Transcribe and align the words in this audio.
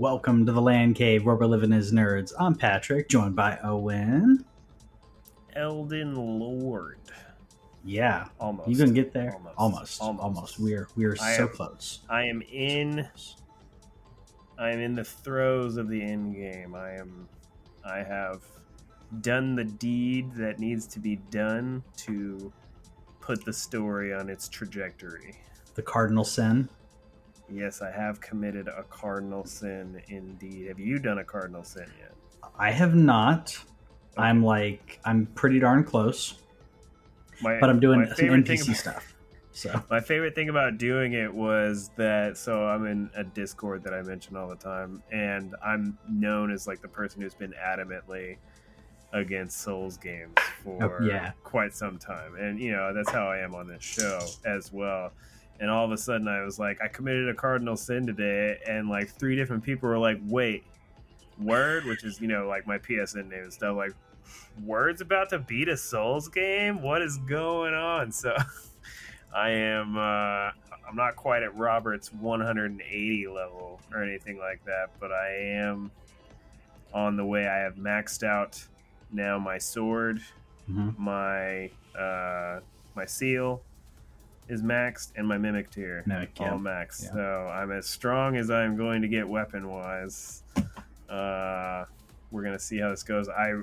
Welcome 0.00 0.46
to 0.46 0.52
the 0.52 0.62
Land 0.62 0.96
Cave 0.96 1.26
where 1.26 1.36
we're 1.36 1.44
living 1.44 1.74
as 1.74 1.92
nerds. 1.92 2.32
I'm 2.38 2.54
Patrick, 2.54 3.10
joined 3.10 3.36
by 3.36 3.58
Owen. 3.62 4.46
Elden 5.54 6.14
Lord. 6.16 6.96
Yeah, 7.84 8.28
Almost. 8.40 8.70
you 8.70 8.78
gonna 8.78 8.92
get 8.92 9.12
there? 9.12 9.34
Almost. 9.34 9.54
Almost. 9.58 10.00
Almost. 10.00 10.24
Almost. 10.24 10.58
We're 10.58 10.88
we're 10.96 11.18
I 11.20 11.36
so 11.36 11.42
am- 11.42 11.48
close. 11.50 11.98
I 12.08 12.22
am 12.22 12.40
in. 12.50 13.06
I 14.58 14.70
am 14.70 14.80
in 14.80 14.94
the 14.94 15.04
throes 15.04 15.76
of 15.76 15.90
the 15.90 16.00
end 16.02 16.34
game. 16.34 16.74
I 16.74 16.92
am. 16.92 17.28
I 17.84 17.98
have 17.98 18.40
done 19.20 19.54
the 19.54 19.64
deed 19.64 20.32
that 20.36 20.58
needs 20.58 20.86
to 20.86 20.98
be 20.98 21.16
done 21.30 21.82
to 21.98 22.50
put 23.20 23.44
the 23.44 23.52
story 23.52 24.14
on 24.14 24.30
its 24.30 24.48
trajectory. 24.48 25.36
The 25.74 25.82
cardinal 25.82 26.24
sin. 26.24 26.70
Yes, 27.52 27.82
I 27.82 27.90
have 27.90 28.20
committed 28.20 28.68
a 28.68 28.82
cardinal 28.84 29.44
sin 29.44 30.00
indeed. 30.08 30.68
Have 30.68 30.78
you 30.78 30.98
done 30.98 31.18
a 31.18 31.24
cardinal 31.24 31.64
sin 31.64 31.86
yet? 31.98 32.12
I 32.58 32.70
have 32.70 32.94
not. 32.94 33.56
I'm 34.16 34.44
like 34.44 35.00
I'm 35.04 35.26
pretty 35.26 35.58
darn 35.58 35.84
close, 35.84 36.34
My, 37.42 37.58
but 37.60 37.70
I'm 37.70 37.80
doing 37.80 38.06
some 38.16 38.26
NPC 38.28 38.64
about- 38.64 38.76
stuff. 38.76 39.14
So 39.52 39.82
My 39.90 40.00
favorite 40.00 40.34
thing 40.36 40.48
about 40.48 40.78
doing 40.78 41.12
it 41.14 41.32
was 41.32 41.90
that 41.96 42.36
so 42.38 42.66
I'm 42.66 42.86
in 42.86 43.10
a 43.16 43.24
Discord 43.24 43.82
that 43.84 43.92
I 43.92 44.02
mention 44.02 44.36
all 44.36 44.48
the 44.48 44.56
time, 44.56 45.02
and 45.10 45.54
I'm 45.64 45.98
known 46.08 46.52
as 46.52 46.66
like 46.66 46.80
the 46.82 46.88
person 46.88 47.20
who's 47.22 47.34
been 47.34 47.54
adamantly 47.60 48.36
against 49.12 49.60
Souls 49.60 49.96
games 49.96 50.34
oh, 50.38 50.78
for 50.78 51.02
Oh, 51.02 51.04
yeah. 51.04 51.32
quite 51.42 51.74
some 51.74 51.98
time, 51.98 52.36
and 52.36 52.60
you 52.60 52.70
know 52.72 52.92
that's 52.94 53.10
how 53.10 53.26
I 53.28 53.38
am 53.38 53.54
on 53.56 53.66
this 53.66 53.82
show 53.82 54.20
as 54.44 54.72
well. 54.72 55.12
And 55.60 55.70
all 55.70 55.84
of 55.84 55.92
a 55.92 55.98
sudden, 55.98 56.26
I 56.26 56.42
was 56.42 56.58
like, 56.58 56.80
I 56.82 56.88
committed 56.88 57.28
a 57.28 57.34
cardinal 57.34 57.76
sin 57.76 58.06
today, 58.06 58.58
and 58.66 58.88
like 58.88 59.10
three 59.10 59.36
different 59.36 59.62
people 59.62 59.88
were 59.88 59.98
like, 59.98 60.18
"Wait, 60.26 60.64
word," 61.38 61.84
which 61.84 62.02
is 62.02 62.20
you 62.20 62.28
know 62.28 62.46
like 62.46 62.66
my 62.66 62.78
PSN 62.78 63.28
name 63.28 63.44
and 63.44 63.52
stuff. 63.52 63.76
Like, 63.76 63.92
word's 64.64 65.02
about 65.02 65.28
to 65.30 65.38
beat 65.38 65.68
a 65.68 65.76
Souls 65.76 66.28
game. 66.28 66.82
What 66.82 67.02
is 67.02 67.18
going 67.18 67.74
on? 67.74 68.10
So. 68.12 68.34
I 69.32 69.50
am 69.50 69.96
uh, 69.96 70.00
I'm 70.00 70.96
not 70.96 71.14
quite 71.14 71.42
at 71.42 71.56
Robert's 71.56 72.12
180 72.12 73.28
level 73.28 73.80
or 73.92 74.02
anything 74.02 74.38
like 74.38 74.64
that, 74.64 74.90
but 74.98 75.12
I 75.12 75.30
am 75.30 75.90
on 76.92 77.16
the 77.16 77.24
way. 77.24 77.46
I 77.46 77.58
have 77.58 77.76
maxed 77.76 78.24
out 78.24 78.60
now 79.12 79.38
my 79.38 79.58
sword, 79.58 80.20
mhm. 80.68 80.98
my 80.98 81.70
uh, 81.96 82.60
my 82.96 83.04
seal 83.06 83.62
is 84.50 84.62
maxed, 84.62 85.12
and 85.16 85.26
my 85.26 85.38
mimic 85.38 85.70
tear 85.70 86.04
yeah. 86.06 86.26
all 86.40 86.58
maxed. 86.58 87.04
Yeah. 87.04 87.12
So 87.12 87.50
I'm 87.52 87.70
as 87.70 87.86
strong 87.86 88.36
as 88.36 88.50
I'm 88.50 88.76
going 88.76 89.02
to 89.02 89.08
get 89.08 89.28
weapon 89.28 89.68
wise. 89.68 90.42
Uh, 91.08 91.84
we're 92.30 92.42
gonna 92.42 92.58
see 92.58 92.78
how 92.78 92.90
this 92.90 93.02
goes. 93.02 93.28
I 93.28 93.54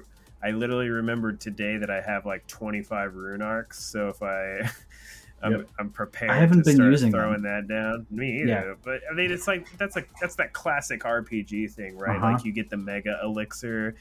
I 0.44 0.52
literally 0.52 0.90
remembered 0.90 1.40
today 1.40 1.78
that 1.78 1.90
I 1.90 2.02
have 2.02 2.26
like 2.26 2.46
25 2.48 3.16
rune 3.16 3.42
arcs. 3.42 3.84
So 3.84 4.10
if 4.10 4.22
I 4.22 4.70
I'm, 5.42 5.52
Yep. 5.52 5.70
I'm 5.80 5.90
prepared. 5.92 6.32
I 6.32 6.38
haven't 6.38 6.60
to 6.60 6.64
been 6.64 6.76
start 6.76 6.92
using 6.92 7.12
throwing 7.12 7.44
that 7.44 7.68
down. 7.68 8.08
Me 8.10 8.42
either. 8.42 8.50
Yeah. 8.50 8.74
But 8.84 9.02
I 9.10 9.14
mean, 9.14 9.32
it's 9.32 9.48
like 9.48 9.68
that's 9.78 9.96
like 9.96 10.10
that's 10.20 10.36
that 10.36 10.54
classic 10.54 11.04
RPG 11.04 11.72
thing, 11.74 11.98
right? 11.98 12.18
Uh-huh. 12.18 12.34
Like 12.34 12.46
you 12.46 12.52
get 12.52 12.70
the 12.70 12.78
mega 12.78 13.20
elixir, 13.24 13.96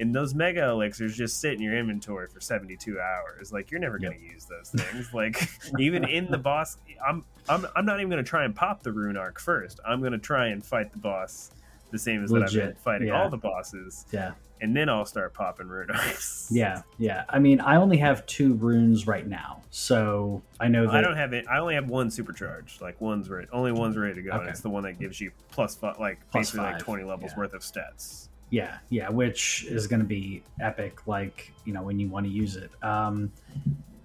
and 0.00 0.14
those 0.14 0.34
mega 0.34 0.68
elixirs 0.68 1.16
just 1.16 1.40
sit 1.40 1.52
in 1.52 1.60
your 1.60 1.76
inventory 1.76 2.26
for 2.26 2.40
72 2.40 2.98
hours. 2.98 3.52
Like 3.52 3.70
you're 3.70 3.80
never 3.80 3.98
going 3.98 4.18
to 4.18 4.24
use 4.24 4.46
those 4.46 4.70
things. 4.70 5.10
like 5.14 5.48
even 5.78 6.08
in 6.08 6.30
the 6.30 6.38
boss, 6.38 6.78
I'm 7.06 7.24
I'm 7.48 7.66
I'm 7.76 7.84
not 7.84 8.00
even 8.00 8.10
going 8.10 8.24
to 8.24 8.28
try 8.28 8.44
and 8.44 8.56
pop 8.56 8.82
the 8.82 8.92
rune 8.92 9.16
arc 9.16 9.38
first. 9.38 9.78
I'm 9.86 10.00
going 10.00 10.12
to 10.12 10.18
try 10.18 10.48
and 10.48 10.64
fight 10.64 10.90
the 10.92 10.98
boss 10.98 11.50
the 11.90 11.98
same 11.98 12.24
as 12.24 12.30
that 12.30 12.42
I've 12.44 12.52
been 12.52 12.74
fighting 12.74 13.08
yeah. 13.08 13.20
all 13.20 13.28
the 13.28 13.36
bosses, 13.36 14.06
yeah, 14.12 14.32
and 14.60 14.76
then 14.76 14.88
I'll 14.88 15.04
start 15.04 15.34
popping 15.34 15.66
rune 15.66 15.90
arcs. 15.90 16.48
yeah, 16.52 16.82
yeah. 16.98 17.24
I 17.28 17.40
mean, 17.40 17.60
I 17.60 17.76
only 17.76 17.96
have 17.96 18.24
two 18.26 18.54
runes 18.54 19.08
right 19.08 19.26
now, 19.26 19.62
so 19.70 20.42
I 20.60 20.68
know 20.68 20.86
that 20.86 20.94
I 20.94 21.00
don't 21.00 21.16
have 21.16 21.32
it. 21.32 21.46
I 21.48 21.58
only 21.58 21.74
have 21.74 21.88
one 21.88 22.10
supercharged. 22.10 22.80
Like 22.80 23.00
one's 23.00 23.28
ready. 23.28 23.48
Only 23.52 23.72
one's 23.72 23.96
ready 23.96 24.14
to 24.14 24.22
go. 24.22 24.30
And 24.32 24.48
it's 24.48 24.60
the 24.60 24.70
one 24.70 24.84
that 24.84 25.00
gives 25.00 25.20
you 25.20 25.32
plus 25.50 25.74
five, 25.74 25.98
like 25.98 26.20
Plus 26.30 26.52
basically 26.52 26.72
like 26.72 26.78
20 26.78 27.02
levels 27.02 27.32
yeah. 27.32 27.38
worth 27.38 27.54
of 27.54 27.62
stats. 27.62 28.28
Yeah, 28.50 28.78
yeah, 28.88 29.08
which 29.08 29.64
is 29.68 29.86
going 29.86 30.00
to 30.00 30.06
be 30.06 30.42
epic. 30.60 31.06
Like 31.06 31.52
you 31.64 31.72
know 31.72 31.82
when 31.82 31.98
you 32.00 32.08
want 32.08 32.26
to 32.26 32.32
use 32.32 32.56
it. 32.56 32.70
Um, 32.82 33.32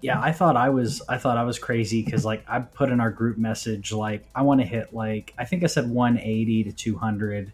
yeah, 0.01 0.21
I 0.21 0.31
thought 0.31 0.55
I 0.55 0.69
was 0.69 1.01
I 1.09 1.17
thought 1.17 1.37
I 1.37 1.43
was 1.43 1.57
crazy 1.57 2.03
because 2.03 2.25
like 2.25 2.45
I 2.47 2.59
put 2.59 2.91
in 2.91 2.99
our 2.99 3.09
group 3.09 3.37
message 3.39 3.91
like 3.91 4.23
I 4.35 4.43
want 4.43 4.61
to 4.61 4.67
hit 4.67 4.93
like 4.93 5.33
I 5.37 5.45
think 5.45 5.63
I 5.63 5.67
said 5.67 5.89
180 5.89 6.63
to 6.65 6.71
200 6.71 7.51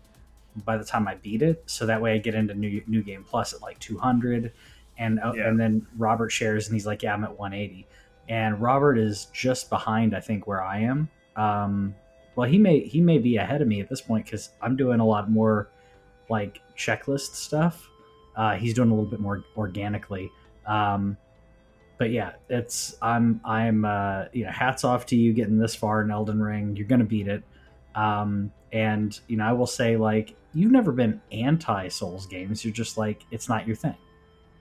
by 0.65 0.77
the 0.77 0.83
time 0.83 1.07
I 1.07 1.15
beat 1.15 1.41
it, 1.41 1.63
so 1.65 1.85
that 1.85 2.01
way 2.01 2.13
I 2.13 2.17
get 2.17 2.35
into 2.35 2.53
new 2.53 2.83
new 2.87 3.01
game 3.03 3.23
plus 3.23 3.53
at 3.53 3.61
like 3.61 3.79
200, 3.79 4.51
and 4.97 5.19
uh, 5.21 5.31
Yeah. 5.33 5.47
and 5.47 5.57
then 5.57 5.87
Robert 5.97 6.29
shares 6.29 6.67
and 6.67 6.75
he's 6.75 6.85
like 6.85 7.03
yeah 7.03 7.13
I'm 7.13 7.23
at 7.23 7.37
180, 7.37 7.87
and 8.27 8.61
Robert 8.61 8.97
is 8.97 9.27
just 9.27 9.69
behind 9.69 10.13
I 10.13 10.19
think 10.19 10.45
where 10.45 10.61
I 10.61 10.79
am. 10.79 11.07
Um, 11.37 11.95
well 12.35 12.49
he 12.49 12.57
may 12.57 12.81
he 12.81 12.99
may 12.99 13.17
be 13.17 13.37
ahead 13.37 13.61
of 13.61 13.69
me 13.69 13.79
at 13.79 13.87
this 13.87 14.01
point 14.01 14.25
because 14.25 14.49
I'm 14.61 14.75
doing 14.75 14.99
a 14.99 15.05
lot 15.05 15.31
more 15.31 15.69
like 16.29 16.59
checklist 16.85 17.35
stuff. 17.35 17.89
Uh, 18.35 18.55
he's 18.55 18.73
doing 18.73 18.89
a 18.89 18.93
little 18.93 19.09
bit 19.09 19.19
more 19.19 19.43
organically. 19.57 20.31
Um, 20.65 21.17
but 21.97 22.11
yeah, 22.11 22.33
it's 22.49 22.95
I'm 23.01 23.41
I'm 23.45 23.85
uh, 23.85 24.25
you 24.33 24.45
know 24.45 24.51
hats 24.51 24.83
off 24.83 25.05
to 25.07 25.15
you 25.15 25.33
getting 25.33 25.59
this 25.59 25.75
far 25.75 26.01
in 26.01 26.11
Elden 26.11 26.41
Ring. 26.41 26.75
You're 26.75 26.87
gonna 26.87 27.03
beat 27.03 27.27
it. 27.27 27.43
Um, 27.93 28.51
and 28.71 29.19
you 29.27 29.37
know 29.37 29.45
I 29.45 29.51
will 29.51 29.67
say 29.67 29.97
like 29.97 30.35
you've 30.53 30.71
never 30.71 30.91
been 30.91 31.21
anti 31.31 31.89
Souls 31.89 32.25
games. 32.25 32.65
You're 32.65 32.73
just 32.73 32.97
like 32.97 33.25
it's 33.31 33.47
not 33.47 33.67
your 33.67 33.75
thing. 33.75 33.97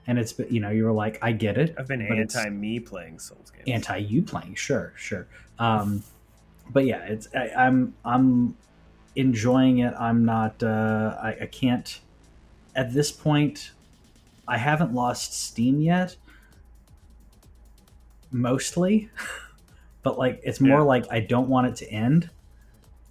And 0.07 0.19
it's 0.19 0.37
you 0.49 0.59
know 0.59 0.69
you 0.69 0.85
were 0.85 0.91
like 0.91 1.17
I 1.21 1.31
get 1.31 1.57
it. 1.57 1.75
I've 1.77 1.87
been 1.87 2.01
anti 2.01 2.49
me 2.49 2.79
playing 2.79 3.19
Souls 3.19 3.51
games. 3.51 3.67
anti 3.67 3.97
you 3.97 4.21
playing 4.21 4.55
sure 4.55 4.93
sure 4.95 5.27
um 5.61 6.03
but 6.71 6.85
yeah 6.85 7.03
it's 7.03 7.27
I, 7.35 7.49
i'm 7.49 7.93
i'm 8.03 8.57
enjoying 9.15 9.79
it 9.79 9.93
i'm 9.97 10.25
not 10.25 10.61
uh 10.63 11.17
I, 11.21 11.37
I 11.41 11.45
can't 11.45 11.99
at 12.75 12.93
this 12.93 13.11
point 13.11 13.71
i 14.47 14.57
haven't 14.57 14.93
lost 14.93 15.33
steam 15.33 15.81
yet 15.81 16.15
mostly 18.31 19.09
but 20.03 20.17
like 20.17 20.39
it's 20.43 20.59
more 20.61 20.79
Yeah. 20.79 20.85
like 20.85 21.05
i 21.11 21.19
don't 21.19 21.49
want 21.49 21.67
it 21.67 21.75
to 21.77 21.91
end 21.91 22.29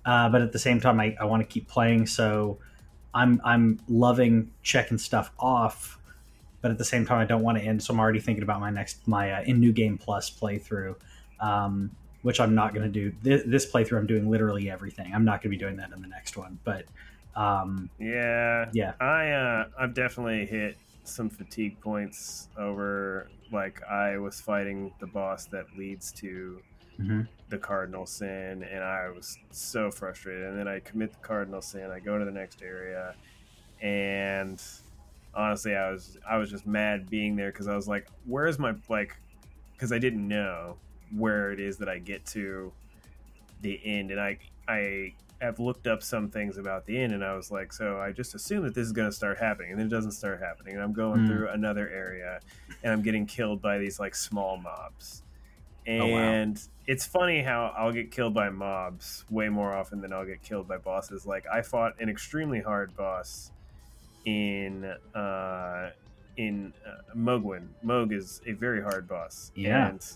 uh 0.04 0.28
but 0.28 0.40
at 0.42 0.52
the 0.52 0.58
same 0.58 0.80
time 0.80 0.98
i, 1.00 1.14
I 1.20 1.24
want 1.24 1.42
to 1.42 1.46
keep 1.46 1.68
playing 1.68 2.06
so 2.06 2.58
i'm 3.14 3.40
i'm 3.44 3.80
loving 3.88 4.50
checking 4.62 4.98
stuff 4.98 5.30
off 5.38 5.98
but 6.62 6.70
at 6.70 6.78
the 6.78 6.84
same 6.84 7.04
time 7.04 7.18
i 7.18 7.24
don't 7.24 7.42
want 7.42 7.58
to 7.58 7.64
end 7.64 7.82
so 7.82 7.92
i'm 7.92 8.00
already 8.00 8.20
thinking 8.20 8.42
about 8.42 8.60
my 8.60 8.70
next 8.70 9.06
my 9.06 9.32
uh, 9.32 9.42
in 9.42 9.60
new 9.60 9.72
game 9.72 9.98
plus 9.98 10.30
playthrough 10.30 10.94
um, 11.40 11.90
which 12.22 12.40
i'm 12.40 12.54
not 12.54 12.72
going 12.74 12.84
to 12.84 12.92
do 12.92 13.14
this, 13.22 13.42
this 13.46 13.70
playthrough 13.70 13.98
i'm 13.98 14.06
doing 14.06 14.30
literally 14.30 14.70
everything 14.70 15.12
i'm 15.14 15.24
not 15.24 15.42
going 15.42 15.50
to 15.52 15.56
be 15.56 15.56
doing 15.58 15.76
that 15.76 15.90
in 15.92 16.00
the 16.00 16.08
next 16.08 16.36
one 16.36 16.58
but 16.64 16.84
um, 17.36 17.90
Yeah, 17.98 18.70
yeah 18.72 18.92
I 19.00 19.30
uh, 19.30 19.64
I've 19.78 19.94
definitely 19.94 20.46
hit 20.46 20.76
some 21.04 21.30
fatigue 21.30 21.80
points 21.80 22.48
over. 22.58 23.28
Like 23.52 23.82
I 23.84 24.16
was 24.18 24.40
fighting 24.40 24.92
the 25.00 25.06
boss 25.06 25.46
that 25.46 25.66
leads 25.76 26.12
to 26.12 26.60
mhm. 26.98 27.26
the 27.48 27.58
cardinal 27.58 28.06
sin, 28.06 28.62
and 28.62 28.82
I 28.84 29.10
was 29.10 29.38
so 29.50 29.90
frustrated. 29.90 30.44
And 30.44 30.58
then 30.58 30.68
I 30.68 30.80
commit 30.80 31.12
the 31.12 31.18
cardinal 31.18 31.62
sin. 31.62 31.90
I 31.90 32.00
go 32.00 32.18
to 32.18 32.24
the 32.24 32.30
next 32.30 32.62
area, 32.62 33.14
and 33.80 34.62
honestly, 35.34 35.74
I 35.74 35.90
was 35.90 36.18
I 36.28 36.36
was 36.36 36.50
just 36.50 36.66
mad 36.66 37.08
being 37.10 37.36
there 37.36 37.50
because 37.52 37.68
I 37.68 37.76
was 37.76 37.88
like, 37.88 38.08
"Where's 38.26 38.58
my 38.58 38.74
like?" 38.88 39.16
Because 39.72 39.92
I 39.92 39.98
didn't 39.98 40.26
know 40.28 40.76
where 41.16 41.52
it 41.52 41.58
is 41.58 41.78
that 41.78 41.88
I 41.88 41.98
get 41.98 42.24
to 42.26 42.72
the 43.62 43.80
end, 43.84 44.10
and 44.10 44.20
I 44.20 44.38
I 44.68 45.14
have 45.40 45.58
looked 45.58 45.86
up 45.86 46.02
some 46.02 46.28
things 46.28 46.58
about 46.58 46.84
the 46.86 47.00
inn, 47.02 47.12
and 47.12 47.24
I 47.24 47.34
was 47.34 47.50
like, 47.50 47.72
so 47.72 47.98
I 47.98 48.12
just 48.12 48.34
assume 48.34 48.62
that 48.64 48.74
this 48.74 48.86
is 48.86 48.92
going 48.92 49.08
to 49.08 49.14
start 49.14 49.38
happening, 49.38 49.70
and 49.70 49.78
then 49.80 49.86
it 49.86 49.90
doesn't 49.90 50.12
start 50.12 50.40
happening, 50.40 50.74
and 50.74 50.82
I'm 50.82 50.92
going 50.92 51.20
Mm. 51.22 51.26
through 51.28 51.48
another 51.48 51.88
area, 51.88 52.40
and 52.82 52.92
I'm 52.92 53.02
getting 53.02 53.24
killed 53.26 53.62
by 53.62 53.78
these 53.78 53.98
like 53.98 54.14
small 54.14 54.56
mobs, 54.58 55.22
Oh, 55.88 56.06
wow. 56.08 56.18
and 56.18 56.60
it's 56.86 57.06
funny 57.06 57.42
how 57.42 57.72
I'll 57.76 57.92
get 57.92 58.10
killed 58.10 58.34
by 58.34 58.50
mobs 58.50 59.24
way 59.30 59.48
more 59.48 59.72
often 59.74 60.00
than 60.02 60.12
I'll 60.12 60.26
get 60.26 60.42
killed 60.42 60.68
by 60.68 60.76
bosses. 60.76 61.24
Like 61.24 61.46
I 61.50 61.62
fought 61.62 61.94
an 62.00 62.08
extremely 62.10 62.60
hard 62.60 62.94
boss 62.96 63.50
in 64.26 64.84
uh, 65.14 65.90
in 66.36 66.72
uh, 66.86 67.14
Mohgwyn. 67.16 67.68
Mohg 67.84 68.12
is 68.12 68.40
a 68.46 68.52
very 68.52 68.82
hard 68.82 69.08
boss. 69.08 69.52
Yeah. 69.54 69.88
And 69.88 70.06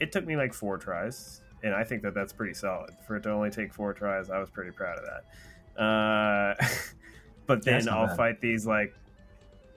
it 0.00 0.10
took 0.12 0.26
me 0.26 0.36
like 0.36 0.52
four 0.52 0.76
tries, 0.78 1.40
and 1.62 1.74
I 1.74 1.84
think 1.84 2.02
that 2.02 2.14
that's 2.14 2.32
pretty 2.32 2.54
solid 2.54 2.90
for 3.06 3.16
it 3.16 3.22
to 3.22 3.30
only 3.30 3.50
take 3.50 3.72
four 3.72 3.92
tries. 3.92 4.30
I 4.30 4.38
was 4.38 4.50
pretty 4.50 4.70
proud 4.70 4.98
of 4.98 5.04
that. 5.04 5.82
Uh, 5.82 6.66
but 7.46 7.64
then 7.64 7.88
I'll 7.88 8.06
bad. 8.08 8.16
fight 8.16 8.40
these 8.40 8.66
like 8.66 8.94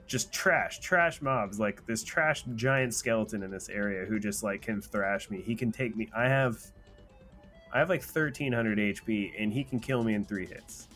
just 0.06 0.32
trash, 0.32 0.80
trash 0.80 1.22
mobs, 1.22 1.60
like 1.60 1.86
this 1.86 2.02
trash 2.02 2.42
giant 2.56 2.94
skeleton 2.94 3.42
in 3.42 3.50
this 3.50 3.68
area 3.68 4.04
who 4.04 4.18
just 4.18 4.42
like 4.42 4.62
can 4.62 4.80
thrash 4.80 5.30
me. 5.30 5.40
He 5.40 5.54
can 5.54 5.70
take 5.70 5.94
me. 5.96 6.08
I 6.16 6.24
have, 6.24 6.58
I 7.72 7.78
have 7.78 7.88
like 7.88 8.02
thirteen 8.02 8.52
hundred 8.52 8.78
HP, 8.78 9.32
and 9.38 9.52
he 9.52 9.62
can 9.62 9.78
kill 9.80 10.02
me 10.02 10.14
in 10.14 10.24
three 10.24 10.46
hits. 10.46 10.88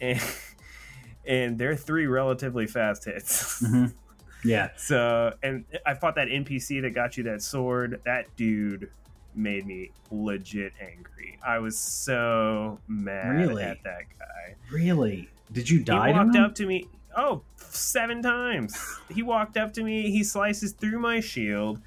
And 0.00 0.20
and 1.26 1.58
they're 1.58 1.76
three 1.76 2.06
relatively 2.06 2.66
fast 2.66 3.04
hits. 3.04 3.62
Mhm. 3.62 3.92
Yeah. 4.44 4.70
So, 4.76 5.32
and 5.44 5.64
I 5.86 5.94
fought 5.94 6.16
that 6.16 6.26
NPC 6.26 6.82
that 6.82 6.94
got 6.96 7.16
you 7.16 7.22
that 7.22 7.42
sword. 7.42 8.00
That 8.04 8.26
dude 8.34 8.90
made 9.34 9.66
me 9.66 9.90
legit 10.10 10.72
angry. 10.80 11.38
I 11.46 11.58
was 11.58 11.78
so 11.78 12.78
mad 12.88 13.28
Really? 13.36 13.62
at 13.62 13.82
that 13.84 14.02
guy. 14.18 14.54
Really? 14.70 15.28
Did 15.52 15.68
you 15.68 15.82
die? 15.82 16.08
he 16.12 16.18
walked 16.18 16.36
up 16.36 16.54
to 16.56 16.66
me. 16.66 16.86
Oh, 17.16 17.42
seven 17.56 18.22
times. 18.22 18.76
he 19.10 19.22
walked 19.22 19.56
up 19.56 19.72
to 19.74 19.82
me. 19.84 20.10
He 20.10 20.24
slices 20.24 20.72
through 20.72 20.98
my 20.98 21.20
shield, 21.20 21.80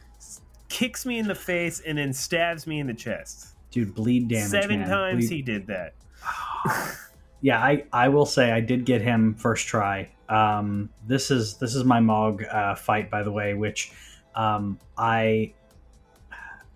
kicks 0.70 1.06
me 1.06 1.18
in 1.20 1.28
the 1.28 1.36
face, 1.36 1.82
and 1.86 1.98
then 1.98 2.14
stabs 2.14 2.68
me 2.68 2.80
in 2.80 2.88
the 2.88 2.94
chest. 2.94 3.48
Dude, 3.72 3.94
bleed 3.96 4.28
damage. 4.28 4.50
seven 4.50 4.80
man. 4.82 4.90
times 4.90 5.28
Bleed- 5.28 5.36
he 5.36 5.42
did 5.42 5.68
that. 5.68 5.94
yeah, 7.42 7.60
I, 7.60 7.84
I 7.92 8.10
will 8.10 8.26
say 8.26 8.52
I 8.52 8.60
did 8.60 8.86
get 8.86 9.02
him 9.02 9.34
first 9.36 9.68
try. 9.68 10.10
Um, 10.30 10.90
this 11.08 11.30
is 11.30 11.58
this 11.58 11.76
is 11.76 11.84
my 11.84 12.00
Mohg 12.00 12.52
uh, 12.54 12.76
fight, 12.76 13.12
by 13.12 13.22
the 13.24 13.32
way, 13.32 13.54
which 13.54 13.92
um, 14.36 14.80
I 14.98 15.54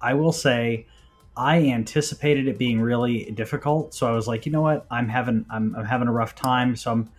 I 0.01 0.13
will 0.13 0.31
say 0.31 0.85
I 1.37 1.57
anticipated 1.69 2.47
it 2.47 2.57
being 2.57 2.81
really 2.81 3.31
difficult, 3.31 3.93
so 3.93 4.07
I 4.07 4.11
was 4.11 4.27
like, 4.27 4.45
you 4.45 4.51
know 4.51 4.61
what, 4.61 4.85
I'm 4.91 5.07
having 5.09 5.45
I'm, 5.49 5.75
I'm 5.75 5.85
having 5.85 6.07
a 6.07 6.11
rough 6.11 6.35
time, 6.35 6.75
so 6.75 6.91
I'm 6.91 7.09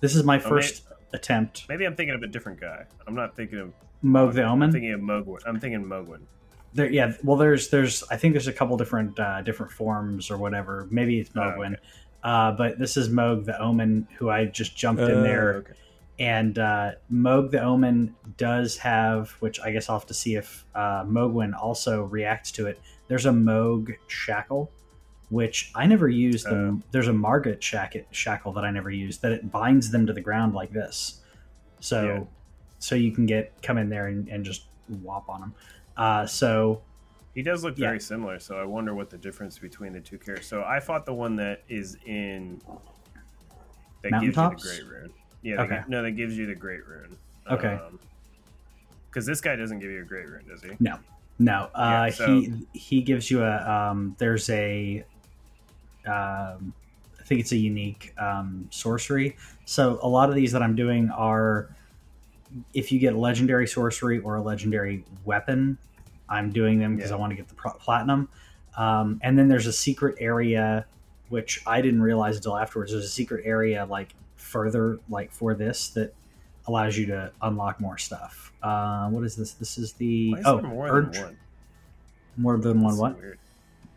this 0.00 0.16
is 0.16 0.24
my 0.24 0.36
Oh, 0.38 0.40
first 0.40 0.82
attempt. 1.12 1.66
Maybe 1.68 1.84
I'm 1.84 1.94
thinking 1.94 2.14
of 2.14 2.22
a 2.22 2.26
different 2.26 2.60
guy. 2.60 2.84
I'm 3.06 3.14
not 3.14 3.36
thinking 3.36 3.58
of. 3.58 3.72
Mohg 4.04 4.32
the 4.34 4.42
Omen. 4.42 4.68
I'm 4.68 4.72
thinking 4.72 4.92
of 4.92 5.00
Mohgwyn. 5.00 5.38
I'm 5.46 5.60
thinking 5.60 5.84
Mohgwyn. 5.84 6.22
There, 6.74 6.90
yeah. 6.90 7.12
Well, 7.22 7.36
there's 7.36 7.68
there's 7.68 8.02
I 8.10 8.16
think 8.16 8.34
there's 8.34 8.48
a 8.48 8.52
couple 8.52 8.76
different 8.76 9.18
uh, 9.20 9.42
different 9.42 9.70
forms 9.70 10.30
or 10.30 10.38
whatever. 10.38 10.88
Maybe 10.90 11.20
it's 11.20 11.30
Oh, 11.36 11.40
Mohgwyn, 11.40 11.76
uh, 12.24 12.52
but 12.52 12.78
this 12.80 12.96
is 12.96 13.10
Mohg 13.10 13.44
the 13.44 13.56
Omen, 13.60 14.08
who 14.18 14.28
I 14.30 14.46
just 14.46 14.74
jumped 14.76 15.02
in 15.02 15.10
Oh, 15.10 15.22
there. 15.22 15.54
okay. 15.56 15.72
And 16.18 16.58
uh, 16.58 16.92
Mohg 17.12 17.50
the 17.50 17.60
Omen 17.62 18.14
does 18.36 18.76
have, 18.78 19.30
which 19.40 19.58
I 19.60 19.70
guess 19.72 19.88
I'll 19.88 19.98
have 19.98 20.06
to 20.08 20.14
see 20.14 20.36
if 20.36 20.64
uh, 20.74 21.04
Mohgwyn 21.04 21.54
also 21.58 22.02
reacts 22.04 22.52
to 22.52 22.66
it. 22.66 22.80
There's 23.08 23.26
a 23.26 23.30
Mohg 23.30 23.96
shackle, 24.08 24.70
which 25.30 25.72
I 25.74 25.86
never 25.86 26.08
used. 26.08 26.46
The, 26.46 26.54
Oh. 26.54 26.82
there's 26.90 27.08
a 27.08 27.12
shacket, 27.12 28.04
shackle 28.10 28.52
that 28.52 28.64
I 28.64 28.70
never 28.70 28.90
used 28.90 29.22
that 29.22 29.32
it 29.32 29.50
binds 29.50 29.90
them 29.90 30.06
to 30.06 30.12
the 30.12 30.20
ground 30.20 30.54
like 30.54 30.72
this. 30.72 31.20
So, 31.80 32.04
Yeah. 32.04 32.24
so 32.78 32.94
you 32.94 33.10
can 33.12 33.26
get 33.26 33.60
come 33.62 33.78
in 33.78 33.88
there 33.88 34.06
and, 34.06 34.28
and 34.28 34.44
just 34.44 34.66
whop 35.02 35.28
on 35.28 35.40
them. 35.40 35.54
Uh, 35.96 36.26
so 36.26 36.82
He 37.34 37.42
does 37.42 37.64
look 37.64 37.78
Yeah. 37.78 37.86
very 37.88 38.00
similar, 38.00 38.38
so 38.38 38.58
I 38.58 38.64
wonder 38.64 38.94
what 38.94 39.08
the 39.08 39.16
difference 39.16 39.58
between 39.58 39.94
the 39.94 40.00
two 40.00 40.18
characters. 40.18 40.46
So 40.46 40.62
I 40.64 40.78
fought 40.80 41.06
the 41.06 41.14
one 41.14 41.36
that 41.36 41.62
is 41.66 41.96
in 42.04 42.60
that 44.02 44.10
gives 44.20 44.24
you 44.24 44.32
the 44.32 44.48
great 44.50 44.86
rune. 44.86 45.12
Yeah, 45.42 45.62
Okay. 45.62 45.82
no, 45.88 46.02
that 46.02 46.12
gives 46.12 46.36
you 46.38 46.46
the 46.46 46.54
great 46.54 46.86
rune. 46.86 47.16
Okay. 47.50 47.78
Because 49.08 49.26
this 49.26 49.40
guy 49.40 49.56
doesn't 49.56 49.80
give 49.80 49.90
you 49.90 50.00
a 50.00 50.04
great 50.04 50.28
rune, 50.28 50.44
does 50.48 50.62
he? 50.62 50.70
No. 50.80 50.98
No, 51.38 51.68
uh, 51.74 52.06
Yeah, 52.06 52.10
so- 52.10 52.26
he 52.40 52.52
he 52.72 53.02
gives 53.02 53.30
you 53.30 53.42
a 53.42 53.56
um, 53.68 54.14
there's 54.18 54.48
a 54.50 55.04
um, 56.06 56.72
I 57.18 57.24
think 57.24 57.40
it's 57.40 57.52
a 57.52 57.56
unique 57.56 58.14
um, 58.18 58.68
sorcery. 58.70 59.36
So 59.64 59.98
a 60.02 60.08
lot 60.08 60.28
of 60.28 60.34
these 60.34 60.52
that 60.52 60.62
I'm 60.62 60.76
doing 60.76 61.10
are 61.10 61.68
if 62.74 62.92
you 62.92 62.98
get 62.98 63.16
legendary 63.16 63.66
sorcery 63.66 64.18
or 64.20 64.36
a 64.36 64.42
legendary 64.42 65.04
weapon, 65.24 65.78
I'm 66.28 66.50
doing 66.50 66.78
them 66.78 66.96
because 66.96 67.10
Yeah. 67.10 67.16
I 67.16 67.20
want 67.20 67.30
to 67.30 67.36
get 67.36 67.48
the 67.48 67.54
pro- 67.54 67.72
platinum. 67.72 68.28
Um, 68.76 69.20
and 69.22 69.38
then 69.38 69.48
there's 69.48 69.66
a 69.66 69.72
secret 69.72 70.16
area 70.20 70.86
which 71.32 71.62
I 71.66 71.80
didn't 71.80 72.02
realize 72.02 72.36
until 72.36 72.58
afterwards. 72.58 72.92
There's 72.92 73.06
a 73.06 73.08
secret 73.08 73.42
area 73.46 73.86
like 73.86 74.14
further 74.36 74.98
like 75.08 75.32
for 75.32 75.54
this 75.54 75.88
that 75.90 76.12
allows 76.66 76.98
you 76.98 77.06
to 77.06 77.32
unlock 77.40 77.80
more 77.80 77.96
stuff. 77.96 78.52
Uh, 78.62 79.08
what 79.08 79.24
is 79.24 79.34
this? 79.34 79.54
This 79.54 79.78
is 79.78 79.94
the 79.94 80.32
is 80.32 80.44
oh 80.44 80.60
more 80.60 80.88
Urge- 80.90 81.14
than 81.14 81.22
one? 81.24 81.36
more 82.36 82.56
than 82.58 82.82
one 82.82 82.98
what? 82.98 83.18
Weird. 83.18 83.38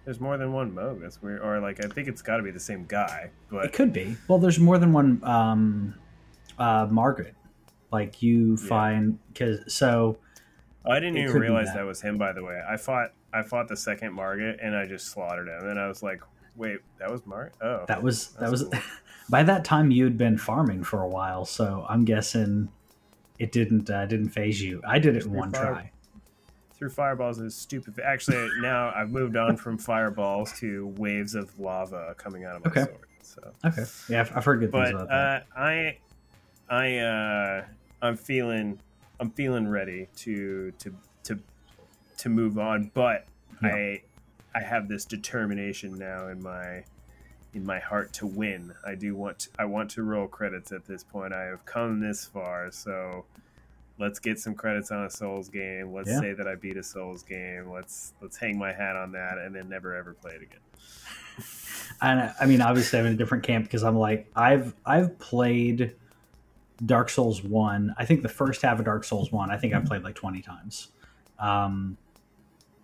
There's 0.06 0.22
more 0.22 0.38
than 0.38 0.54
one 0.54 0.72
Mohg. 0.72 1.02
That's 1.02 1.22
weird. 1.22 1.42
Or 1.42 1.60
like 1.60 1.84
I 1.84 1.90
think 1.90 2.08
it's 2.08 2.22
got 2.22 2.38
to 2.38 2.44
be 2.44 2.52
the 2.52 2.60
same 2.60 2.86
guy, 2.86 3.32
but 3.52 3.66
It 3.66 3.74
could 3.74 3.92
be. 3.92 4.16
Well, 4.30 4.40
there's 4.40 4.58
more 4.60 4.78
than 4.78 4.94
one 4.94 5.22
um, 5.26 5.94
uh, 6.58 6.88
Margit. 6.90 7.36
Like 7.92 8.22
you 8.24 8.52
Yeah. 8.62 8.68
find 8.70 9.20
because 9.34 9.74
so 9.74 10.20
I 10.86 11.02
didn't 11.02 11.18
even 11.18 11.36
realize 11.36 11.68
that. 11.68 11.76
that. 11.80 11.86
was 11.86 12.02
him. 12.02 12.18
By 12.18 12.32
the 12.32 12.44
way, 12.46 12.62
I 12.66 12.78
fought 12.78 13.12
I 13.34 13.44
fought 13.44 13.68
the 13.68 13.76
second 13.76 14.14
Margit 14.14 14.60
and 14.62 14.74
I 14.74 14.86
just 14.86 15.08
slaughtered 15.08 15.50
him, 15.50 15.68
and 15.68 15.78
I 15.78 15.88
was 15.90 16.02
like, 16.02 16.22
wait, 16.56 16.80
that 17.00 17.12
was 17.12 17.25
Mark? 17.25 17.54
Oh, 17.62 17.86
that 17.88 18.02
was 18.02 18.28
that 18.40 18.50
was 18.52 18.63
cool. 18.63 18.74
by 19.30 19.44
that 19.44 19.63
time 19.66 19.92
you'd 19.92 20.18
been 20.18 20.38
farming 20.38 20.84
for 20.84 21.02
a 21.02 21.07
while. 21.07 21.46
So 21.46 21.86
I'm 21.90 22.06
guessing 22.06 22.69
it 23.40 23.52
didn't 23.52 23.90
uh, 23.90 24.06
didn't 24.06 24.30
phase 24.30 24.62
you. 24.62 24.81
I 24.88 25.00
did 25.00 25.16
it 25.16 25.25
in 25.25 25.34
one 25.34 25.52
fire- 25.52 25.74
try. 25.74 25.92
through 26.78 26.90
fireballs 26.90 27.40
is 27.40 27.56
stupid. 27.56 28.00
Actually, 28.00 28.50
now 28.62 28.92
I've 28.96 29.10
moved 29.12 29.36
on 29.38 29.57
from 29.57 29.78
fireballs 29.78 30.52
to 30.60 30.88
waves 30.98 31.36
of 31.36 31.57
lava 31.60 32.16
coming 32.18 32.44
out 32.46 32.56
of 32.58 32.66
my 32.66 32.72
Okay. 32.72 32.84
sword. 32.84 33.08
So, 33.22 33.54
Okay, 33.66 33.84
yeah, 34.08 34.22
I've, 34.22 34.38
I've 34.38 34.46
heard 34.46 34.60
good 34.60 34.72
things 34.72 34.92
but 34.92 34.96
about 34.96 35.08
that. 35.10 35.48
uh, 35.56 35.60
I, 35.60 35.98
I, 36.70 36.98
uh, 37.00 37.65
I'm 38.01 38.15
feeling, 38.18 38.80
I'm 39.20 39.32
feeling 39.32 39.68
ready 39.68 40.08
to 40.18 40.72
to 40.72 40.96
to 41.24 41.39
to 42.18 42.30
move 42.30 42.58
on. 42.60 42.91
But 42.94 43.25
Yeah. 43.63 43.70
I, 43.75 44.01
I 44.56 44.62
have 44.62 44.88
this 44.88 45.06
determination 45.06 45.98
now 45.98 46.28
in 46.30 46.42
my 46.42 46.84
in 47.54 47.66
my 47.66 47.80
heart 47.80 48.12
to 48.14 48.26
win. 48.26 48.74
I 48.86 48.96
do 48.96 49.16
want 49.16 49.40
to, 49.40 49.50
I 49.60 49.66
want 49.66 49.92
to 49.92 50.04
roll 50.04 50.28
credits 50.28 50.72
at 50.74 50.86
this 50.86 51.04
point. 51.04 51.34
I 51.34 51.44
have 51.44 51.66
come 51.66 52.00
this 52.02 52.26
far, 52.26 52.70
so 52.72 53.24
let's 53.98 54.20
get 54.20 54.40
some 54.40 54.56
credits 54.56 54.92
on 54.92 55.06
a 55.06 55.10
Souls 55.10 55.48
game. 55.50 55.94
Let's 55.94 56.10
Yeah. 56.10 56.20
say 56.20 56.34
that 56.34 56.48
I 56.48 56.56
beat 56.56 56.76
a 56.78 56.84
Souls 56.84 57.24
game. 57.24 57.70
Let's 57.70 58.14
let's 58.22 58.38
hang 58.38 58.58
my 58.58 58.74
hat 58.74 58.96
on 58.96 59.12
that 59.14 59.38
and 59.38 59.56
then 59.56 59.70
never 59.70 59.96
ever 59.96 60.14
play 60.14 60.34
it 60.34 60.42
again. 60.42 60.60
And 62.02 62.34
I 62.42 62.46
mean, 62.46 62.62
obviously, 62.62 62.98
I'm 63.00 63.06
in 63.06 63.14
a 63.14 63.16
different 63.16 63.44
camp 63.44 63.66
because 63.66 63.84
I'm 63.84 63.98
like, 63.98 64.30
I've 64.36 64.74
I've 64.86 65.18
played 65.20 65.96
Dark 66.86 67.10
Souls 67.10 67.44
one. 67.44 67.94
I 67.98 68.06
think 68.06 68.22
the 68.22 68.28
first 68.30 68.62
half 68.64 68.80
of 68.80 68.86
Dark 68.86 69.04
Souls 69.04 69.32
one, 69.32 69.50
I 69.52 69.58
think 69.58 69.74
I've 69.74 69.86
played 69.86 70.02
like 70.04 70.16
20 70.16 70.42
times. 70.42 70.90
Um, 71.40 71.96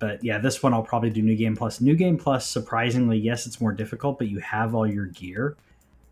but 0.01 0.23
yeah, 0.23 0.39
this 0.39 0.63
one 0.63 0.73
I'll 0.73 0.81
probably 0.81 1.11
do 1.11 1.21
New 1.21 1.35
Game 1.35 1.55
Plus. 1.55 1.79
New 1.79 1.95
Game 1.95 2.17
Plus, 2.17 2.47
surprisingly, 2.47 3.19
yes, 3.19 3.45
it's 3.45 3.61
more 3.61 3.71
difficult, 3.71 4.17
but 4.17 4.27
you 4.27 4.39
have 4.39 4.73
all 4.73 4.87
your 4.87 5.05
gear, 5.05 5.55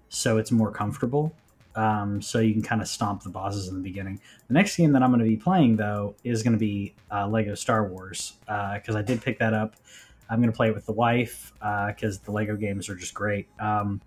so 0.10 0.38
it's 0.38 0.52
more 0.52 0.72
comfortable. 0.72 1.34
Um, 1.76 2.22
so 2.22 2.40
you 2.40 2.54
can 2.54 2.62
kind 2.62 2.82
of 2.82 2.88
stomp 2.88 3.24
the 3.24 3.30
bosses 3.30 3.68
in 3.68 3.74
the 3.74 3.82
beginning. 3.82 4.22
The 4.48 4.54
next 4.54 4.78
game 4.78 4.92
that 4.92 5.02
I'm 5.02 5.10
going 5.10 5.24
to 5.24 5.30
be 5.30 5.38
playing 5.38 5.78
though 5.78 6.14
is 6.24 6.44
going 6.44 6.54
to 6.54 6.60
be 6.60 6.94
uh, 7.12 7.28
Lego 7.28 7.56
Star 7.56 7.88
Wars 7.88 8.34
because 8.46 8.96
I 8.96 9.02
did 9.02 9.24
pick 9.24 9.40
that 9.40 9.54
up. 9.56 9.76
I'm 10.30 10.40
going 10.40 10.52
to 10.52 10.56
play 10.56 10.68
it 10.70 10.76
with 10.76 10.86
the 10.86 10.92
wife 10.92 11.52
because 11.88 12.20
the 12.20 12.32
Lego 12.32 12.56
games 12.56 12.90
are 12.90 12.96
just 12.96 13.16
great. 13.16 13.48
Um, 13.60 14.02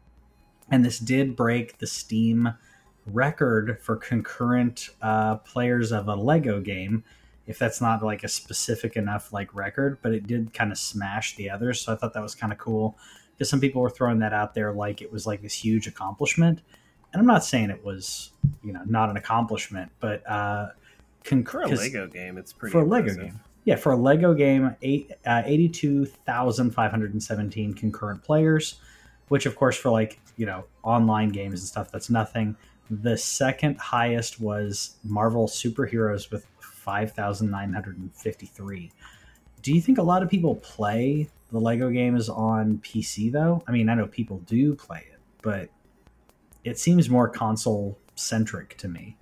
and 0.71 0.85
this 0.85 1.01
did 1.01 1.35
break 1.35 1.79
the 1.79 1.87
Steam 1.89 2.55
record 3.07 3.79
for 3.81 3.97
concurrent 3.97 4.91
uh, 5.01 5.37
players 5.37 5.91
of 5.91 6.07
a 6.07 6.15
Lego 6.15 6.61
game. 6.61 7.03
If 7.47 7.59
that's 7.59 7.81
not 7.81 8.03
like 8.03 8.23
a 8.25 8.29
specific 8.29 8.97
enough 8.97 9.33
like 9.33 9.55
record, 9.55 9.99
but 10.03 10.13
it 10.13 10.27
did 10.27 10.53
kind 10.55 10.71
of 10.71 10.79
smash 10.79 11.35
the 11.37 11.51
others, 11.51 11.81
so 11.81 11.93
I 11.93 11.97
thought 11.97 12.13
that 12.15 12.23
was 12.23 12.35
kind 12.35 12.53
of 12.53 12.59
cool 12.59 12.97
because 13.35 13.49
some 13.51 13.61
people 13.61 13.83
were 13.83 13.91
throwing 13.91 14.21
that 14.21 14.33
out 14.33 14.55
there 14.55 14.73
like 14.73 15.03
it 15.03 15.11
was 15.13 15.27
like 15.27 15.43
this 15.43 15.55
huge 15.55 15.87
accomplishment. 15.89 16.61
And 17.13 17.21
I'm 17.21 17.27
not 17.27 17.45
saying 17.45 17.71
it 17.71 17.85
was, 17.85 18.31
you 18.63 18.73
know, 18.73 18.83
not 18.87 19.11
an 19.11 19.17
accomplishment, 19.17 19.91
but 20.01 20.23
uh, 20.27 20.69
conc- 21.25 21.49
For 21.49 21.63
a 21.63 21.69
Lego 21.69 22.07
game, 22.07 22.39
it's 22.39 22.53
pretty 22.53 22.73
for 22.73 22.83
a 22.83 22.85
Lego 22.85 23.15
game. 23.15 23.41
Yeah, 23.65 23.77
for 23.77 23.93
a 23.93 23.97
Lego 23.97 24.35
game, 24.35 24.75
eight, 24.83 25.13
uh, 25.27 25.43
82,517 25.45 27.75
concurrent 27.75 28.23
players. 28.25 28.77
which 29.29 29.47
of 29.47 29.57
course 29.57 29.77
for 29.77 29.91
like 29.91 30.21
you 30.37 30.47
know 30.47 30.65
online 30.83 31.31
games 31.31 31.61
and 31.61 31.69
stuff, 31.69 31.91
that's 31.91 32.11
nothing. 32.11 32.57
The 32.91 33.17
second 33.17 33.79
highest 33.79 34.41
was 34.41 34.97
Marvel 35.05 35.47
Superheroes 35.47 36.31
with 36.31 36.47
five 36.83 37.13
thousand 37.13 37.51
nine 37.51 37.73
hundred 37.73 37.97
and 37.99 38.13
fifty 38.15 38.47
three. 38.47 38.91
Do 39.63 39.73
you 39.73 39.81
think 39.81 39.99
a 39.99 40.03
lot 40.03 40.23
of 40.25 40.29
people 40.29 40.57
play 40.57 41.29
the 41.53 41.61
Lego 41.61 41.91
games 41.91 42.29
on 42.29 42.79
PC 42.79 43.31
though? 43.31 43.63
I 43.69 43.73
mean, 43.73 43.89
I 43.89 43.95
know 43.95 44.07
people 44.09 44.39
do 44.41 44.75
play 44.75 45.05
it, 45.13 45.21
but 45.43 45.69
it 46.65 46.79
seems 46.79 47.09
more 47.09 47.29
console 47.29 47.97
centric 48.17 48.77
to 48.79 48.89
me. 48.89 49.17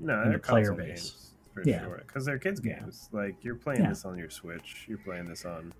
No, 0.00 0.24
they're 0.24 0.32
the 0.34 0.38
player 0.40 0.66
console 0.70 0.76
base. 0.86 0.88
games 1.10 1.30
for 1.54 1.62
Yeah. 1.64 1.84
sure. 1.84 2.02
Because 2.06 2.24
they're 2.24 2.38
kids 2.38 2.60
Yeah. 2.64 2.80
games. 2.80 3.08
Like 3.12 3.36
you're 3.44 3.54
playing 3.54 3.82
Yeah. 3.82 3.90
this 3.90 4.04
on 4.04 4.18
your 4.18 4.30
Switch. 4.30 4.84
You're 4.88 4.98
playing 4.98 5.26
this 5.28 5.44
on 5.44 5.72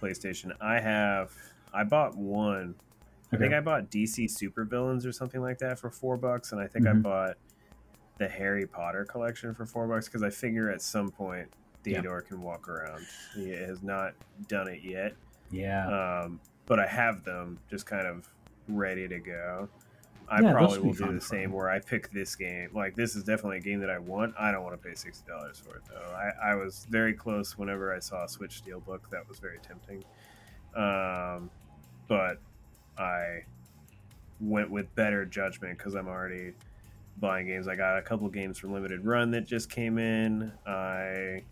PlayStation. 0.00 0.52
I 0.60 0.80
have. 0.80 1.32
I 1.74 1.84
bought 1.84 2.16
one. 2.16 2.74
I 3.32 3.36
think 3.36 3.52
I 3.52 3.60
bought 3.60 3.90
DC 3.90 4.28
Super 4.30 4.64
Villains 4.64 5.04
or 5.04 5.12
something 5.12 5.40
like 5.42 5.58
that 5.58 5.78
for 5.78 5.90
four 5.90 6.16
bucks, 6.16 6.52
and 6.52 6.60
I 6.60 6.66
think 6.68 6.86
I 6.86 6.92
Mhm. 6.92 7.02
bought 7.02 7.36
the 8.18 8.28
Harry 8.28 8.66
Potter 8.66 9.04
collection 9.04 9.54
for 9.54 9.66
four 9.66 9.86
bucks 9.86 10.06
because 10.06 10.22
I 10.22 10.30
figure 10.30 10.70
at 10.70 10.80
some 10.82 11.10
point 11.10 11.48
Yeah. 11.84 12.00
Theodore 12.00 12.22
can 12.22 12.42
walk 12.42 12.68
around. 12.68 13.04
He 13.34 13.50
has 13.50 13.82
not 13.82 14.14
done 14.48 14.68
it 14.68 14.80
yet, 14.82 15.14
yeah, 15.50 16.22
um, 16.24 16.40
but 16.66 16.80
I 16.80 16.86
have 16.86 17.24
them 17.24 17.58
just 17.70 17.86
kind 17.86 18.06
of 18.06 18.28
ready 18.68 19.06
to 19.06 19.18
go. 19.20 19.68
I 20.28 20.40
Yeah, 20.40 20.50
probably 20.52 20.80
will 20.80 20.92
do 20.92 21.12
the 21.12 21.20
same 21.20 21.50
me. 21.50 21.56
where 21.56 21.70
I 21.70 21.78
pick 21.78 22.10
this 22.10 22.34
game. 22.34 22.70
Like 22.74 22.96
this 22.96 23.14
is 23.14 23.22
definitely 23.22 23.58
a 23.58 23.60
game 23.60 23.78
that 23.80 23.90
I 23.90 23.98
want. 23.98 24.34
I 24.36 24.50
don't 24.50 24.64
want 24.64 24.80
to 24.80 24.88
pay 24.88 24.94
sixty 24.96 25.24
dollars 25.30 25.60
for 25.64 25.76
it 25.76 25.82
though. 25.88 26.12
I, 26.12 26.50
I 26.50 26.54
was 26.56 26.84
very 26.90 27.14
close 27.14 27.56
whenever 27.56 27.94
I 27.94 28.00
saw 28.00 28.24
a 28.24 28.28
Switch 28.28 28.60
Steelbook. 28.64 29.08
That 29.10 29.28
was 29.28 29.38
very 29.38 29.58
tempting, 29.60 30.02
um, 30.74 31.48
but 32.08 32.38
I 32.98 33.44
went 34.40 34.70
with 34.70 34.92
better 34.96 35.24
judgment 35.24 35.78
because 35.78 35.94
I'm 35.94 36.08
already 36.08 36.54
buying 37.18 37.46
games. 37.46 37.68
I 37.68 37.76
got 37.76 37.98
a 37.98 38.02
couple 38.02 38.28
games 38.28 38.58
from 38.58 38.72
Limited 38.72 39.04
Run 39.04 39.30
that 39.32 39.46
just 39.46 39.70
came 39.70 39.98
in. 39.98 40.52
I 40.66 41.42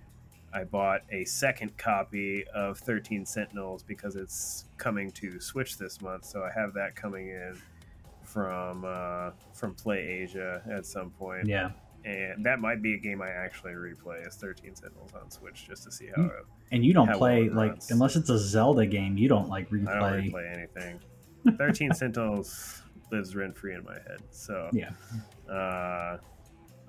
I 0.53 0.65
bought 0.65 1.01
a 1.11 1.25
second 1.25 1.77
copy 1.79 2.45
of 2.55 2.79
13 2.79 3.27
Sentinels 3.27 3.83
because 3.83 4.15
it's 4.17 4.67
coming 4.77 5.11
to 5.13 5.41
Switch 5.41 5.77
this 5.79 6.01
month, 6.01 6.25
so 6.25 6.43
I 6.45 6.51
have 6.59 6.75
that 6.75 6.95
coming 6.95 7.29
in 7.29 7.57
from 8.23 8.85
uh, 8.87 9.31
from 9.53 9.75
Play 9.75 9.99
Asia 10.23 10.63
at 10.71 10.87
some 10.87 11.11
point, 11.11 11.47
yeah. 11.49 11.71
and 12.05 12.45
that 12.47 12.61
might 12.61 12.83
be 12.83 12.95
a 12.95 12.99
game 12.99 13.21
I 13.21 13.31
actually 13.31 13.73
replay 13.73 14.25
as 14.27 14.37
13 14.37 14.77
Sentinels 14.77 15.11
on 15.21 15.31
Switch 15.31 15.67
just 15.67 15.83
to 15.85 15.91
see 15.93 16.07
how 16.15 16.23
Mm, 16.23 16.27
it, 16.39 16.47
And 16.73 16.85
you 16.85 16.93
don't 16.93 17.13
play 17.15 17.49
well 17.49 17.57
like 17.57 17.71
runs. 17.73 17.91
unless 17.91 18.15
it's 18.17 18.31
a 18.31 18.39
Zelda 18.39 18.87
game, 18.87 19.17
you 19.19 19.29
don't 19.29 19.49
like 19.49 19.69
replay. 19.71 19.89
I 19.89 19.99
don't 20.11 20.23
replay. 20.31 20.33
replay 20.33 20.57
anything. 20.57 21.01
13 21.59 21.93
Sentinels 21.93 22.83
lives 23.13 23.35
rent 23.37 23.57
free 23.57 23.75
in 23.75 23.85
my 23.85 23.95
head, 23.95 24.21
so 24.31 24.71
Yeah, 24.73 24.91
uh, 25.49 26.19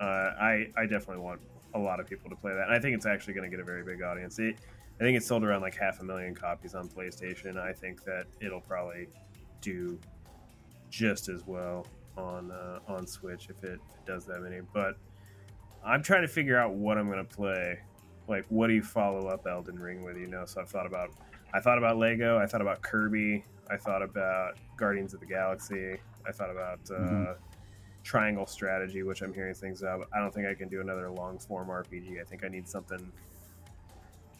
I 0.00 0.66
I 0.76 0.82
definitely 0.86 1.18
want 1.22 1.40
a 1.74 1.78
lot 1.78 2.00
of 2.00 2.08
people 2.08 2.30
to 2.30 2.36
play 2.36 2.52
that. 2.54 2.64
And 2.68 2.74
I 2.74 2.78
think 2.78 2.94
it's 2.96 3.06
actually 3.06 3.34
going 3.34 3.50
to 3.50 3.54
get 3.56 3.60
a 3.60 3.64
very 3.64 3.82
big 3.84 4.02
audience. 4.02 4.38
It, 4.38 4.56
I 5.00 5.04
think 5.04 5.16
it's 5.16 5.26
sold 5.26 5.44
around 5.44 5.60
like 5.62 5.74
half 5.76 6.00
a 6.00 6.04
million 6.04 6.34
copies 6.34 6.74
on 6.74 6.88
PlayStation. 6.88 7.58
I 7.58 7.72
think 7.72 8.02
that 8.04 8.24
it'll 8.40 8.60
probably 8.62 9.08
do 9.60 9.98
just 10.90 11.28
as 11.28 11.46
well 11.46 11.86
on 12.16 12.50
uh, 12.50 12.78
on 12.88 13.06
Switch 13.06 13.48
if 13.50 13.62
it, 13.64 13.78
if 13.90 13.96
it 13.96 14.06
does 14.06 14.24
that 14.26 14.40
many. 14.40 14.60
But 14.72 14.96
I'm 15.84 16.02
trying 16.02 16.22
to 16.22 16.28
figure 16.28 16.56
out 16.58 16.72
what 16.74 16.96
I'm 16.98 17.10
going 17.10 17.24
to 17.26 17.36
play. 17.36 17.78
Like, 18.28 18.44
what 18.48 18.68
do 18.68 18.74
you 18.74 18.82
follow 18.82 19.28
up 19.28 19.46
Elden 19.46 19.78
Ring 19.78 20.02
with? 20.02 20.16
You 20.16 20.26
know, 20.26 20.44
so 20.46 20.60
I've 20.60 20.68
thought 20.70 20.86
about 20.86 21.10
I 21.54 21.60
thought 21.60 21.78
about 21.78 21.96
Lego. 21.98 22.38
I 22.38 22.46
thought 22.46 22.60
about 22.62 22.82
Kirby. 22.82 23.44
I 23.70 23.76
thought 23.76 24.02
about 24.02 24.54
Guardians 24.76 25.12
of 25.14 25.20
the 25.20 25.26
Galaxy. 25.26 25.96
I 26.26 26.32
thought 26.32 26.50
about 26.50 26.80
uh, 26.90 26.94
Mhm. 26.94 27.36
Triangle 28.10 28.46
Strategy, 28.46 29.02
which 29.02 29.20
I'm 29.20 29.34
hearing 29.34 29.52
things 29.54 29.82
of. 29.82 30.02
I 30.14 30.20
don't 30.20 30.32
think 30.32 30.46
I 30.46 30.54
can 30.54 30.68
do 30.68 30.80
another 30.80 31.10
long 31.10 31.38
form 31.38 31.68
RPG. 31.68 32.20
I 32.20 32.24
think 32.24 32.44
I 32.44 32.48
need 32.48 32.68
something. 32.68 33.10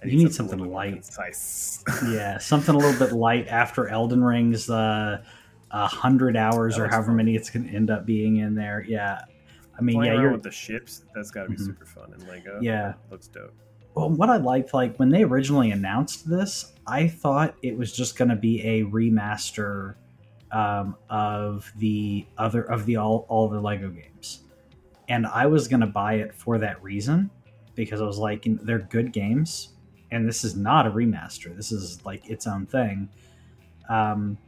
I 0.02 0.06
You 0.06 0.18
need 0.18 0.28
a 0.28 0.32
something 0.32 0.70
light. 0.70 0.92
concise. 0.94 1.82
yeah, 2.08 2.38
something 2.38 2.74
a 2.74 2.78
little 2.78 2.98
bit 3.06 3.12
light 3.14 3.48
after 3.48 3.88
Elden 3.88 4.22
Ring's 4.22 4.70
uh, 4.70 5.20
a 5.72 5.86
hundred 5.88 6.36
hours 6.36 6.78
or 6.78 6.86
however 6.86 7.08
fun. 7.08 7.16
many 7.16 7.34
it's 7.34 7.50
going 7.50 7.66
to 7.66 7.74
end 7.74 7.90
up 7.90 8.06
being 8.06 8.36
in 8.36 8.54
there. 8.54 8.84
Yeah, 8.86 9.22
I 9.76 9.82
mean, 9.82 9.96
Playing 9.96 10.14
yeah, 10.14 10.20
you're 10.20 10.32
with 10.32 10.44
the 10.44 10.50
ships, 10.52 11.02
that's 11.12 11.32
got 11.32 11.42
to 11.44 11.48
be 11.48 11.56
Mhm. 11.56 11.64
super 11.66 11.86
fun. 11.86 12.12
And 12.12 12.22
Lego, 12.28 12.60
yeah. 12.62 12.94
looks 13.10 13.26
dope. 13.26 13.52
Well, 13.94 14.10
what 14.10 14.30
I 14.30 14.36
liked, 14.36 14.74
like 14.74 14.96
when 14.98 15.08
they 15.08 15.24
originally 15.24 15.72
announced 15.72 16.28
this, 16.28 16.72
I 16.86 17.08
thought 17.08 17.56
it 17.62 17.76
was 17.76 17.92
just 17.92 18.16
going 18.16 18.28
to 18.28 18.36
be 18.36 18.62
a 18.62 18.84
remaster 18.84 19.94
um, 20.56 20.96
of 21.10 21.70
the 21.76 22.26
other 22.38 22.62
of 22.62 22.86
the 22.86 22.96
all 22.96 23.26
all 23.28 23.46
the 23.46 23.60
Lego 23.60 23.90
games, 23.90 24.40
and 25.06 25.26
I 25.26 25.46
was 25.46 25.68
to 25.68 25.86
buy 25.86 26.14
it 26.14 26.34
for 26.34 26.56
that 26.56 26.82
reason 26.82 27.30
because 27.74 28.00
I 28.00 28.06
was 28.06 28.16
like, 28.16 28.46
they're 28.62 28.78
good 28.78 29.12
games, 29.12 29.74
and 30.10 30.26
this 30.26 30.44
is 30.44 30.56
not 30.56 30.86
a 30.86 30.90
remaster. 30.90 31.54
This 31.54 31.72
is 31.72 32.02
like 32.06 32.30
its 32.30 32.46
own 32.46 32.64
thing, 32.64 33.10
um, 33.90 34.38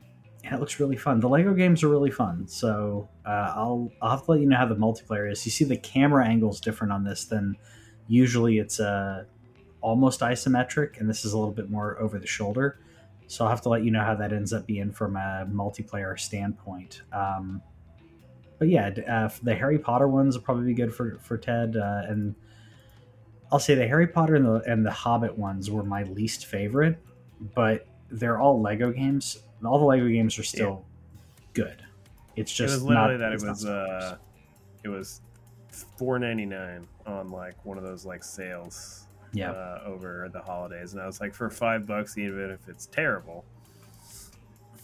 and 0.44 0.54
it 0.54 0.60
looks 0.60 0.80
really 0.80 0.96
fun. 0.96 1.20
The 1.20 1.28
Lego 1.28 1.52
games 1.52 1.82
are 1.82 1.88
really 1.88 2.10
fun, 2.10 2.48
so 2.48 3.06
uh, 3.26 3.52
I'll 3.54 3.92
I'll 4.00 4.12
have 4.12 4.24
to 4.24 4.30
let 4.30 4.40
you 4.40 4.46
know 4.46 4.56
how 4.56 4.66
the 4.66 4.76
multiplayer 4.76 5.30
is. 5.30 5.44
You 5.44 5.52
see, 5.52 5.64
the 5.64 5.76
camera 5.76 6.26
angle 6.26 6.50
is 6.50 6.58
different 6.58 6.90
on 6.90 7.04
this 7.04 7.26
than 7.26 7.54
usually 8.06 8.56
it's 8.56 8.80
uh, 8.80 9.24
almost 9.82 10.20
isometric, 10.20 11.00
and 11.00 11.10
this 11.10 11.26
is 11.26 11.34
a 11.34 11.38
little 11.38 11.52
bit 11.52 11.68
more 11.68 12.00
over 12.00 12.18
the 12.18 12.26
shoulder. 12.26 12.78
So 13.28 13.44
I'll 13.44 13.50
have 13.50 13.60
to 13.62 13.68
let 13.68 13.84
you 13.84 13.90
know 13.90 14.02
how 14.02 14.14
that 14.16 14.32
ends 14.32 14.52
up 14.52 14.66
being 14.66 14.90
from 14.90 15.16
a 15.16 15.46
multiplayer 15.50 16.18
standpoint. 16.18 17.02
Um, 17.12 17.62
but 18.58 18.68
yeah, 18.68 18.90
uh, 19.08 19.28
the 19.42 19.54
Harry 19.54 19.78
Potter 19.78 20.08
ones 20.08 20.36
will 20.36 20.42
probably 20.42 20.66
be 20.66 20.74
good 20.74 20.92
for 20.92 21.18
for 21.20 21.38
Ted, 21.38 21.76
uh, 21.76 22.02
and 22.08 22.34
I'll 23.52 23.60
say 23.60 23.74
the 23.74 23.86
Harry 23.86 24.08
Potter 24.08 24.34
and 24.34 24.44
the 24.44 24.62
and 24.66 24.84
the 24.84 24.90
Hobbit 24.90 25.38
ones 25.38 25.70
were 25.70 25.84
my 25.84 26.02
least 26.04 26.46
favorite, 26.46 26.98
but 27.54 27.86
they're 28.10 28.40
all 28.40 28.60
Lego 28.60 28.90
games. 28.90 29.38
All 29.64 29.78
the 29.78 29.84
Lego 29.84 30.08
games 30.08 30.38
are 30.38 30.42
still 30.42 30.84
good. 31.52 31.82
It's 32.34 32.52
just 32.52 32.72
It 32.72 32.76
was 32.76 32.82
literally 32.84 33.18
not, 33.18 33.18
that 33.18 33.32
it 33.32 33.42
was 33.42 33.64
uh, 33.66 34.16
it 34.82 34.88
was 34.88 35.20
four 35.70 36.18
ninety 36.18 36.46
nine 36.46 36.86
on 37.06 37.30
like 37.30 37.64
one 37.64 37.76
of 37.76 37.84
those 37.84 38.04
like 38.04 38.24
sales 38.24 39.04
yeah. 39.32 39.50
uh, 39.50 39.82
over 39.86 40.28
the 40.32 40.40
holidays, 40.40 40.92
and 40.92 41.02
I 41.02 41.06
was 41.06 41.20
like, 41.20 41.34
for 41.34 41.48
five 41.50 41.86
bucks, 41.86 42.16
even 42.18 42.50
if 42.50 42.68
it's 42.68 42.86
terrible, 42.86 43.44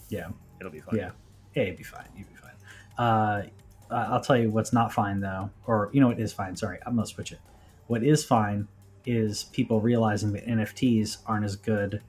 Yeah. 0.09 0.29
it'll 0.59 0.71
be 0.71 0.79
fine. 0.81 0.95
Yeah. 0.97 1.11
Yeah, 1.55 1.63
you'd 1.63 1.77
be 1.77 1.83
fine. 1.83 2.05
You'd 2.17 2.27
be 2.29 2.35
fine. 2.35 2.51
Uh, 2.97 3.43
I'll 3.89 4.21
tell 4.21 4.37
you 4.37 4.49
what's 4.49 4.73
not 4.73 4.91
fine 4.91 5.19
though, 5.19 5.49
or 5.67 5.89
you 5.93 6.01
know 6.01 6.07
what 6.07 6.19
is 6.19 6.33
fine. 6.33 6.55
Sorry, 6.55 6.79
I'm 6.85 6.95
gonna 6.95 7.05
switch 7.07 7.31
it. 7.31 7.39
What 7.87 8.03
is 8.03 8.25
fine 8.25 8.67
is 9.05 9.43
people 9.45 9.79
realizing 9.79 10.33
that 10.33 10.45
NFTs 10.47 11.17
aren't 11.27 11.45
as 11.45 11.55
good, 11.55 12.01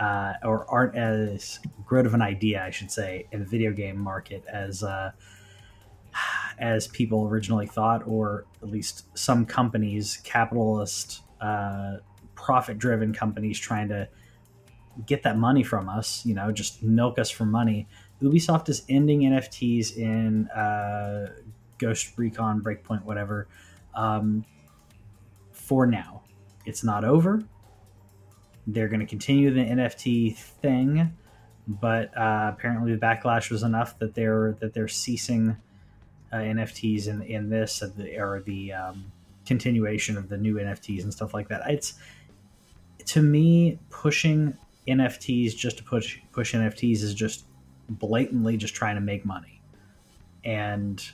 uh, 0.00 0.34
or 0.42 0.66
aren't 0.68 0.96
as 0.96 1.60
good 1.86 2.04
of 2.04 2.14
an 2.14 2.20
idea, 2.22 2.62
I 2.64 2.70
should 2.70 2.90
say, 2.90 3.26
in 3.32 3.40
the 3.40 3.46
video 3.46 3.70
game 3.72 3.96
market 3.96 4.44
as 4.52 4.82
uh, 4.82 5.12
as 6.58 6.88
people 6.88 7.26
originally 7.26 7.66
thought, 7.66 8.06
or 8.06 8.44
at 8.62 8.68
least 8.68 9.06
some 9.16 9.46
companies, 9.46 10.18
capitalist, 10.24 11.22
uh, 11.40 11.98
profit-driven 12.34 13.12
companies, 13.12 13.58
trying 13.58 13.88
to 13.88 14.08
get 15.06 15.22
that 15.22 15.38
money 15.38 15.62
from 15.62 15.88
us. 15.88 16.24
You 16.24 16.34
know, 16.34 16.50
just 16.52 16.82
milk 16.82 17.18
us 17.18 17.30
for 17.30 17.44
money. 17.44 17.86
Ubisoft 18.22 18.68
is 18.68 18.82
ending 18.88 19.20
NFTs 19.20 19.96
in 19.96 20.48
uh, 20.48 21.32
Ghost 21.78 22.12
Recon, 22.16 22.60
Breakpoint, 22.60 23.04
whatever. 23.04 23.48
Um, 23.94 24.44
for 25.52 25.86
now, 25.86 26.22
it's 26.66 26.84
not 26.84 27.04
over. 27.04 27.42
They're 28.66 28.88
going 28.88 29.00
to 29.00 29.06
continue 29.06 29.52
the 29.52 29.60
NFT 29.60 30.36
thing, 30.36 31.16
but 31.66 32.16
uh, 32.16 32.52
apparently 32.52 32.94
the 32.94 33.00
backlash 33.00 33.50
was 33.50 33.62
enough 33.62 33.98
that 33.98 34.14
they're 34.14 34.56
that 34.60 34.74
they're 34.74 34.88
ceasing 34.88 35.56
uh, 36.32 36.36
NFTs 36.36 37.08
in 37.08 37.22
in 37.22 37.48
this 37.48 37.82
or 37.82 38.42
the 38.44 38.72
um, 38.72 39.12
continuation 39.50 40.16
of 40.16 40.28
the 40.28 40.36
new 40.36 40.54
NFTs 40.54 41.02
and 41.02 41.12
stuff 41.12 41.34
like 41.34 41.48
that. 41.48 41.68
It's 41.68 41.94
to 43.06 43.20
me 43.20 43.80
pushing 43.90 44.56
NFTs 44.86 45.56
just 45.56 45.78
to 45.78 45.82
push 45.82 46.20
push 46.30 46.54
NFTs 46.54 47.02
is 47.02 47.14
just 47.14 47.46
blatantly 47.88 48.56
just 48.56 48.76
trying 48.76 48.94
to 48.94 49.00
make 49.00 49.26
money. 49.26 49.60
And 50.44 51.04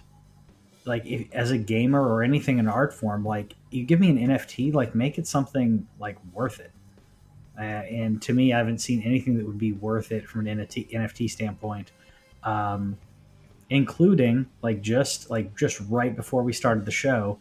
like 0.85 1.07
if, 1.07 1.33
as 1.33 1.51
a 1.51 1.57
gamer 1.57 2.07
or 2.07 2.23
anything 2.23 2.59
in 2.59 2.69
art 2.69 2.93
form, 2.93 3.25
like 3.25 3.55
you 3.71 3.85
give 3.85 4.01
me 4.01 4.11
an 4.11 4.19
NFT, 4.19 4.75
like 4.75 4.95
make 4.95 5.17
it 5.17 5.27
something 5.27 5.89
like 5.99 6.19
worth 6.35 6.61
it. 6.61 6.73
Uh, 7.59 7.63
and 7.63 8.21
to 8.21 8.35
me, 8.35 8.53
I 8.53 8.59
haven't 8.59 8.83
seen 8.83 9.01
anything 9.01 9.39
that 9.39 9.47
would 9.47 9.57
be 9.57 9.73
worth 9.73 10.13
it 10.13 10.29
from 10.29 10.47
an 10.47 10.59
NFT, 10.59 10.93
NFT 10.93 11.31
standpoint, 11.31 11.91
um, 12.45 12.99
including 13.71 14.45
like 14.61 14.83
just 14.83 15.31
like 15.31 15.57
just 15.57 15.81
right 15.89 16.15
before 16.15 16.43
we 16.43 16.53
started 16.53 16.85
the 16.85 16.91
show, 16.91 17.39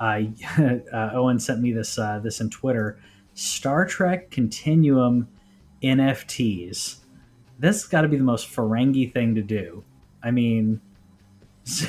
uh, 0.00 0.20
uh, 0.92 1.10
Owen 1.14 1.38
sent 1.38 1.60
me 1.60 1.72
this 1.72 1.98
uh, 1.98 2.20
this 2.22 2.40
in 2.40 2.50
Twitter. 2.50 2.98
Star 3.34 3.84
Trek 3.84 4.30
Continuum 4.30 5.28
NFTs 5.82 6.96
this 7.58 7.86
got 7.86 8.02
to 8.02 8.08
be 8.08 8.16
the 8.16 8.24
most 8.24 8.48
Ferengi 8.48 9.12
thing 9.12 9.34
to 9.34 9.42
do. 9.42 9.84
I 10.22 10.30
mean, 10.30 10.80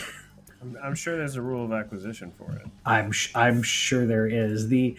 I'm, 0.61 0.77
I'm 0.83 0.95
sure 0.95 1.15
there's 1.15 1.35
a 1.35 1.41
rule 1.41 1.63
of 1.63 1.71
acquisition 1.71 2.31
for 2.37 2.51
it. 2.53 2.67
I'm 2.85 3.11
sh- 3.11 3.31
I'm 3.35 3.61
sure 3.61 4.05
there 4.05 4.27
is 4.27 4.67
the 4.67 4.97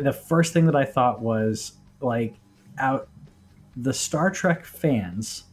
the 0.00 0.12
first 0.12 0.52
thing 0.52 0.66
that 0.66 0.76
I 0.76 0.84
thought 0.84 1.20
was 1.20 1.72
like 2.00 2.34
out 2.78 3.08
the 3.76 3.92
Star 3.92 4.30
Trek 4.30 4.64
fans 4.64 5.44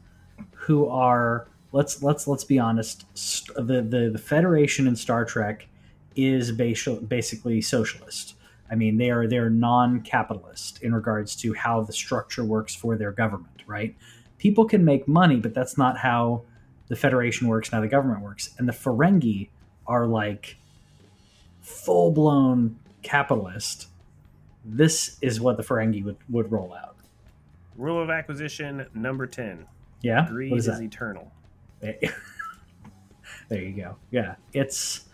who 0.52 0.88
are 0.88 1.48
let's 1.72 2.04
let's 2.04 2.28
let's 2.28 2.44
be 2.44 2.60
honest 2.60 3.06
st- 3.18 3.56
the, 3.56 3.82
the 3.82 4.10
the 4.12 4.20
Federation 4.20 4.88
in 4.88 4.96
Star 4.96 5.26
Trek 5.26 5.68
is 6.28 6.52
basi- 6.52 7.08
basically 7.08 7.62
socialist. 7.62 8.36
I 8.72 8.76
mean 8.76 8.98
they 8.98 9.10
are 9.10 9.28
they're 9.28 9.50
non-capitalist 9.50 10.82
in 10.84 10.94
regards 10.94 11.36
to 11.38 11.54
how 11.54 11.82
the 11.82 11.94
structure 11.94 12.44
works 12.44 12.76
for 12.76 12.96
their 12.98 13.12
government, 13.12 13.64
right? 13.66 13.96
People 14.38 14.66
can 14.66 14.86
make 14.86 15.08
money, 15.08 15.38
but 15.38 15.54
that's 15.54 15.78
not 15.78 15.98
how 15.98 16.44
the 16.88 16.96
Federation 16.96 17.48
works 17.48 17.72
now 17.72 17.82
the 17.82 17.88
government 17.88 18.22
works. 18.22 18.50
And 18.58 18.68
the 18.68 18.74
Ferengi 18.74 19.50
are 19.88 20.06
like 20.08 20.58
full 21.62 22.12
blown 22.12 22.78
capitalist. 23.02 23.88
This 24.66 25.18
is 25.22 25.40
what 25.42 25.58
the 25.58 25.64
Ferengi 25.64 26.04
would, 26.04 26.18
would 26.30 26.52
roll 26.52 26.74
out. 26.74 26.96
Rule 27.78 28.02
of 28.02 28.10
acquisition 28.10 28.86
number 28.94 29.26
10 29.26 29.66
Yeah? 30.02 30.28
greed 30.30 30.54
is 30.54 30.68
eternal. 30.68 31.32
there 31.82 32.02
you 33.52 33.72
go. 33.72 33.96
Yeah. 34.12 34.36
It's 34.54 35.06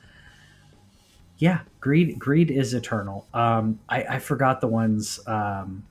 yeah, 1.37 1.61
greed 1.79 2.17
greed 2.19 2.51
is 2.51 2.73
eternal. 2.73 3.27
Um 3.33 3.79
I, 3.89 4.03
I 4.03 4.19
forgot 4.19 4.61
the 4.61 4.67
ones 4.67 5.19
um 5.27 5.83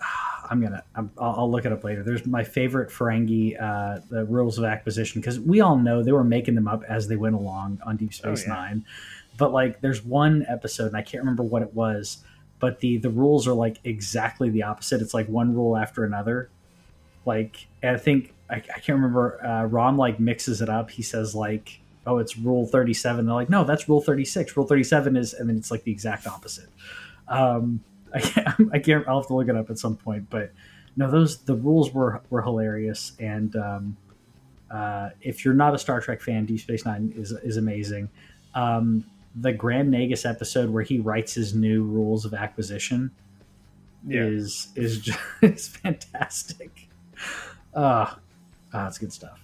I'm 0.50 0.60
gonna. 0.60 0.82
I'm, 0.94 1.10
I'll, 1.18 1.34
I'll 1.38 1.50
look 1.50 1.64
it 1.64 1.72
up 1.72 1.82
later. 1.84 2.02
There's 2.02 2.26
my 2.26 2.44
favorite 2.44 2.90
Ferengi, 2.90 3.60
uh, 3.60 4.00
the 4.10 4.24
rules 4.24 4.58
of 4.58 4.64
acquisition, 4.64 5.20
because 5.20 5.40
we 5.40 5.60
all 5.60 5.78
know 5.78 6.02
they 6.02 6.12
were 6.12 6.24
making 6.24 6.54
them 6.56 6.68
up 6.68 6.82
as 6.88 7.08
they 7.08 7.16
went 7.16 7.34
along 7.34 7.80
on 7.86 7.96
Deep 7.96 8.12
Space 8.12 8.44
Oh, 8.46 8.50
yeah. 8.50 8.54
Nine. 8.54 8.84
But 9.38 9.52
like, 9.52 9.80
there's 9.80 10.04
one 10.04 10.44
episode, 10.48 10.88
and 10.88 10.96
I 10.96 11.02
can't 11.02 11.22
remember 11.22 11.42
what 11.42 11.62
it 11.62 11.72
was, 11.74 12.18
but 12.58 12.80
the 12.80 12.98
the 12.98 13.08
rules 13.08 13.48
are 13.48 13.54
like 13.54 13.78
exactly 13.84 14.50
the 14.50 14.64
opposite. 14.64 15.00
It's 15.00 15.14
like 15.14 15.26
one 15.28 15.54
rule 15.54 15.76
after 15.76 16.04
another. 16.04 16.50
Like, 17.24 17.66
I 17.82 17.96
think 17.96 18.34
I, 18.50 18.56
I 18.56 18.60
can't 18.80 18.96
remember. 18.96 19.42
Uh, 19.44 19.64
Rom 19.64 19.96
like 19.96 20.20
mixes 20.20 20.60
it 20.60 20.68
up. 20.68 20.90
He 20.90 21.02
says 21.02 21.34
like, 21.34 21.80
"Oh, 22.06 22.18
it's 22.18 22.36
Rule 22.36 22.66
37." 22.66 23.26
They're 23.26 23.34
like, 23.34 23.50
"No, 23.50 23.64
that's 23.64 23.88
Rule 23.88 24.00
36." 24.00 24.56
Rule 24.56 24.66
37 24.66 25.16
is, 25.16 25.34
and 25.34 25.48
then 25.48 25.56
it's 25.56 25.70
like 25.70 25.84
the 25.84 25.92
exact 25.92 26.26
opposite. 26.26 26.68
Um, 27.28 27.80
I 28.14 28.20
can't, 28.20 28.68
I 28.74 28.78
can't. 28.78 29.08
I'll 29.08 29.20
have 29.20 29.28
to 29.28 29.34
look 29.34 29.48
it 29.48 29.56
up 29.56 29.70
at 29.70 29.78
some 29.78 29.96
point. 29.96 30.28
But 30.30 30.52
no, 30.96 31.10
those 31.10 31.38
the 31.38 31.54
rules 31.54 31.92
were 31.92 32.20
were 32.30 32.42
hilarious. 32.42 33.12
And 33.18 33.54
um, 33.56 33.96
uh, 34.70 35.10
if 35.22 35.44
you're 35.44 35.54
not 35.54 35.74
a 35.74 35.78
Star 35.78 36.00
Trek 36.00 36.20
fan, 36.20 36.44
Deep 36.44 36.60
Space 36.60 36.84
Nine 36.84 37.12
is 37.16 37.32
is 37.32 37.56
amazing. 37.56 38.10
Um, 38.54 39.04
the 39.34 39.52
Grand 39.52 39.90
Nagus 39.90 40.28
episode 40.28 40.68
where 40.68 40.82
he 40.82 40.98
writes 40.98 41.32
his 41.32 41.54
new 41.54 41.84
rules 41.84 42.26
of 42.26 42.34
acquisition 42.34 43.10
Yeah. 44.06 44.24
is 44.24 44.68
is 44.76 44.98
just 45.06 45.18
is 45.40 45.68
fantastic. 45.68 46.88
Uh, 47.72 48.12
ah, 48.74 48.86
it's 48.88 48.98
good 48.98 49.12
stuff. 49.12 49.41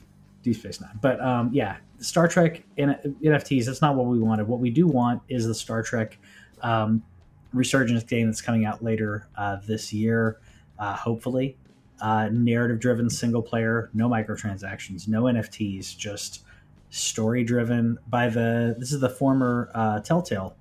Deep 0.52 0.60
Space 0.60 0.80
Nine, 0.80 0.98
but 1.00 1.20
um, 1.20 1.50
yeah, 1.52 1.76
Star 1.98 2.28
Trek 2.28 2.62
N- 2.76 2.98
NFTs. 3.22 3.66
That's 3.66 3.82
not 3.82 3.94
what 3.96 4.06
we 4.06 4.18
wanted. 4.18 4.48
What 4.48 4.60
we 4.60 4.70
do 4.70 4.86
want 4.86 5.22
is 5.28 5.46
the 5.46 5.54
Star 5.54 5.82
Trek 5.82 6.18
um, 6.62 7.02
Resurgence 7.52 8.02
game 8.04 8.26
that's 8.26 8.40
coming 8.40 8.64
out 8.64 8.82
later 8.82 9.28
uh, 9.36 9.56
this 9.66 9.92
year, 9.92 10.40
uh, 10.78 10.96
hopefully. 10.96 11.56
Uh, 12.00 12.28
narrative 12.30 12.78
driven 12.78 13.10
single 13.10 13.42
player, 13.42 13.90
no 13.92 14.08
microtransactions, 14.08 15.08
no 15.08 15.24
NFTs, 15.24 15.96
just 15.96 16.44
story 16.90 17.44
driven 17.44 17.98
by 18.08 18.28
the. 18.28 18.76
This 18.78 18.92
is 18.92 19.00
the 19.00 19.10
former 19.10 19.70
uh, 19.74 20.00
Telltale 20.00 20.56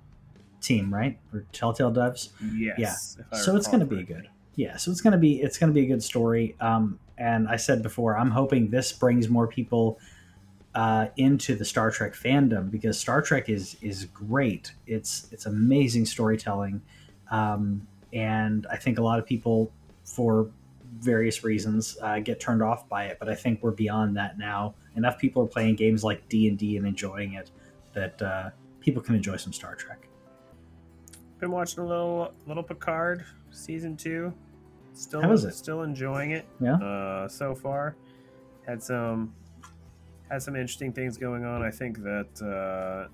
team, 0.60 0.92
right? 0.92 1.18
Or 1.32 1.44
Telltale 1.52 1.92
devs 1.92 2.30
Yes. 2.76 3.16
I 3.32 3.36
so 3.38 3.56
it's 3.56 3.68
going 3.68 3.80
to 3.80 3.86
be 3.86 4.02
good 4.02 4.28
yeah 4.58 4.76
so 4.76 4.90
it's 4.90 5.00
going 5.00 5.12
to 5.12 5.18
be 5.18 5.40
it's 5.40 5.56
going 5.56 5.72
to 5.72 5.74
be 5.74 5.86
a 5.86 5.88
good 5.88 6.02
story 6.02 6.56
um, 6.60 6.98
and 7.18 7.48
i 7.48 7.56
said 7.56 7.82
before 7.82 8.16
i'm 8.16 8.30
hoping 8.30 8.70
this 8.70 8.92
brings 8.92 9.28
more 9.28 9.46
people 9.46 9.98
uh, 10.74 11.08
into 11.16 11.56
the 11.56 11.64
star 11.64 11.90
trek 11.90 12.14
fandom 12.14 12.70
because 12.70 12.98
star 12.98 13.20
trek 13.20 13.48
is 13.48 13.76
is 13.82 14.04
great. 14.04 14.72
It's 14.86 15.26
it's 15.32 15.46
amazing 15.46 16.06
storytelling. 16.06 16.82
Um, 17.30 17.86
and 18.14 18.66
i 18.70 18.76
think 18.76 18.98
a 18.98 19.02
lot 19.02 19.18
of 19.18 19.26
people 19.26 19.70
for 20.04 20.48
various 21.00 21.44
reasons 21.44 21.98
uh, 22.00 22.18
get 22.20 22.40
turned 22.40 22.62
off 22.62 22.88
by 22.88 23.04
it 23.04 23.18
but 23.20 23.28
i 23.28 23.34
think 23.34 23.62
we're 23.62 23.70
beyond 23.70 24.16
that 24.16 24.38
now. 24.38 24.74
Enough 24.96 25.18
people 25.18 25.42
are 25.42 25.46
playing 25.46 25.76
games 25.76 26.02
like 26.04 26.26
d&d 26.28 26.76
and 26.76 26.86
enjoying 26.86 27.34
it 27.34 27.50
that 27.92 28.22
uh, 28.22 28.50
people 28.80 29.02
can 29.02 29.14
enjoy 29.14 29.36
some 29.36 29.52
star 29.52 29.74
trek. 29.74 30.08
Been 31.38 31.50
watching 31.50 31.80
a 31.80 31.86
little 31.86 32.32
little 32.46 32.62
Picard 32.62 33.24
season 33.50 33.96
two. 33.96 34.32
Still 34.98 35.22
How 35.22 35.32
is 35.32 35.44
it? 35.44 35.54
Still 35.54 35.82
enjoying 35.82 36.32
it. 36.32 36.46
Yeah? 36.60 36.74
Uh, 36.74 37.28
so 37.28 37.54
far, 37.54 37.96
had 38.66 38.82
some 38.82 39.34
had 40.30 40.42
some 40.42 40.56
interesting 40.56 40.92
things 40.92 41.16
going 41.16 41.44
on. 41.44 41.62
I 41.62 41.70
think 41.70 42.02
that 42.02 42.42
uh, 42.42 43.08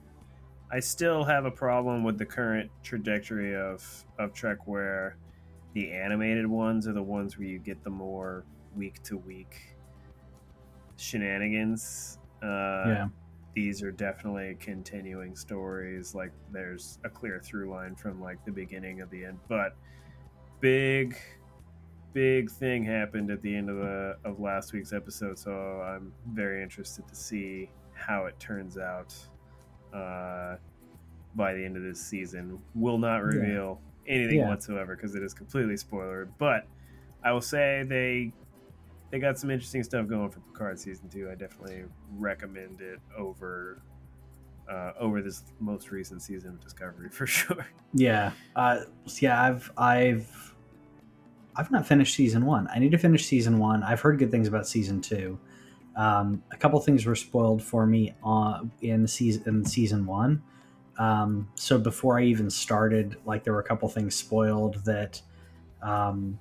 I 0.75 0.81
still 0.81 1.25
have 1.25 1.45
a 1.45 1.51
problem 1.51 2.03
with 2.03 2.19
the 2.19 2.25
current 2.25 2.71
trajectory 2.83 3.55
of 3.55 3.85
of 4.19 4.33
Trek, 4.33 4.67
where 4.67 5.17
the 5.75 5.93
animated 5.93 6.47
ones 6.47 6.89
are 6.89 6.93
the 6.93 7.03
ones 7.03 7.39
where 7.39 7.49
you 7.49 7.59
get 7.59 7.85
the 7.85 7.91
more 7.91 8.45
week 8.75 9.03
to 9.05 9.19
week 9.19 9.77
shenanigans. 10.97 12.19
Uh, 12.43 12.47
yeah 12.87 13.09
these 13.55 13.83
are 13.83 13.93
definitely 13.93 14.57
continuing 14.59 15.37
stories 15.37 16.15
like 16.15 16.33
there's 16.53 16.99
a 17.05 17.09
clear 17.09 17.41
through 17.43 17.71
line 17.71 17.95
from 17.95 18.21
like 18.21 18.45
the 18.45 18.51
beginning 18.51 19.01
of 19.01 19.09
the 19.11 19.25
end 19.25 19.39
but 19.49 19.77
big 20.61 21.17
big 22.15 22.51
thing 22.51 22.83
happened 22.85 23.31
at 23.31 23.43
the 23.43 23.55
end 23.55 23.69
of 23.69 23.77
the 23.77 24.17
of 24.25 24.39
last 24.41 24.73
week's 24.73 24.93
episode 24.93 25.39
so 25.39 25.51
i'm 25.53 26.13
very 26.33 26.63
interested 26.63 27.07
to 27.09 27.15
see 27.15 27.69
how 27.93 28.25
it 28.27 28.39
turns 28.39 28.79
out 28.79 29.13
uh 29.93 30.57
by 31.35 31.53
the 31.53 31.65
end 31.65 31.77
of 31.77 31.83
this 31.83 32.01
season 32.01 32.59
will 32.75 32.99
not 32.99 33.17
Yeah. 33.19 33.25
reveal 33.41 33.81
anything 34.07 34.39
Yeah. 34.39 34.49
whatsoever 34.49 34.95
because 34.97 35.15
it 35.17 35.23
is 35.23 35.35
completely 35.35 35.77
spoiler 35.77 36.29
but 36.39 36.67
i 37.25 37.33
will 37.33 37.41
say 37.41 37.85
they 37.89 38.33
they 39.11 39.19
got 39.19 39.39
some 39.39 39.51
interesting 39.51 39.83
stuff 39.83 40.09
going 40.09 40.29
for 40.31 40.41
Picard 40.41 40.77
season 40.81 41.09
two. 41.09 41.31
I 41.31 41.37
definitely 41.37 41.85
recommend 42.17 42.81
it 42.81 42.99
over 43.17 43.81
uh, 44.69 44.91
over 44.99 45.23
this 45.23 45.45
most 45.61 45.93
recent 45.93 46.21
season 46.21 46.51
of 46.55 46.61
Discovery 46.61 47.09
for 47.13 47.25
sure. 47.27 47.65
Yeah, 47.93 48.33
uh, 48.57 48.81
yeah. 49.21 49.41
I've 49.41 49.71
I've 49.77 50.54
I've 51.57 51.71
not 51.71 51.87
finished 51.87 52.15
season 52.15 52.45
one. 52.45 52.69
I 52.75 52.79
need 52.79 52.93
to 52.93 52.99
finish 52.99 53.27
season 53.27 53.59
one. 53.59 53.83
I've 53.83 54.01
heard 54.01 54.19
good 54.19 54.31
things 54.31 54.49
about 54.49 54.67
season 54.67 55.01
two. 55.01 55.39
Um, 55.97 56.43
a 56.51 56.57
couple 56.57 56.81
things 56.81 57.07
were 57.07 57.15
spoiled 57.15 57.63
for 57.63 57.87
me 57.87 58.15
on 58.23 58.73
in 58.81 59.07
season 59.07 59.43
in 59.47 59.65
season 59.65 60.07
one. 60.07 60.43
Um, 60.99 61.49
so 61.55 61.79
before 61.79 62.19
I 62.19 62.25
even 62.25 62.51
started, 62.51 63.17
like 63.25 63.45
there 63.45 63.53
were 63.53 63.61
a 63.61 63.65
couple 63.65 63.89
things 63.89 64.15
spoiled 64.15 64.85
that 64.85 65.21
um, 65.83 66.39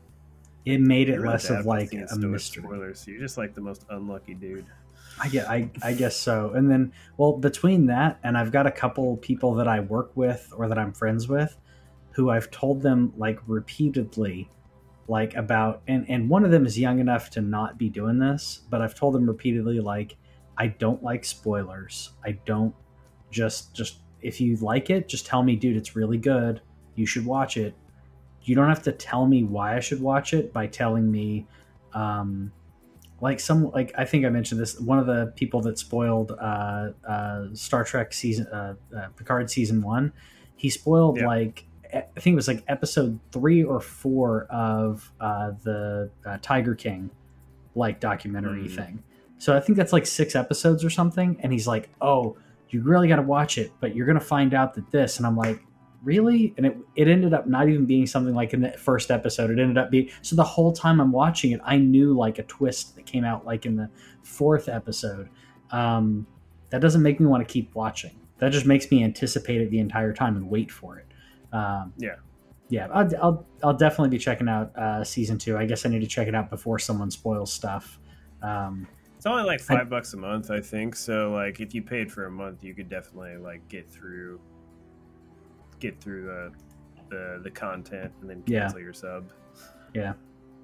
it 0.65 0.80
made 0.80 1.10
it 1.10 1.15
You're 1.15 1.28
less 1.28 1.49
of 1.49 1.65
like 1.65 1.91
a 1.93 2.15
mystery. 2.17 2.63
Spoilers. 2.63 3.08
You're 3.08 3.19
just 3.19 3.38
like 3.38 3.54
the 3.54 3.62
most 3.62 3.86
unlucky 3.89 4.34
dude. 4.34 4.65
I 5.19 5.28
get, 5.28 5.47
I, 5.47 5.69
I 5.84 5.93
guess 5.93 6.15
so. 6.15 6.54
And 6.56 6.69
then, 6.69 6.91
well, 7.17 7.34
between 7.34 7.86
that 7.88 8.19
and 8.23 8.38
I've 8.38 8.52
got 8.52 8.65
a 8.65 8.71
couple 8.71 9.17
people 9.17 9.54
that 9.56 9.67
I 9.67 9.80
work 9.82 10.12
with 10.15 10.52
or 10.56 10.67
that 10.67 10.80
I'm 10.80 10.91
friends 10.91 11.28
with, 11.28 11.56
who 12.12 12.30
I've 12.30 12.49
told 12.49 12.82
them 12.82 13.13
like 13.17 13.39
repeatedly, 13.45 14.49
like 15.08 15.36
about, 15.36 15.82
and 15.88 16.06
and 16.10 16.30
one 16.30 16.46
of 16.46 16.52
them 16.52 16.66
is 16.66 16.80
young 16.80 17.00
enough 17.00 17.30
to 17.32 17.42
not 17.42 17.78
be 17.78 17.89
doing 17.89 18.18
this, 18.20 18.62
but 18.70 18.82
I've 18.82 18.96
told 18.96 19.13
them 19.13 19.26
repeatedly 19.28 19.80
like, 19.80 20.16
I 20.58 20.68
don't 20.68 21.04
like 21.04 21.26
spoilers. 21.26 22.12
I 22.26 22.34
don't 22.46 22.74
just 23.32 23.74
just 23.76 24.00
if 24.22 24.39
you 24.39 24.56
like 24.58 24.89
it, 24.89 25.08
just 25.10 25.26
tell 25.26 25.44
me, 25.44 25.56
dude, 25.56 25.76
it's 25.76 25.96
really 25.96 26.18
good. 26.18 26.62
You 26.96 27.06
should 27.06 27.26
watch 27.26 27.58
it. 27.58 27.74
You 28.44 28.56
don't 28.56 28.70
have 28.70 28.84
to 28.84 28.92
tell 28.92 29.26
me 29.26 29.44
why 29.44 29.76
I 29.76 29.80
should 29.80 30.02
watch 30.02 30.34
it 30.34 30.54
by 30.54 30.68
telling 30.68 31.12
me. 31.12 31.48
Um, 31.94 32.52
like 33.22 33.39
some 33.39 33.72
like 33.72 33.94
I 33.98 34.04
think 34.06 34.26
I 34.26 34.30
mentioned 34.30 34.60
this. 34.60 34.80
One 34.80 35.00
of 35.00 35.06
the 35.06 35.32
people 35.36 35.62
that 35.62 35.80
spoiled 35.80 36.32
uh, 36.32 36.89
uh, 37.08 37.48
Star 37.54 37.84
Trek 37.86 38.12
season 38.13 38.48
uh, 38.48 38.76
uh, 38.96 39.08
Picard 39.16 39.50
season 39.50 39.82
one, 39.82 40.12
he 40.56 40.70
spoiled 40.70 41.18
Yeah. 41.18 41.28
like 41.28 41.66
I 41.94 42.20
think 42.20 42.34
it 42.34 42.36
was 42.36 42.48
like 42.48 42.64
episode 42.68 43.20
three 43.32 43.64
or 43.64 43.80
four 43.80 44.46
of 44.50 45.12
uh, 45.20 45.52
the 45.64 46.10
uh, 46.26 46.38
Tiger 46.42 46.76
King 46.76 47.10
like 47.76 48.00
documentary 48.00 48.68
Mm. 48.68 48.76
thing. 48.76 49.04
So 49.38 49.56
I 49.56 49.60
think 49.60 49.78
that's 49.78 49.92
like 49.94 50.06
six 50.06 50.36
episodes 50.36 50.84
or 50.86 50.90
something. 50.90 51.38
And 51.42 51.52
he's 51.52 51.68
like, 51.68 51.90
"Oh, 52.02 52.38
you 52.70 52.82
really 52.82 53.08
got 53.08 53.18
to 53.18 53.22
watch 53.24 53.58
it, 53.58 53.72
but 53.80 53.96
you're 53.96 54.06
gonna 54.08 54.20
find 54.20 54.54
out 54.54 54.74
that 54.76 54.90
this." 54.92 55.18
And 55.18 55.26
I'm 55.28 55.36
like, 55.36 55.62
really? 56.04 56.54
And 56.58 56.66
it 56.66 56.78
it 56.96 57.08
ended 57.08 57.34
up 57.34 57.48
not 57.48 57.68
even 57.70 57.86
being 57.86 58.06
something 58.06 58.34
like 58.34 58.54
in 58.54 58.62
the 58.62 58.72
first 58.72 59.12
episode. 59.12 59.50
It 59.50 59.60
ended 59.60 59.78
up 59.78 59.92
being 59.92 60.10
so 60.22 60.36
the 60.36 60.44
whole 60.44 60.72
time 60.72 61.00
I'm 61.02 61.12
watching 61.12 61.52
it, 61.52 61.62
I 61.64 61.78
knew 61.78 62.14
like 62.16 62.40
a 62.40 62.44
twist 62.44 62.96
that 62.96 63.06
came 63.06 63.24
out 63.26 63.46
like 63.46 63.66
in 63.66 63.76
the 63.76 63.90
fourth 64.24 64.70
episode. 64.70 65.30
Um, 65.72 66.26
that 66.70 66.82
doesn't 66.82 67.02
make 67.04 67.20
me 67.20 67.26
want 67.28 67.46
to 67.48 67.52
keep 67.52 67.74
watching. 67.76 68.20
That 68.40 68.52
just 68.52 68.66
makes 68.66 68.90
me 68.92 69.04
anticipate 69.04 69.62
it 69.62 69.70
the 69.70 69.80
entire 69.80 70.14
time 70.14 70.36
and 70.36 70.50
wait 70.50 70.72
for 70.72 70.98
it. 70.98 71.06
Um, 71.54 71.94
Yeah. 71.98 72.16
yeah. 72.70 72.88
I'll, 72.92 73.10
I'll 73.22 73.46
I'll 73.63 73.78
definitely 73.78 74.10
be 74.10 74.18
checking 74.18 74.50
out 74.50 74.76
uh, 74.78 75.04
season 75.04 75.38
two. 75.38 75.58
I 75.58 75.66
guess 75.66 75.86
I 75.86 75.89
need 75.89 76.02
to 76.02 76.08
check 76.08 76.28
it 76.28 76.36
out 76.36 76.50
before 76.50 76.80
someone 76.80 77.10
spoils 77.12 77.54
stuff. 77.54 78.00
Um, 78.42 78.88
It's 79.16 79.26
only 79.26 79.44
like 79.44 79.62
five 79.62 79.89
bucks 79.89 80.13
a 80.13 80.18
month, 80.18 80.52
I 80.52 80.60
think. 80.60 80.96
So 80.98 81.32
like, 81.32 81.60
if 81.62 81.74
you 81.74 81.82
paid 81.82 82.12
for 82.12 82.26
a 82.26 82.32
month, 82.32 82.63
you 82.63 82.74
could 82.74 82.89
definitely 82.89 83.38
like 83.38 83.66
get 83.70 83.89
through, 83.89 84.42
get 85.80 86.00
through 86.02 86.26
the 86.26 86.52
the, 87.10 87.39
the 87.44 87.52
content 87.52 88.12
and 88.22 88.30
then 88.30 88.44
Yeah. 88.48 88.62
cancel 88.62 88.80
your 88.80 88.94
sub. 88.94 89.30
Yeah, 89.94 90.13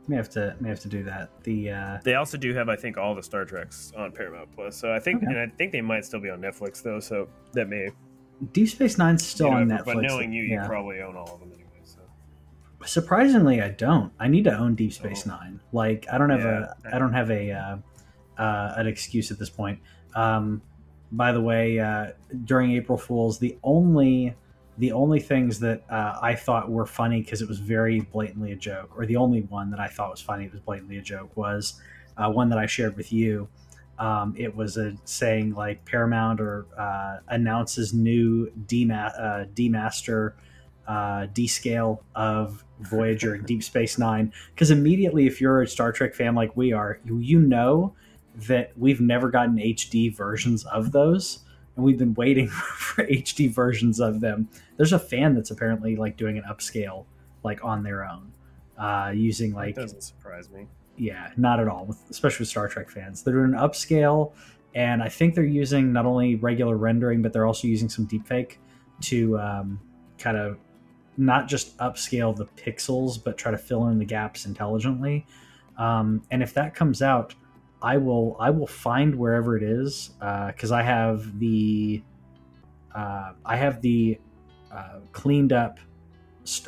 may 0.07 0.15
have 0.15 0.29
to 0.29 0.55
may 0.59 0.69
have 0.69 0.79
to 0.79 0.87
do 0.89 1.03
that. 1.03 1.29
The 1.43 1.69
uh, 1.69 1.97
They 2.03 2.15
also 2.15 2.37
do 2.37 2.53
have, 2.55 2.67
I 2.69 2.75
think, 2.75 2.97
all 2.97 3.13
the 3.13 3.21
Star 3.21 3.45
Treks 3.45 3.93
on 3.95 4.11
Paramount 4.11 4.49
Plus. 4.55 4.75
So 4.75 4.91
I 4.91 4.99
think, 4.99 5.17
Okay. 5.17 5.27
and 5.27 5.37
I 5.39 5.47
think 5.57 5.71
they 5.71 5.81
might 5.81 6.03
still 6.05 6.19
be 6.19 6.29
on 6.31 6.41
Netflix 6.41 6.81
though. 6.81 6.99
So 6.99 7.27
that 7.53 7.69
may 7.69 7.89
Deep 8.53 8.69
Space 8.69 8.97
Nine's 8.97 9.25
still 9.25 9.47
you 9.47 9.53
know, 9.53 9.59
on 9.61 9.67
But 9.69 9.85
Netflix. 9.85 10.01
knowing 10.07 10.33
you, 10.33 10.43
yeah. 10.43 10.61
you 10.63 10.67
probably 10.67 11.01
own 11.01 11.15
all 11.15 11.33
of 11.33 11.39
them 11.39 11.51
anyway. 11.53 11.65
So 11.83 11.99
Surprisingly, 12.85 13.61
I 13.61 13.69
don't. 13.69 14.11
I 14.19 14.27
need 14.27 14.45
to 14.45 14.57
own 14.57 14.75
Deep 14.75 14.93
Space 14.93 15.23
Oh. 15.27 15.31
Nine. 15.31 15.59
Like 15.71 16.05
I 16.11 16.17
don't 16.17 16.29
have 16.29 16.41
Yeah. 16.41 16.73
a 16.91 16.95
I 16.95 16.99
don't 16.99 17.13
have 17.13 17.29
a 17.31 17.51
uh, 17.51 17.77
uh, 18.37 18.73
an 18.77 18.87
excuse 18.87 19.31
at 19.31 19.39
this 19.39 19.49
point. 19.49 19.79
Um, 20.15 20.61
by 21.11 21.31
the 21.31 21.41
way, 21.41 21.79
uh, 21.79 22.11
during 22.45 22.71
April 22.71 22.97
Fools, 22.97 23.39
the 23.39 23.57
only 23.63 24.35
the 24.77 24.93
only 24.93 25.19
things 25.19 25.59
that 25.59 25.83
uh, 25.89 26.17
I 26.21 26.35
thought 26.35 26.71
were 26.71 26.85
funny 26.85 27.21
because 27.21 27.41
it 27.41 27.49
was 27.49 27.59
very 27.59 27.99
blatantly 27.99 28.53
a 28.53 28.55
joke, 28.55 28.97
or 28.97 29.05
the 29.05 29.17
only 29.17 29.41
one 29.41 29.71
that 29.71 29.79
I 29.81 29.87
thought 29.87 30.09
was 30.11 30.21
funny, 30.21 30.45
it 30.45 30.51
was 30.53 30.61
blatantly 30.61 30.97
a 30.97 31.01
joke, 31.01 31.35
was 31.35 31.81
uh, 32.15 32.31
one 32.31 32.47
that 32.49 32.57
I 32.59 32.65
shared 32.65 32.95
with 32.95 33.11
you. 33.11 33.49
Um, 33.99 34.33
it 34.37 34.55
was 34.55 34.77
a 34.77 34.95
saying 35.03 35.53
like 35.53 35.83
Paramount 35.83 36.39
or 36.39 36.65
uh, 36.77 37.17
announces 37.27 37.93
new 37.93 38.49
D 38.65 38.89
uh, 38.89 39.45
D-master 39.53 40.35
uh, 40.87 41.27
D-scale 41.33 42.01
of 42.15 42.63
Voyager 42.79 43.35
and 43.35 43.45
Deep 43.45 43.61
Space 43.61 43.97
Nine. 43.97 44.33
Because 44.55 44.71
immediately, 44.71 45.27
if 45.27 45.41
you're 45.41 45.61
a 45.61 45.67
Star 45.67 45.91
Trek 45.91 46.15
fan 46.15 46.33
like 46.33 46.55
we 46.55 46.71
are, 46.71 46.99
you, 47.05 47.19
you 47.19 47.39
know 47.39 47.93
that 48.47 48.71
we've 48.77 49.01
never 49.01 49.29
gotten 49.29 49.57
HD 49.57 50.15
versions 50.15 50.65
of 50.65 50.91
those, 50.93 51.39
and 51.75 51.83
we've 51.83 51.97
been 51.97 52.13
waiting 52.13 52.47
for 52.47 53.05
HD 53.05 53.53
versions 53.53 53.99
of 53.99 54.21
them. 54.21 54.47
There's 54.77 54.93
a 54.93 54.99
fan 54.99 55.35
that's 55.35 55.51
apparently 55.51 55.95
like 55.95 56.15
doing 56.15 56.37
an 56.37 56.43
upscale 56.49 57.05
like 57.43 57.63
on 57.63 57.83
their 57.83 58.05
own, 58.05 58.31
uh, 58.77 59.11
using 59.13 59.53
like 59.53 59.75
that 59.75 59.81
doesn't 59.81 60.03
surprise 60.03 60.49
me. 60.49 60.67
Yeah, 60.99 61.31
not 61.37 61.59
at 61.59 61.67
all. 61.67 61.85
With, 61.85 61.97
especially 62.09 62.43
with 62.43 62.49
Star 62.49 62.67
Trek 62.67 62.89
fans, 62.89 63.23
they're 63.23 63.33
doing 63.33 63.53
an 63.53 63.59
upscale, 63.59 64.33
and 64.75 65.01
I 65.01 65.09
think 65.09 65.33
they're 65.33 65.43
using 65.43 65.91
not 65.91 66.05
only 66.05 66.35
regular 66.35 66.77
rendering, 66.77 67.21
but 67.21 67.33
they're 67.33 67.45
also 67.45 67.67
using 67.67 67.89
some 67.89 68.07
deepfake 68.07 68.57
to 69.01 69.39
um, 69.39 69.79
kind 70.17 70.37
of 70.37 70.57
not 71.17 71.47
just 71.47 71.77
upscale 71.77 72.35
the 72.35 72.45
pixels, 72.45 73.21
but 73.21 73.37
try 73.37 73.51
to 73.51 73.57
fill 73.57 73.87
in 73.87 73.97
the 73.97 74.05
gaps 74.05 74.45
intelligently. 74.45 75.25
Um, 75.77 76.21
and 76.31 76.43
if 76.43 76.53
that 76.53 76.75
comes 76.75 77.01
out, 77.01 77.33
I 77.81 77.97
will 77.97 78.35
I 78.39 78.49
will 78.49 78.67
find 78.67 79.15
wherever 79.15 79.55
it 79.55 79.63
is 79.63 80.11
because 80.19 80.71
I 80.71 80.81
have 80.81 81.39
the 81.39 82.03
uh, 82.93 83.31
I 83.45 83.55
have 83.55 83.81
the 83.81 84.19
uh, 84.71 84.99
cleaned 85.13 85.53
up 85.53 85.79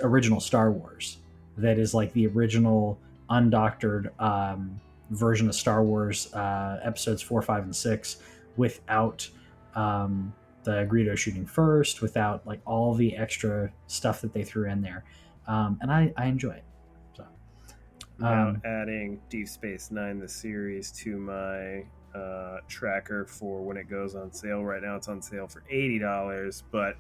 original 0.02 0.40
Star 0.40 0.72
Wars 0.72 1.18
that 1.58 1.78
is 1.78 1.94
like 1.94 2.14
the 2.14 2.28
original 2.28 3.00
undoctored 3.32 4.12
um, 4.22 4.80
version 5.12 5.48
of 5.48 5.56
Star 5.56 5.84
Wars 5.84 6.32
uh, 6.34 6.80
episodes 6.84 7.22
four, 7.22 7.42
five, 7.42 7.64
and 7.64 7.76
six 7.76 8.18
without 8.58 9.28
um, 9.76 10.34
the 10.64 10.86
Greedo 10.92 11.18
shooting 11.18 11.46
first, 11.46 12.02
without 12.02 12.46
like 12.46 12.60
all 12.66 12.94
the 12.94 13.16
extra 13.16 13.72
stuff 13.88 14.22
that 14.22 14.34
they 14.34 14.44
threw 14.44 14.70
in 14.70 14.82
there, 14.82 15.04
um, 15.48 15.80
and 15.82 15.92
I, 15.92 16.14
I 16.18 16.26
enjoy 16.28 16.52
it. 16.52 16.64
So 17.18 17.26
Um, 18.24 18.62
adding 18.66 19.20
Deep 19.30 19.48
Space 19.48 19.90
Nine, 19.90 20.20
the 20.20 20.28
series, 20.28 20.92
to 21.04 21.18
my 21.18 21.84
uh, 22.14 22.60
tracker 22.68 23.26
for 23.26 23.64
when 23.64 23.78
it 23.78 23.90
goes 23.90 24.16
on 24.16 24.32
sale. 24.32 24.64
Right 24.64 24.84
now, 24.84 24.96
it's 24.98 25.08
on 25.08 25.22
sale 25.22 25.48
for 25.48 25.64
eighty 25.70 25.98
dollars, 25.98 26.64
but 26.72 26.98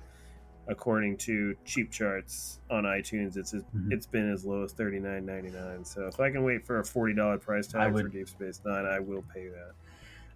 according 0.71 1.17
to 1.17 1.55
cheap 1.65 1.91
charts 1.91 2.59
on 2.69 2.83
iTunes, 2.85 3.37
it's 3.37 3.53
Mhm. 3.53 3.91
it's 3.91 4.05
been 4.07 4.31
as 4.31 4.45
low 4.45 4.63
as 4.63 4.71
thirty 4.73 4.99
nine 4.99 5.25
ninety 5.25 5.49
nine. 5.51 5.83
So 5.85 6.07
if 6.07 6.19
I 6.19 6.31
can 6.31 6.43
wait 6.43 6.65
for 6.65 6.79
a 6.79 6.85
forty 6.85 7.13
dollar 7.13 7.37
price 7.37 7.67
tag 7.67 7.93
would- 7.93 8.03
for 8.05 8.09
Deep 8.09 8.29
Space 8.29 8.61
Nine, 8.65 8.85
I 8.85 8.99
will 8.99 9.23
pay 9.33 9.49
that. 9.49 9.73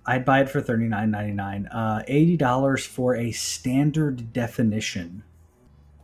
I'd 0.06 0.24
buy 0.26 0.42
it 0.42 0.50
for 0.50 0.62
thirty 0.62 0.88
nine 0.88 1.10
ninety 1.10 1.34
nine. 1.34 1.66
Uh, 1.68 2.04
Eighty 2.08 2.38
dollars 2.38 2.86
for 2.86 3.16
a 3.16 3.32
standard 3.32 4.32
definition 4.34 5.24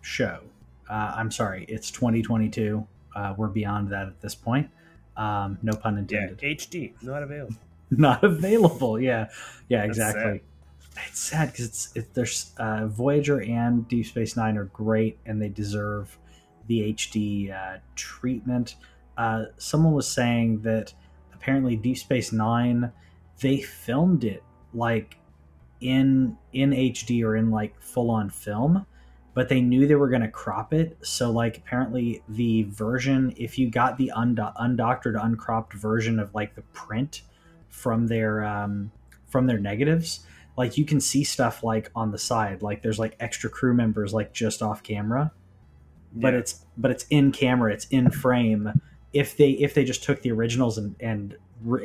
show. 0.02 0.39
Uh, 0.89 1.13
I'm 1.15 1.30
sorry, 1.32 1.65
it's 1.67 1.91
twenty 1.91 2.22
twenty 2.22 2.50
two. 2.50 2.88
Uh, 3.15 3.36
we're 3.38 3.48
beyond 3.50 3.89
that 3.89 4.08
at 4.08 4.22
this 4.22 4.34
point. 4.36 4.70
Um, 5.17 5.58
no 5.62 5.74
pun 5.74 5.94
Yeah, 5.96 6.00
intended. 6.00 6.39
HD 6.39 6.94
not 7.04 7.22
available. 7.24 7.56
Not 7.94 8.24
available. 8.24 8.98
Yeah, 9.02 9.28
yeah, 9.67 9.80
That's 9.86 9.89
exactly. 9.98 10.41
It's 11.08 11.19
sad 11.19 11.51
because 11.51 11.65
it's 11.65 11.95
it, 11.95 12.13
there's 12.13 12.51
uh, 12.58 12.88
Voyager 12.88 13.41
and 13.41 13.88
Deep 13.88 14.06
Space 14.06 14.36
Nine 14.36 14.58
are 14.58 14.65
great 14.65 15.17
and 15.25 15.41
they 15.41 15.49
deserve 15.49 16.17
the 16.67 16.93
HD 16.93 17.51
uh, 17.51 17.80
treatment. 17.95 18.75
Uh, 19.17 19.45
someone 19.58 19.93
was 19.93 20.08
saying 20.08 20.62
that 20.62 20.93
apparently 21.34 21.75
Deep 21.75 21.97
Space 21.97 22.32
Nine 22.32 22.91
they 23.39 23.62
filmed 23.62 24.23
it 24.23 24.43
like 24.73 25.17
in 25.82 26.38
in 26.54 26.71
HD 26.71 27.23
or 27.23 27.36
in 27.36 27.51
like 27.51 27.80
full 27.82 28.12
on 28.12 28.30
film, 28.30 28.86
but 29.34 29.49
they 29.49 29.62
knew 29.62 29.88
they 29.88 29.95
were 29.95 30.10
going 30.10 30.21
to 30.21 30.30
crop 30.30 30.73
it. 30.73 30.97
So 31.01 31.32
like 31.32 31.58
apparently 31.58 32.23
the 32.30 32.63
version, 32.63 33.34
if 33.38 33.58
you 33.58 33.69
got 33.69 33.97
the 33.97 34.12
undo- 34.15 34.54
undoctored, 34.60 35.21
uncropped 35.21 35.73
version 35.73 36.19
of 36.19 36.34
like 36.36 36.56
the 36.56 36.62
print 36.73 37.23
from 37.69 38.08
their 38.08 38.43
um, 38.43 38.91
from 39.27 39.47
their 39.47 39.60
negatives, 39.60 40.21
like 40.58 40.78
you 40.78 40.86
can 40.86 41.00
see 41.00 41.24
stuff 41.24 41.64
like 41.64 41.90
on 41.96 42.12
the 42.12 42.18
side, 42.18 42.62
like 42.62 42.82
there's 42.82 43.00
like 43.00 43.16
extra 43.20 43.50
crew 43.50 43.74
members 43.74 44.14
like 44.14 44.34
just 44.34 44.62
off 44.62 44.84
camera, 44.84 45.32
but 46.14 46.34
it's 46.34 46.66
but 46.78 46.92
it's 46.92 47.06
in 47.10 47.32
camera, 47.32 47.74
it's 47.74 47.86
in 47.86 48.12
frame. 48.12 48.72
If 49.14 49.38
they 49.38 49.52
if 49.52 49.74
they 49.74 49.84
just 49.84 50.04
took 50.04 50.22
the 50.22 50.32
originals 50.32 50.78
and 50.78 50.96
and 51.00 51.36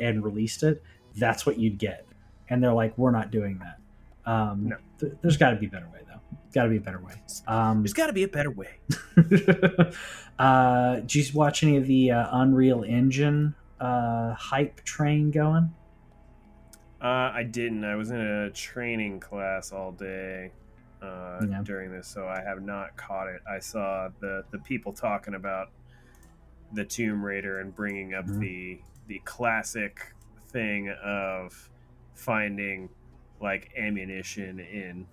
and 0.01 0.23
released 0.23 0.63
it, 0.63 0.83
that's 1.15 1.45
what 1.45 1.57
you'd 1.59 1.77
get. 1.77 2.05
And 2.49 2.63
they're 2.63 2.73
like, 2.73 2.97
we're 2.97 3.11
not 3.11 3.31
doing 3.31 3.59
that. 3.59 4.31
Um, 4.31 4.69
No. 4.69 4.77
th- 4.99 5.13
there's 5.21 5.37
got 5.37 5.51
to 5.51 5.55
be 5.57 5.65
a 5.67 5.69
better 5.69 5.87
way 5.93 5.99
though. 6.07 6.19
Got 6.53 6.63
to 6.63 6.69
be 6.69 6.77
a 6.77 6.81
better 6.81 6.99
way. 6.99 7.13
Um, 7.47 7.83
There's 7.83 7.93
got 7.93 8.07
to 8.07 8.13
be 8.13 8.23
a 8.23 8.27
better 8.27 8.49
way. 8.51 8.69
uh, 10.39 10.95
did 11.01 11.15
you 11.15 11.25
watch 11.33 11.63
any 11.63 11.77
of 11.77 11.87
the 11.87 12.11
uh, 12.11 12.27
Unreal 12.31 12.83
Engine 12.83 13.55
uh, 13.79 14.33
hype 14.33 14.83
train 14.83 15.31
going? 15.31 15.73
Uh, 17.01 17.31
I 17.33 17.43
didn't. 17.43 17.83
I 17.83 17.95
was 17.95 18.09
in 18.11 18.19
a 18.19 18.49
training 18.51 19.19
class 19.19 19.71
all 19.71 19.91
day 19.91 20.51
uh, 21.01 21.45
Yeah. 21.47 21.61
during 21.63 21.91
this, 21.91 22.07
so 22.07 22.27
I 22.27 22.41
have 22.41 22.63
not 22.63 22.95
caught 22.97 23.27
it. 23.27 23.41
I 23.49 23.59
saw 23.59 24.09
the 24.19 24.43
the 24.51 24.57
people 24.59 24.93
talking 24.93 25.35
about 25.35 25.69
the 26.73 26.83
Tomb 26.83 27.23
Raider 27.23 27.59
and 27.59 27.73
bringing 27.75 28.13
up 28.15 28.25
Mhm. 28.25 28.39
the 28.39 28.81
the 29.07 29.19
classic 29.25 30.13
thing 30.49 30.89
of 31.03 31.69
finding 32.15 32.89
like 33.39 33.71
ammunition 33.77 34.59
in 34.59 35.05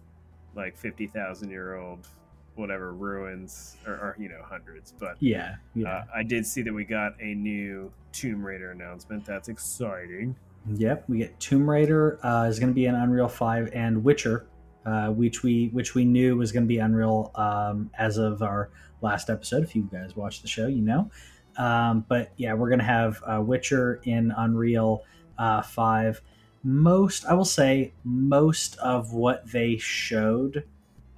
like 0.55 0.77
fifty 0.79 1.07
thousand 1.07 1.51
year 1.51 1.75
old 1.77 2.09
whatever 2.55 2.95
ruins 2.95 3.77
or, 3.87 3.93
or 3.93 4.17
you 4.19 4.29
know 4.31 4.41
hundreds, 4.43 4.93
but. 4.99 5.17
Yeah, 5.21 5.57
yeah, 5.75 5.89
Uh, 5.89 6.05
I 6.15 6.23
did 6.23 6.47
see 6.47 6.63
that 6.63 6.73
we 6.73 6.85
got 6.85 7.21
a 7.21 7.35
new 7.35 7.93
Tomb 8.13 8.43
Raider 8.47 8.71
announcement. 8.71 9.27
That's 9.27 9.49
exciting. 9.49 10.35
Yep. 10.73 11.05
We 11.09 11.19
get 11.19 11.39
Tomb 11.41 11.69
Raider 11.69 12.19
uh, 12.25 12.47
is 12.49 12.59
going 12.59 12.71
to 12.71 12.75
be 12.75 12.87
in 12.87 12.95
Unreal 12.95 13.29
Five 13.29 13.71
and 13.75 14.03
Witcher, 14.03 14.47
uh, 14.87 15.09
which 15.09 15.43
we 15.43 15.69
which 15.73 15.95
we 15.95 16.05
knew 16.05 16.37
was 16.37 16.53
going 16.53 16.65
to 16.65 16.69
be 16.69 16.79
Unreal 16.79 17.31
um, 17.35 17.91
as 17.99 18.19
of 18.19 18.43
our 18.43 18.71
last 19.01 19.31
episode. 19.31 19.63
If 19.63 19.75
you 19.77 19.89
guys 19.93 20.17
watched 20.17 20.43
the 20.43 20.49
show, 20.49 20.67
you 20.67 20.83
know. 20.83 21.11
Um, 21.57 22.05
but 22.09 22.33
yeah, 22.37 22.55
we're 22.55 22.69
going 22.69 22.81
to 22.81 22.85
have 22.85 23.23
uh, 23.27 23.41
Witcher 23.41 24.01
in 24.05 24.33
Unreal 24.37 25.05
uh, 25.39 25.63
Five. 25.63 26.21
Most, 26.63 27.27
I 27.27 27.35
will 27.35 27.45
say, 27.45 27.93
most 28.05 28.77
of 28.79 29.13
what 29.13 29.47
they 29.51 29.77
showed, 29.77 30.65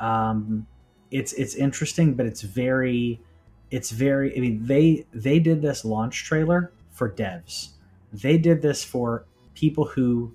um, 0.00 0.66
it's 1.10 1.32
it's 1.34 1.54
interesting, 1.54 2.14
but 2.14 2.26
it's 2.26 2.42
very, 2.42 3.20
it's 3.70 3.90
very. 3.90 4.36
I 4.36 4.40
mean, 4.40 4.66
they 4.66 5.06
they 5.12 5.38
did 5.38 5.62
this 5.62 5.84
launch 5.84 6.24
trailer 6.24 6.72
for 6.90 7.08
devs. 7.10 7.70
They 8.12 8.38
did 8.38 8.60
this 8.60 8.82
for 8.82 9.24
people 9.56 9.84
who 9.84 10.32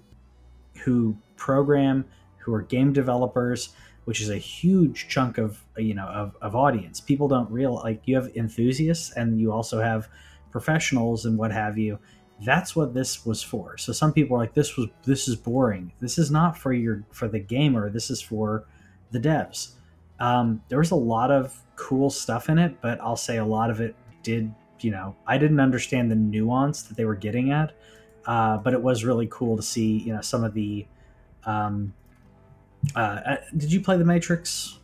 who 0.84 1.16
program, 1.38 2.04
who 2.40 2.54
are 2.54 2.62
game 2.62 2.92
developers. 2.92 3.70
which 4.06 4.20
is 4.22 4.30
a 4.30 4.38
huge 4.38 5.08
chunk 5.08 5.38
of 5.38 5.64
you 5.78 5.94
know 5.94 6.08
of, 6.08 6.36
of 6.42 6.56
audience. 6.56 7.00
People 7.00 7.28
don't 7.28 7.50
real 7.52 7.76
like 7.76 8.02
you 8.06 8.16
have 8.16 8.36
enthusiasts 8.36 9.14
and 9.16 9.40
you 9.40 9.52
also 9.52 9.80
have 9.80 10.10
professionals 10.52 11.26
and 11.26 11.38
what 11.38 11.52
have 11.52 11.78
you. 11.78 12.00
That's 12.44 12.76
what 12.76 12.94
this 12.94 13.26
was 13.26 13.44
for. 13.44 13.78
So 13.78 13.94
some 13.94 14.12
people 14.12 14.36
are 14.36 14.40
like, 14.40 14.56
this 14.56 14.76
was 14.76 14.88
this 15.04 15.28
is 15.28 15.36
boring. 15.36 15.92
This 16.02 16.18
is 16.18 16.32
not 16.32 16.58
for 16.58 16.74
your 16.74 17.04
for 17.12 17.28
the 17.28 17.40
gamer. 17.40 17.90
This 17.90 18.10
is 18.10 18.22
for 18.22 18.66
the 19.12 19.20
devs. 19.20 19.74
Um, 20.20 20.62
there 20.70 20.80
was 20.80 20.92
a 20.92 20.96
lot 20.96 21.32
of 21.32 21.60
cool 21.76 22.10
stuff 22.10 22.50
in 22.50 22.58
it, 22.58 22.82
but 22.82 23.00
I'll 23.02 23.16
say 23.16 23.38
a 23.38 23.46
lot 23.46 23.70
of 23.70 23.82
it 23.82 23.96
did. 24.24 24.54
You 24.80 24.90
know, 24.90 25.16
I 25.28 25.38
didn't 25.38 25.60
understand 25.60 26.10
the 26.10 26.16
nuance 26.16 26.82
that 26.84 26.98
they 26.98 27.06
were 27.06 27.16
getting 27.16 27.52
at, 27.52 27.74
uh, 28.26 28.58
but 28.58 28.74
it 28.74 28.82
was 28.82 29.04
really 29.04 29.28
cool 29.32 29.58
to 29.58 29.64
see. 29.64 29.98
You 30.00 30.14
know, 30.16 30.22
some 30.22 30.44
of 30.44 30.54
the 30.54 30.86
um, 31.46 31.94
uh, 32.96 33.00
uh, 33.00 33.36
did 33.56 33.72
you 33.72 33.82
play 33.82 33.98
the 33.98 34.06
Matrix 34.06 34.80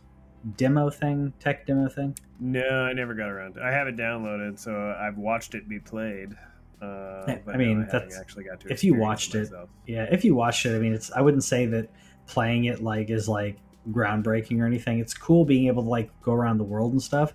demo 0.56 0.90
thing, 0.90 1.32
tech 1.40 1.66
demo 1.66 1.88
thing? 1.88 2.16
No, 2.40 2.60
I 2.84 2.92
never 2.92 3.14
got 3.14 3.28
around. 3.28 3.54
to 3.54 3.60
it. 3.60 3.64
I 3.64 3.72
have 3.72 3.88
it 3.88 3.96
downloaded, 3.96 4.58
so 4.58 4.96
I've 4.98 5.18
watched 5.18 5.54
it 5.54 5.68
be 5.68 5.80
played. 5.80 6.34
Uh, 6.80 7.36
I 7.48 7.56
mean, 7.56 7.80
no, 7.80 7.84
haven't 7.86 7.88
that's- 7.90 8.18
actually 8.20 8.44
got 8.44 8.60
to. 8.60 8.68
if 8.72 8.84
you 8.84 8.94
watched 8.94 9.34
it, 9.34 9.50
myself. 9.50 9.68
Yeah, 9.86 10.06
if 10.10 10.24
you 10.24 10.34
watched 10.36 10.64
it, 10.64 10.76
I 10.76 10.78
mean, 10.78 10.92
it's 10.92 11.10
I 11.10 11.20
wouldn't 11.20 11.42
say 11.44 11.66
that 11.66 11.90
playing 12.26 12.66
it 12.66 12.80
like 12.82 13.10
is 13.10 13.28
like 13.28 13.56
groundbreaking 13.90 14.60
or 14.60 14.66
anything. 14.66 15.00
It's 15.00 15.14
cool 15.14 15.44
being 15.44 15.66
able 15.66 15.82
to 15.82 15.88
like 15.88 16.10
go 16.22 16.32
around 16.32 16.58
the 16.58 16.64
world 16.64 16.92
and 16.92 17.02
stuff, 17.02 17.32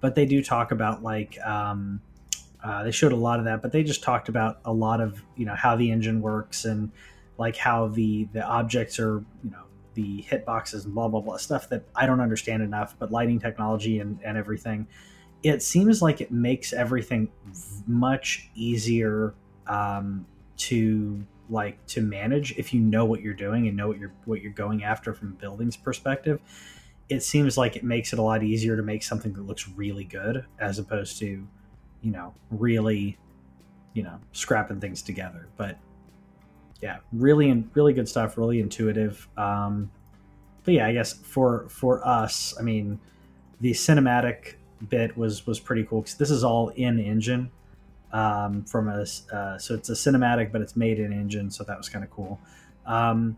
but 0.00 0.14
they 0.14 0.26
do 0.26 0.42
talk 0.42 0.72
about 0.72 1.02
like 1.02 1.38
um, 1.40 2.02
uh, 2.62 2.82
they 2.84 2.90
showed 2.90 3.12
a 3.12 3.16
lot 3.16 3.38
of 3.38 3.44
that, 3.46 3.60
but 3.60 3.72
they 3.72 3.82
just 3.82 4.02
talked 4.02 4.28
about 4.28 4.60
a 4.64 4.72
lot 4.72 5.00
of 5.00 5.22
you 5.36 5.44
know 5.44 5.54
how 5.54 5.76
the 5.76 5.90
engine 5.90 6.20
works 6.20 6.64
and 6.64 6.92
like 7.38 7.56
how 7.56 7.88
the 7.88 8.28
the 8.32 8.42
objects 8.42 8.98
are 8.98 9.24
you 9.42 9.50
know 9.50 9.64
the 9.94 10.22
hitboxes 10.22 10.84
and 10.84 10.94
blah 10.94 11.08
blah 11.08 11.20
blah 11.20 11.36
stuff 11.36 11.68
that 11.68 11.84
I 11.94 12.06
don't 12.06 12.20
understand 12.20 12.62
enough, 12.62 12.94
but 12.98 13.10
lighting 13.10 13.40
technology 13.40 13.98
and 13.98 14.18
and 14.24 14.36
everything. 14.36 14.86
It 15.42 15.60
seems 15.60 16.00
like 16.00 16.20
it 16.20 16.30
makes 16.30 16.72
everything 16.72 17.28
much 17.86 18.48
easier 18.54 19.34
um, 19.66 20.24
to 20.58 21.26
like 21.50 21.84
to 21.86 22.00
manage 22.00 22.56
if 22.56 22.72
you 22.72 22.80
know 22.80 23.04
what 23.04 23.20
you're 23.20 23.34
doing 23.34 23.66
and 23.66 23.76
know 23.76 23.88
what 23.88 23.98
you're 23.98 24.12
what 24.24 24.40
you're 24.40 24.52
going 24.52 24.84
after 24.84 25.12
from 25.12 25.32
buildings 25.34 25.76
perspective 25.76 26.40
it 27.08 27.22
seems 27.22 27.58
like 27.58 27.76
it 27.76 27.84
makes 27.84 28.12
it 28.12 28.18
a 28.18 28.22
lot 28.22 28.42
easier 28.42 28.76
to 28.76 28.82
make 28.82 29.02
something 29.02 29.32
that 29.34 29.42
looks 29.42 29.68
really 29.68 30.04
good 30.04 30.46
as 30.60 30.78
opposed 30.78 31.18
to 31.18 31.46
you 32.02 32.10
know 32.10 32.34
really 32.50 33.16
you 33.94 34.02
know 34.02 34.18
scrapping 34.32 34.80
things 34.80 35.02
together 35.02 35.48
but 35.56 35.78
yeah 36.80 36.98
really 37.12 37.64
really 37.74 37.92
good 37.92 38.08
stuff 38.08 38.36
really 38.36 38.60
intuitive 38.60 39.28
um 39.36 39.90
but 40.64 40.74
yeah 40.74 40.86
i 40.86 40.92
guess 40.92 41.12
for 41.12 41.68
for 41.68 42.06
us 42.06 42.54
i 42.58 42.62
mean 42.62 42.98
the 43.60 43.72
cinematic 43.72 44.54
bit 44.88 45.16
was 45.16 45.46
was 45.46 45.60
pretty 45.60 45.84
cool 45.84 46.00
because 46.00 46.16
this 46.16 46.30
is 46.30 46.42
all 46.42 46.68
in 46.70 46.98
engine 46.98 47.50
um, 48.12 48.64
from 48.64 48.88
a 48.88 49.06
uh, 49.34 49.58
so 49.58 49.74
it's 49.74 49.88
a 49.88 49.94
cinematic, 49.94 50.52
but 50.52 50.60
it's 50.60 50.76
made 50.76 50.98
in 50.98 51.12
engine, 51.12 51.50
so 51.50 51.64
that 51.64 51.76
was 51.76 51.88
kind 51.88 52.04
of 52.04 52.10
cool. 52.10 52.38
Um, 52.86 53.36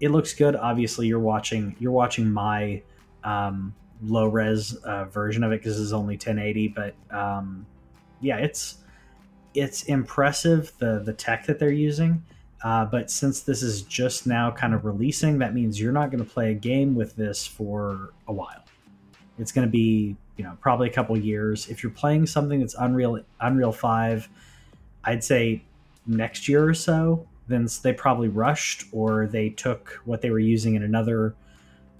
it 0.00 0.10
looks 0.10 0.32
good. 0.32 0.56
Obviously, 0.56 1.06
you're 1.06 1.18
watching 1.18 1.74
you're 1.80 1.92
watching 1.92 2.30
my 2.30 2.82
um, 3.24 3.74
low 4.02 4.26
res 4.26 4.74
uh, 4.76 5.04
version 5.06 5.44
of 5.44 5.52
it 5.52 5.60
because 5.60 5.80
it's 5.80 5.92
only 5.92 6.14
1080. 6.14 6.68
But 6.68 6.94
um, 7.10 7.66
yeah, 8.20 8.36
it's 8.36 8.78
it's 9.54 9.84
impressive 9.84 10.72
the 10.78 11.00
the 11.04 11.12
tech 11.12 11.46
that 11.46 11.58
they're 11.58 11.70
using. 11.70 12.22
Uh, 12.62 12.84
but 12.84 13.10
since 13.10 13.40
this 13.40 13.62
is 13.62 13.82
just 13.82 14.26
now 14.26 14.50
kind 14.50 14.74
of 14.74 14.84
releasing, 14.84 15.38
that 15.38 15.54
means 15.54 15.80
you're 15.80 15.92
not 15.92 16.10
going 16.10 16.22
to 16.22 16.30
play 16.30 16.50
a 16.50 16.54
game 16.54 16.94
with 16.94 17.16
this 17.16 17.46
for 17.46 18.12
a 18.28 18.32
while. 18.32 18.64
It's 19.38 19.50
going 19.50 19.66
to 19.66 19.70
be 19.70 20.16
you 20.40 20.44
know 20.46 20.56
probably 20.62 20.88
a 20.88 20.92
couple 20.92 21.14
years 21.18 21.68
if 21.68 21.82
you're 21.82 21.92
playing 21.92 22.26
something 22.26 22.60
that's 22.60 22.74
unreal 22.78 23.20
unreal 23.40 23.72
5 23.72 24.26
i'd 25.04 25.22
say 25.22 25.62
next 26.06 26.48
year 26.48 26.66
or 26.66 26.72
so 26.72 27.26
then 27.46 27.68
they 27.82 27.92
probably 27.92 28.28
rushed 28.28 28.84
or 28.90 29.26
they 29.26 29.50
took 29.50 30.00
what 30.06 30.22
they 30.22 30.30
were 30.30 30.38
using 30.38 30.76
in 30.76 30.82
another 30.82 31.34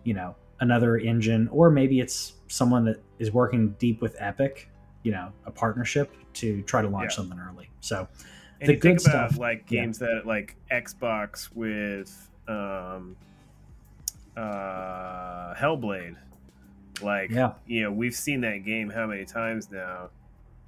you 0.05 0.15
know 0.15 0.35
another 0.61 0.97
engine 0.99 1.49
or 1.49 1.71
maybe 1.71 2.01
it's 2.01 2.35
someone 2.49 2.85
that 2.85 3.03
is 3.19 3.33
working 3.33 3.71
deep 3.79 4.01
with 4.03 4.15
epic 4.19 4.69
you 5.03 5.11
know 5.13 5.33
a 5.47 5.51
partnership 5.51 6.13
to 6.35 6.63
try 6.63 6.83
to 6.83 6.89
launch 6.89 7.13
Yeah. 7.13 7.17
something 7.17 7.39
early 7.39 7.71
so 7.81 8.07
And 8.61 8.69
the 8.69 8.77
good 8.77 8.91
about 8.93 9.01
stuff, 9.31 9.39
like 9.39 9.65
yeah. 9.71 9.81
games 9.83 9.99
that 10.01 10.27
like 10.27 10.55
Xbox 10.71 11.49
with 11.55 12.29
um, 12.47 13.17
uh, 14.37 15.55
Hellblade. 15.55 16.17
Like, 17.03 17.31
Yeah. 17.31 17.55
you 17.67 17.83
know, 17.83 17.93
we've 17.93 18.15
seen 18.15 18.43
that 18.43 18.59
game 18.65 18.91
how 18.91 19.07
many 19.07 19.25
times 19.25 19.71
now, 19.71 20.11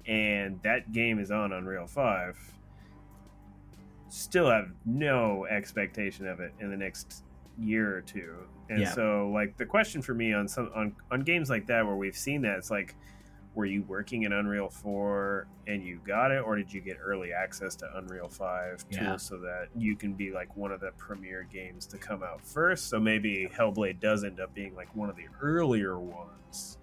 and 0.07 0.59
that 0.63 0.91
game 0.91 1.19
is 1.19 1.29
on 1.31 1.53
Unreal 1.53 1.85
Five. 1.85 2.37
Still 4.09 4.49
have 4.49 4.71
no 4.85 5.45
expectation 5.45 6.27
of 6.27 6.39
it 6.39 6.51
in 6.59 6.69
the 6.71 6.77
next 6.77 7.23
year 7.59 7.95
or 7.95 8.01
two, 8.01 8.35
and 8.69 8.79
Yeah. 8.81 8.91
so 8.91 9.29
like 9.33 9.57
the 9.57 9.65
question 9.65 10.01
for 10.01 10.13
me 10.13 10.33
on 10.33 10.47
some 10.47 10.71
on 10.75 10.95
on 11.11 11.21
games 11.21 11.49
like 11.49 11.67
that 11.67 11.85
where 11.85 11.95
we've 11.95 12.15
seen 12.17 12.41
that 12.43 12.57
it's 12.57 12.71
like 12.71 12.95
were 13.55 13.65
you 13.65 13.83
working 13.83 14.23
in 14.23 14.33
Unreal 14.33 14.67
4 14.67 15.45
and 15.67 15.83
you 15.83 15.99
got 16.07 16.31
it, 16.31 16.39
or 16.43 16.55
did 16.55 16.73
you 16.73 16.81
get 16.81 16.97
early 16.99 17.31
access 17.33 17.75
to 17.75 17.97
Unreal 17.99 18.27
5 18.27 18.89
too, 18.89 18.95
Yeah. 18.99 19.15
so 19.17 19.37
that 19.37 19.67
you 19.75 19.95
can 19.95 20.13
be 20.13 20.31
like 20.31 20.57
one 20.57 20.71
of 20.71 20.79
the 20.79 20.89
premier 20.97 21.43
games 21.53 21.85
to 21.87 21.99
come 21.99 22.23
out 22.23 22.41
first? 22.41 22.89
So 22.89 22.99
maybe 22.99 23.47
Hellblade 23.55 23.99
does 23.99 24.23
end 24.23 24.39
up 24.39 24.55
being 24.55 24.73
like 24.75 24.95
one 24.95 25.07
of 25.07 25.15
the 25.15 25.27
earlier 25.39 25.99
ones 25.99 26.79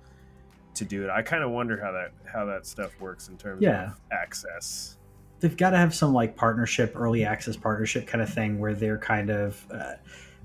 to 0.74 0.84
do 0.84 1.02
it. 1.02 1.10
I 1.10 1.22
kind 1.22 1.42
of 1.42 1.50
wonder 1.50 1.76
how 1.76 1.90
that 1.90 2.12
how 2.24 2.44
that 2.44 2.66
stuff 2.66 3.00
works 3.00 3.28
in 3.28 3.36
terms 3.36 3.62
Yeah. 3.62 3.86
of 3.86 4.00
access. 4.12 4.96
they've 5.40 5.56
got 5.56 5.70
to 5.70 5.76
have 5.78 5.92
some 5.94 6.12
like 6.12 6.36
partnership 6.36 6.92
early 6.94 7.24
access 7.24 7.56
partnership 7.56 8.06
kind 8.06 8.22
of 8.22 8.28
thing 8.32 8.58
where 8.60 8.74
they're 8.74 8.98
kind 8.98 9.30
of 9.30 9.66
uh, 9.72 9.94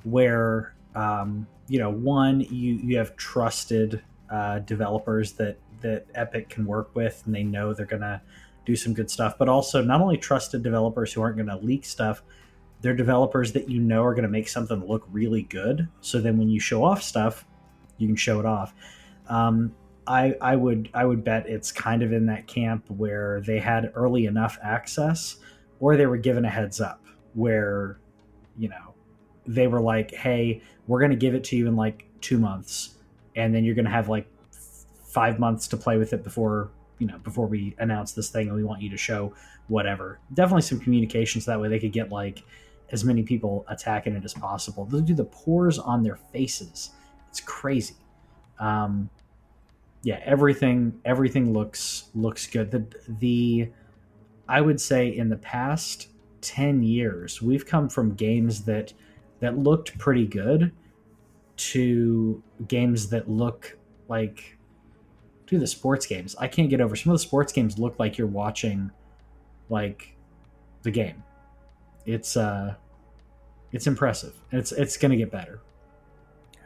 where 0.06 0.74
um, 0.95 1.47
you 1.67 1.79
know 1.79 1.89
one 1.89 2.41
you 2.41 2.75
you 2.75 2.97
have 2.97 3.15
trusted 3.15 4.01
uh, 4.29 4.60
developers 4.60 5.34
that 5.34 5.58
that 5.81 6.05
epic 6.15 6.49
can 6.49 6.65
work 6.65 6.95
with 6.95 7.21
and 7.25 7.36
they 7.36 7.43
know 7.43 7.73
they're 7.73 7.86
gonna 7.86 8.21
do 8.65 8.75
some 8.75 8.93
good 8.93 9.10
stuff 9.12 9.38
but 9.38 9.47
also 9.47 9.84
not 9.84 10.01
only 10.01 10.17
trusted 10.17 10.63
developers 10.63 11.13
who 11.13 11.21
aren't 11.21 11.38
gonna 11.38 11.58
leak 11.60 11.86
stuff 11.86 12.23
they're 12.81 12.95
developers 12.95 13.51
that 13.53 13.69
you 13.69 13.79
know 13.79 14.03
are 14.03 14.13
gonna 14.13 14.27
make 14.27 14.47
something 14.47 14.86
look 14.86 15.08
really 15.12 15.43
good. 15.43 15.88
So 16.01 16.21
then 16.21 16.38
when 16.38 16.49
you 16.49 16.60
show 16.60 16.84
off 16.84 17.01
stuff 17.01 17.45
you 17.97 18.08
can 18.08 18.15
show 18.15 18.39
it 18.39 18.45
off. 18.45 18.73
Um, 19.27 19.73
I, 20.08 20.36
I 20.39 20.55
would 20.55 20.89
I 20.93 21.05
would 21.05 21.23
bet 21.23 21.47
it's 21.47 21.71
kind 21.71 22.03
of 22.03 22.13
in 22.13 22.27
that 22.27 22.45
camp 22.45 22.89
where 22.89 23.41
they 23.41 23.58
had 23.58 23.91
early 23.95 24.27
enough 24.27 24.60
access 24.62 25.38
or 25.79 25.97
they 25.97 26.05
were 26.05 26.17
given 26.17 26.45
a 26.45 26.49
heads 26.49 26.79
up 26.79 27.03
where 27.34 27.99
you 28.55 28.69
know 28.69 28.93
they 29.47 29.65
were 29.65 29.81
like 29.81 30.13
hey 30.13 30.62
we're 30.88 31.00
going 31.00 31.12
to 31.12 31.17
give 31.17 31.34
it 31.34 31.43
to 31.45 31.56
you 31.56 31.67
in 31.67 31.76
like 31.76 32.06
2 32.21 32.38
months. 32.38 32.95
And 33.36 33.54
then 33.54 33.63
you're 33.63 33.76
going 33.76 33.86
to 33.86 33.91
have 33.91 34.10
like 34.10 34.28
5 35.06 35.39
months 35.39 35.67
to 35.69 35.78
play 35.78 35.98
with 35.98 36.13
it 36.13 36.24
before 36.24 36.71
you 37.00 37.08
know 37.08 37.17
before 37.19 37.48
we 37.48 37.76
announce 37.80 38.13
this 38.13 38.30
thing 38.30 38.48
and 38.48 38.56
we 38.56 38.63
want 38.63 38.82
you 38.82 38.89
to 38.89 38.98
show 38.98 39.34
whatever. 39.67 40.19
Definitely 40.34 40.62
some 40.62 40.80
communication 40.80 41.41
so 41.41 41.52
that 41.52 41.60
way 41.60 41.67
they 41.67 41.80
could 41.80 41.91
get 41.91 42.12
like 42.12 42.43
as 42.91 43.04
many 43.04 43.24
people 43.24 43.65
attacking 43.67 44.15
it 44.15 44.24
as 44.24 44.34
possible. 44.34 44.86
They'll 44.86 45.02
do 45.02 45.15
the 45.15 45.26
pores 45.26 45.80
on 45.80 46.04
their 46.04 46.15
faces. 46.15 46.91
It's 47.30 47.41
crazy. 47.41 47.95
Um 48.60 49.10
yeah 50.04 50.19
everything 50.24 51.02
everything 51.04 51.52
looks 51.54 52.10
looks 52.13 52.48
good. 52.48 52.71
The 52.71 52.86
the 53.19 53.69
i 54.48 54.62
would 54.62 54.80
say 54.80 55.08
in 55.08 55.30
the 55.30 55.38
past 55.38 56.10
10 56.41 56.84
years 56.84 57.41
we've 57.41 57.65
come 57.65 57.89
from 57.89 58.13
games 58.13 58.63
that 58.65 58.93
that 59.39 59.58
looked 59.58 59.98
pretty 59.98 60.26
good 60.26 60.71
to 61.58 62.41
games 62.67 63.10
that 63.10 63.30
look 63.30 63.78
like 64.08 64.58
do 65.48 65.58
the 65.58 65.67
sports 65.67 66.06
games 66.06 66.36
i 66.39 66.48
can't 66.48 66.69
get 66.69 66.82
over 66.82 66.95
some 66.95 67.12
of 67.12 67.15
the 67.15 67.19
sports 67.24 67.52
games 67.54 67.78
look 67.80 67.98
like 68.00 68.17
you're 68.17 68.28
watching 68.28 68.91
like 69.69 70.15
the 70.84 70.91
game 70.91 71.24
it's 72.06 72.36
uh 72.38 72.76
it's 73.71 73.88
impressive 73.88 74.34
and 74.52 74.60
it's 74.60 74.71
it's 74.71 74.98
gonna 74.98 75.15
get 75.15 75.32
better 75.32 75.60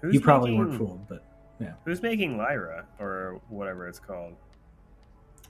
Who's 0.02 0.14
you 0.14 0.22
probably 0.22 0.52
making, 0.52 0.66
weren't 0.68 0.78
fooled 0.78 1.08
but 1.08 1.26
yeah. 1.60 1.74
Who's 1.84 2.02
making 2.02 2.38
Lyra 2.38 2.86
or 3.00 3.42
whatever 3.50 3.88
it's 3.88 4.00
called? 4.00 4.34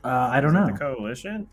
uh, 0.03 0.29
i 0.31 0.41
don't 0.41 0.53
know 0.53 0.65
The 0.67 0.73
Coalition. 0.77 1.47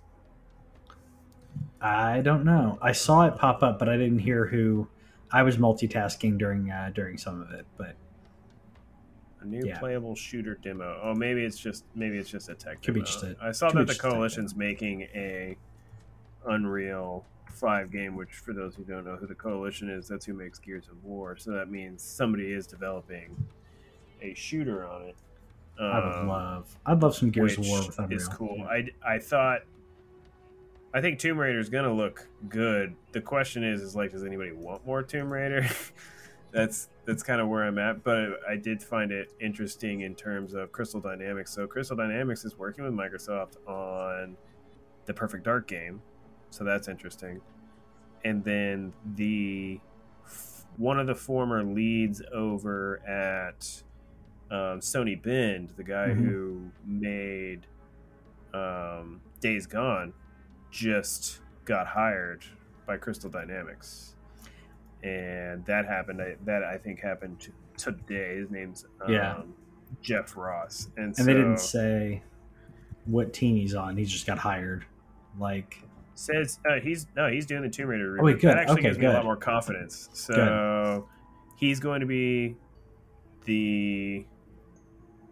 I 1.81 2.21
don't 2.23 2.45
know. 2.45 2.79
I 2.81 2.93
saw 2.93 3.27
it 3.27 3.37
pop 3.37 3.63
up, 3.63 3.79
but 3.79 3.89
I 3.89 3.97
didn't 3.97 4.21
hear 4.21 4.47
who. 4.47 4.89
I 5.33 5.43
was 5.43 5.57
multitasking 5.57 6.39
during 6.39 6.71
uh, 6.71 6.91
during 6.95 7.19
some 7.19 7.41
of 7.43 7.51
it, 7.53 7.67
but 7.77 7.95
A 9.41 9.45
new 9.45 9.65
Yeah. 9.67 9.79
playable 9.79 10.15
shooter 10.15 10.55
demo. 10.57 10.99
Oh, 11.03 11.15
maybe 11.15 11.45
it's 11.45 11.59
just 11.59 11.85
maybe 11.95 12.17
it's 12.19 12.31
just 12.31 12.49
a 12.49 12.55
tech 12.55 12.83
Could 12.83 12.95
be 12.95 13.01
just 13.03 13.23
a- 13.23 13.37
I 13.41 13.53
saw 13.53 13.69
that 13.69 13.75
the 13.75 13.85
just 13.87 13.99
a 13.99 14.03
tech 14.03 14.11
coalition's 14.13 14.57
making 14.57 15.03
a 15.15 15.57
Unreal 16.47 17.25
Five 17.53 17.91
game, 17.91 18.17
which 18.17 18.31
for 18.35 18.53
those 18.53 18.75
who 18.75 18.85
don't 18.85 19.05
know 19.05 19.17
who 19.17 19.27
the 19.27 19.35
Coalition 19.35 19.89
is, 19.89 20.07
that's 20.09 20.27
who 20.27 20.35
makes 20.35 20.59
Gears 20.59 20.89
of 20.89 21.03
War. 21.05 21.37
So 21.39 21.53
that 21.53 21.71
means 21.71 22.03
somebody 22.03 22.53
is 22.53 22.67
developing 22.67 23.35
a 24.21 24.35
shooter 24.35 24.87
on 24.87 25.03
it. 25.03 25.17
I 25.81 25.99
would 26.07 26.19
Um, 26.21 26.29
love. 26.29 26.77
I'd 26.87 27.03
love 27.03 27.15
some 27.15 27.31
Gears 27.31 27.57
of 27.59 27.67
War 27.67 27.79
with 27.87 27.99
Unreal. 27.99 28.17
is 28.19 28.29
cool. 28.29 28.57
Yeah. 28.59 28.65
I 28.67 28.89
I 29.15 29.19
thought. 29.19 29.63
I 30.97 31.03
think 31.03 31.19
Tomb 31.19 31.39
Raider 31.39 31.59
is 31.59 31.69
gonna 31.69 31.93
look 31.93 32.27
good. 32.49 32.97
The 33.13 33.21
question 33.21 33.63
is, 33.63 33.83
is 33.83 33.95
like, 33.95 34.13
does 34.13 34.25
anybody 34.25 34.53
want 34.53 34.87
more 34.87 35.03
Tomb 35.03 35.31
Raider? 35.31 35.69
that's 36.53 36.89
that's 37.05 37.23
kind 37.23 37.39
of 37.39 37.49
where 37.49 37.65
I'm 37.65 37.79
at. 37.79 38.03
But 38.03 38.41
I 38.49 38.57
did 38.57 38.83
find 38.83 39.13
it 39.13 39.29
interesting 39.39 40.01
in 40.01 40.15
terms 40.15 40.55
of 40.55 40.73
Crystal 40.73 41.01
Dynamics. 41.01 41.53
So 41.53 41.67
Crystal 41.67 41.99
Dynamics 41.99 42.47
is 42.47 42.57
working 42.57 42.85
with 42.85 42.95
Microsoft 42.95 43.57
on 43.69 44.39
the 45.05 45.13
Perfect 45.13 45.45
Dark 45.45 45.69
game, 45.69 46.01
so 46.49 46.65
that's 46.65 46.89
interesting. 46.89 47.43
And 48.25 48.43
then 48.43 48.95
the 49.17 49.79
one 50.79 50.99
of 50.99 51.07
the 51.07 51.15
former 51.15 51.63
leads 51.63 52.23
over 52.33 53.01
at 53.07 53.83
um, 54.51 54.81
Sony 54.81 55.21
Bend, 55.21 55.75
the 55.77 55.85
guy 55.85 56.09
Mhm. 56.09 56.25
who 56.25 56.71
made 56.87 57.67
um, 58.55 59.21
Days 59.41 59.67
Gone, 59.67 60.15
just 60.77 61.41
got 61.65 61.87
hired 61.87 62.45
by 62.87 62.99
Crystal 62.99 63.31
Dynamics, 63.31 64.15
and 65.03 65.65
that 65.65 65.87
happened. 65.87 66.21
I, 66.21 66.37
that 66.45 66.63
I 66.63 66.77
think 66.77 67.01
happened 67.01 67.49
today. 67.79 68.37
His 68.37 68.51
name's 68.51 68.85
um, 69.01 69.13
Yeah. 69.13 69.43
Jeff 70.03 70.37
Ross, 70.37 70.89
and, 70.97 71.07
and 71.07 71.17
so 71.17 71.25
they 71.25 71.35
didn't 71.35 71.59
say 71.59 72.23
what 73.07 73.33
team 73.33 73.57
he's 73.57 73.75
on. 73.75 73.97
He 73.97 74.05
just 74.05 74.27
got 74.27 74.37
hired. 74.37 74.85
Like, 75.39 75.83
says 76.15 76.59
uh, 76.69 76.81
he's 76.81 77.07
no, 77.17 77.29
he's 77.31 77.47
doing 77.47 77.63
the 77.63 77.71
Tomb 77.71 77.89
Raider 77.89 78.13
reboot. 78.13 78.21
Oh, 78.21 78.25
wait, 78.25 78.41
good. 78.41 78.51
That 78.51 78.59
actually 78.59 78.75
Okay, 78.75 78.83
gives 78.83 78.99
me 78.99 79.07
a 79.07 79.13
lot 79.13 79.25
more 79.25 79.37
confidence. 79.37 80.09
So 80.13 81.09
he's 81.57 81.81
going 81.81 82.01
to 82.01 82.07
be 82.07 82.57
the 83.45 84.27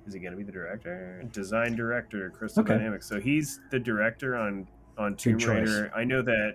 is 0.07 0.13
he 0.15 0.21
going 0.21 0.33
to 0.33 0.37
be 0.37 0.45
the 0.45 0.53
director, 0.53 1.23
design 1.33 1.75
director, 1.75 2.31
Crystal 2.31 2.63
Okay. 2.63 2.75
Dynamics. 2.75 3.09
So 3.09 3.21
he's 3.21 3.61
the 3.71 3.79
director 3.79 4.37
on 4.37 4.69
on 4.99 5.17
Tomb. 5.17 5.39
Raider. 5.39 5.91
I 5.95 6.05
know 6.05 6.23
that 6.23 6.55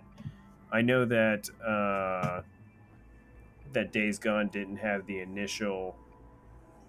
I 0.72 0.82
know 0.82 1.06
that 1.06 1.50
uh, 1.66 2.42
that 3.74 3.92
Days 3.92 4.20
Gone 4.20 4.48
didn't 4.50 4.78
have 4.78 5.06
the 5.06 5.20
initial 5.20 5.96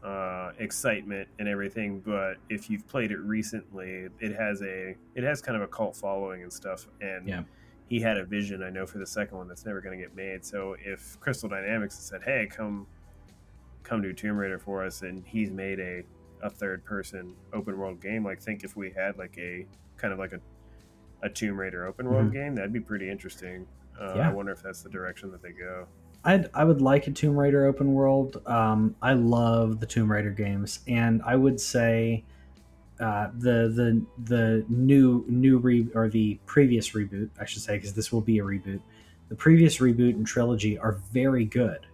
uh, 0.03 0.53
excitement 0.59 1.29
and 1.39 1.47
everything, 1.49 2.01
but 2.01 2.35
if 2.49 2.71
you've 2.71 2.87
played 2.89 3.11
it 3.11 3.19
recently, 3.19 4.09
it 4.21 4.35
has 4.35 4.63
a 4.63 4.95
it 5.15 5.25
has 5.25 5.43
kind 5.43 5.57
of 5.57 5.63
a 5.63 5.69
cult 5.69 5.97
following 5.97 6.43
and 6.43 6.53
stuff. 6.53 6.87
And 7.01 7.29
Yeah. 7.29 7.43
he 7.89 8.01
had 8.01 8.17
a 8.17 8.25
vision, 8.25 8.63
I 8.63 8.71
know, 8.71 8.87
for 8.87 8.99
the 8.99 9.07
second 9.07 9.37
one 9.37 9.49
that's 9.49 9.67
never 9.67 9.81
going 9.81 9.99
to 9.99 10.03
get 10.03 10.15
made. 10.15 10.45
So 10.45 10.77
if 10.79 11.19
Crystal 11.21 11.49
Dynamics 11.49 11.97
said, 11.99 12.23
"Hey, 12.23 12.47
come 12.51 12.87
come 13.83 14.01
do 14.03 14.13
Tomb 14.13 14.37
Raider 14.37 14.59
for 14.59 14.85
us," 14.85 15.03
and 15.03 15.25
he's 15.27 15.51
made 15.51 15.81
a 15.81 16.03
a 16.43 16.49
third 16.49 16.83
person 16.85 17.35
open 17.53 17.77
world 17.77 18.01
game, 18.01 18.25
like 18.25 18.41
think 18.41 18.65
if 18.65 18.75
we 18.77 18.91
had 18.91 19.19
like 19.19 19.37
a 19.37 19.67
kind 19.99 20.13
of 20.15 20.19
like 20.19 20.33
a 20.33 20.41
a 21.23 21.29
Tomb 21.29 21.59
Raider 21.59 21.87
open 21.87 22.07
world 22.09 22.29
Mhm. 22.31 22.33
game, 22.33 22.55
that'd 22.55 22.73
be 22.73 22.81
pretty 22.81 23.09
interesting. 23.11 23.67
Uh, 24.01 24.15
Yeah. 24.17 24.31
I 24.31 24.33
wonder 24.33 24.53
if 24.53 24.63
that's 24.63 24.83
the 24.83 24.89
direction 24.91 25.31
that 25.33 25.43
they 25.43 25.53
go. 25.53 25.87
I'd, 26.25 26.49
I 26.55 26.65
would 26.65 26.81
like 26.83 27.07
a 27.07 27.11
Tomb 27.11 27.37
Raider 27.37 27.65
open 27.67 27.93
world. 27.95 28.43
Um, 28.47 28.95
I 29.01 29.15
love 29.15 29.81
the 29.81 29.87
Tomb 29.87 30.11
Raider 30.11 30.31
games, 30.31 30.81
and 30.87 31.23
I 31.25 31.37
would 31.37 31.61
say 31.61 32.25
uh, 32.99 33.31
the 33.39 33.73
the 33.75 34.03
the 34.25 34.65
new 34.69 35.25
new 35.27 35.57
re 35.59 35.89
or 35.95 36.11
the 36.11 36.39
previous 36.45 36.91
reboot, 36.91 37.31
I 37.41 37.47
should 37.47 37.63
say, 37.63 37.77
because 37.77 37.95
this 37.95 38.13
will 38.13 38.21
be 38.21 38.39
a 38.41 38.45
reboot. 38.45 38.81
The 39.31 39.35
previous 39.37 39.79
reboot 39.79 40.15
and 40.17 40.27
trilogy 40.27 40.79
are 40.79 40.99
very 41.11 41.47
good. 41.47 41.87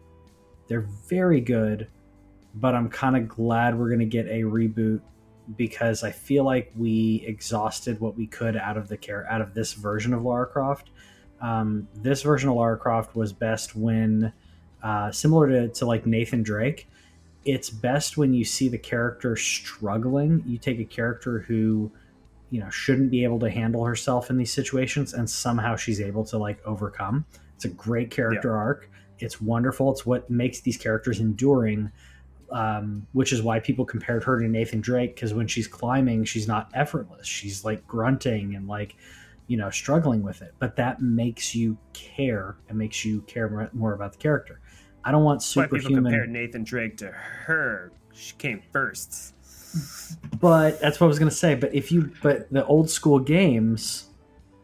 They're 0.66 0.88
very 1.08 1.40
good, 1.40 1.86
but 2.56 2.74
I'm 2.74 2.88
kind 2.88 3.16
of 3.16 3.28
glad 3.28 3.78
we're 3.78 3.86
going 3.88 4.00
to 4.00 4.04
get 4.06 4.26
a 4.26 4.40
reboot 4.42 5.00
because 5.56 6.02
I 6.02 6.10
feel 6.10 6.44
like 6.44 6.72
we 6.76 7.24
exhausted 7.26 8.00
what 8.00 8.16
we 8.16 8.26
could 8.26 8.56
out 8.56 8.76
of 8.76 8.88
the 8.88 8.96
care 8.96 9.26
out 9.30 9.40
of 9.40 9.54
this 9.54 9.74
version 9.74 10.12
of 10.12 10.24
Lara 10.24 10.46
Croft. 10.46 10.90
Um, 11.40 11.88
this 11.94 12.22
version 12.22 12.48
of 12.48 12.56
Lara 12.56 12.78
Croft 12.78 13.14
was 13.14 13.32
best 13.32 13.76
when, 13.76 14.32
uh, 14.82 15.12
similar 15.12 15.48
to, 15.48 15.68
to 15.68 15.86
like 15.86 16.06
Nathan 16.06 16.42
Drake, 16.42 16.88
it's 17.44 17.70
best 17.70 18.16
when 18.16 18.34
you 18.34 18.44
see 18.44 18.68
the 18.68 18.78
character 18.78 19.36
struggling. 19.36 20.42
You 20.46 20.58
take 20.58 20.80
a 20.80 20.84
character 20.84 21.40
who, 21.40 21.92
you 22.50 22.60
know, 22.60 22.70
shouldn't 22.70 23.10
be 23.10 23.22
able 23.22 23.38
to 23.40 23.50
handle 23.50 23.84
herself 23.84 24.30
in 24.30 24.36
these 24.36 24.52
situations, 24.52 25.14
and 25.14 25.30
somehow 25.30 25.76
she's 25.76 26.00
able 26.00 26.24
to 26.24 26.38
like 26.38 26.58
overcome. 26.66 27.24
It's 27.54 27.64
a 27.64 27.68
great 27.68 28.10
character 28.10 28.56
arc. 28.56 28.90
It's 29.18 29.40
wonderful. 29.40 29.92
It's 29.92 30.04
what 30.04 30.28
makes 30.28 30.60
these 30.60 30.76
characters 30.76 31.20
enduring. 31.20 31.90
Um, 32.50 33.06
which 33.12 33.32
is 33.32 33.42
why 33.42 33.58
people 33.58 33.84
compared 33.84 34.22
her 34.22 34.40
to 34.40 34.46
Nathan 34.48 34.80
Drake 34.80 35.16
because 35.16 35.34
when 35.34 35.48
she's 35.48 35.66
climbing, 35.66 36.24
she's 36.24 36.46
not 36.46 36.70
effortless. 36.74 37.26
She's 37.26 37.64
like 37.64 37.84
grunting 37.88 38.54
and 38.54 38.68
like 38.68 38.94
you 39.46 39.56
know 39.56 39.70
struggling 39.70 40.22
with 40.22 40.42
it 40.42 40.54
but 40.58 40.76
that 40.76 41.00
makes 41.00 41.54
you 41.54 41.78
care 41.92 42.56
and 42.68 42.76
makes 42.76 43.04
you 43.04 43.20
care 43.22 43.70
more- 43.72 43.92
about 43.94 44.12
the 44.12 44.18
character 44.18 44.60
i 45.04 45.12
don't 45.12 45.22
want 45.22 45.40
That's 45.40 45.56
why 45.56 45.62
people 45.64 45.78
superhuman 45.78 46.12
compare 46.12 46.26
Nathan 46.26 46.64
Drake 46.64 46.96
to 46.98 47.08
her. 47.12 47.92
She 48.12 48.34
came 48.36 48.62
first. 48.72 49.34
but 50.40 50.80
that's 50.80 50.98
what 51.00 51.06
i 51.06 51.08
was 51.08 51.18
going 51.18 51.28
to 51.28 51.34
say 51.36 51.54
but 51.54 51.74
if 51.74 51.92
you 51.92 52.10
but 52.22 52.50
the 52.50 52.64
old 52.66 52.88
school 52.88 53.18
games 53.18 54.08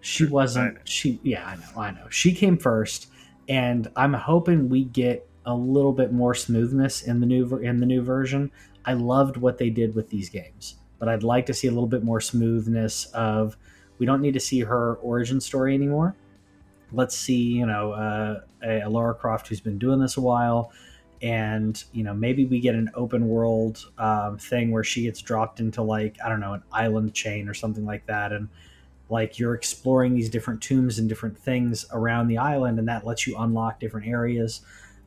she 0.01 0.25
wasn't 0.25 0.79
she 0.89 1.21
yeah 1.23 1.47
i 1.47 1.57
know 1.57 1.81
i 1.81 1.91
know 1.91 2.09
she 2.09 2.33
came 2.35 2.57
first 2.57 3.09
and 3.49 3.89
i'm 3.95 4.15
hoping 4.15 4.69
we 4.71 4.85
get 4.85 5.29
a 5.47 5.55
little 5.55 5.93
bit 5.93 6.13
more 6.13 6.35
smoothness 6.35 7.03
in 7.03 7.21
the 7.21 7.27
new 7.27 7.57
in 7.59 7.79
the 7.79 7.87
new 7.87 8.03
version. 8.03 8.51
I 8.85 8.95
loved 8.95 9.37
what 9.37 9.59
they 9.59 9.71
did 9.71 9.95
with 9.95 10.11
these 10.11 10.29
games 10.29 10.77
but 10.99 11.09
i'd 11.09 11.25
like 11.25 11.47
to 11.47 11.53
see 11.53 11.67
a 11.67 11.71
little 11.71 11.89
bit 11.89 12.05
more 12.05 12.21
smoothness 12.21 13.07
of 13.07 13.57
we 14.03 14.07
don't 14.07 14.21
need 14.21 14.35
to 14.35 14.41
see 14.41 14.59
her 14.59 14.97
origin 14.97 15.41
story 15.41 15.75
anymore. 15.75 16.17
Let's 16.91 17.17
see 17.17 17.41
you 17.41 17.67
know 17.67 17.93
uh, 17.93 18.41
a, 18.63 18.81
a 18.81 18.89
lara 18.91 19.15
croft 19.15 19.47
who's 19.47 19.61
been 19.61 19.79
doing 19.79 20.01
this 20.01 20.17
a 20.17 20.21
while 20.21 20.73
and 21.23 21.85
you 21.93 22.03
know 22.03 22.13
maybe 22.13 22.45
we 22.45 22.59
get 22.59 22.75
an 22.75 22.91
open 22.95 23.29
world 23.29 23.87
um, 23.99 24.39
thing 24.39 24.73
where 24.73 24.83
she 24.83 25.03
gets 25.03 25.23
dropped 25.23 25.61
into 25.61 25.83
like 25.83 26.17
i 26.25 26.29
don't 26.29 26.41
know 26.41 26.55
an 26.55 26.65
island 26.73 27.15
chain 27.15 27.49
or 27.49 27.55
something 27.55 27.85
like 27.85 28.05
that. 28.07 28.33
And 28.33 28.49
like 29.09 29.39
you're 29.39 29.55
exploring 29.55 30.15
these 30.15 30.29
different 30.29 30.61
tombs 30.61 30.99
and 30.99 31.09
different 31.09 31.39
things 31.39 31.87
around 31.93 32.29
the 32.29 32.39
island 32.39 32.79
and 32.79 32.89
that 32.89 33.07
lets 33.07 33.27
you 33.27 33.37
unlock 33.39 33.79
different 33.79 34.09
areas 34.09 34.63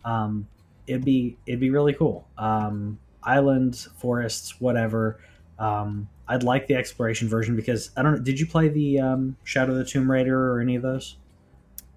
um, 0.06 0.48
it'd 0.88 1.04
be 1.04 1.36
it'd 1.46 1.60
be 1.60 1.70
really 1.70 1.94
cool 1.94 2.26
um, 2.38 2.98
islands 3.24 3.89
forests 3.98 4.62
whatever 4.62 5.20
um, 5.60 6.08
i'd 6.30 6.44
like 6.44 6.68
the 6.68 6.76
exploration 6.76 7.28
version 7.28 7.56
because 7.56 7.89
i 7.98 8.02
don't 8.02 8.24
did 8.24 8.39
you 8.39 8.46
play 8.48 8.68
the 8.70 9.00
um, 9.00 9.36
shadow 9.44 9.72
of 9.74 9.78
the 9.80 9.86
tomb 9.86 10.10
raider 10.10 10.52
or 10.54 10.62
any 10.62 10.76
of 10.76 10.82
those 10.82 11.18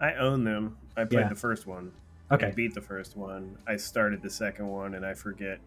I 0.00 0.14
own 0.14 0.44
them. 0.44 0.76
I 0.96 1.04
played 1.04 1.22
Yeah. 1.22 1.28
the 1.28 1.34
first 1.34 1.66
one. 1.66 1.90
I 2.30 2.34
okay 2.36 2.52
beat 2.54 2.72
the 2.72 2.80
first 2.80 3.16
one. 3.16 3.56
I 3.66 3.74
started 3.76 4.22
the 4.22 4.30
second 4.30 4.68
one, 4.68 4.94
and 4.94 5.04
I 5.04 5.12
forget 5.14 5.58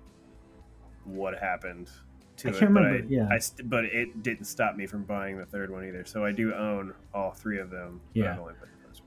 what 1.04 1.38
happened 1.38 1.89
to 2.38 2.47
I 2.47 2.51
it. 2.51 2.60
can't 2.60 2.73
but 2.73 2.80
remember, 2.84 3.04
I, 3.04 3.08
yeah. 3.10 3.27
I 3.30 3.39
st- 3.39 3.69
but 3.69 3.84
it 3.84 4.23
didn't 4.23 4.45
stop 4.45 4.77
me 4.77 4.88
from 4.88 5.04
buying 5.04 5.38
the 5.38 5.45
third 5.45 5.69
one 5.69 5.84
either. 5.86 6.06
So 6.06 6.23
I 6.23 6.32
do 6.32 6.54
own 6.54 6.93
all 7.13 7.32
three 7.32 7.60
of 7.60 7.69
them. 7.71 7.99
Yeah. 8.13 8.38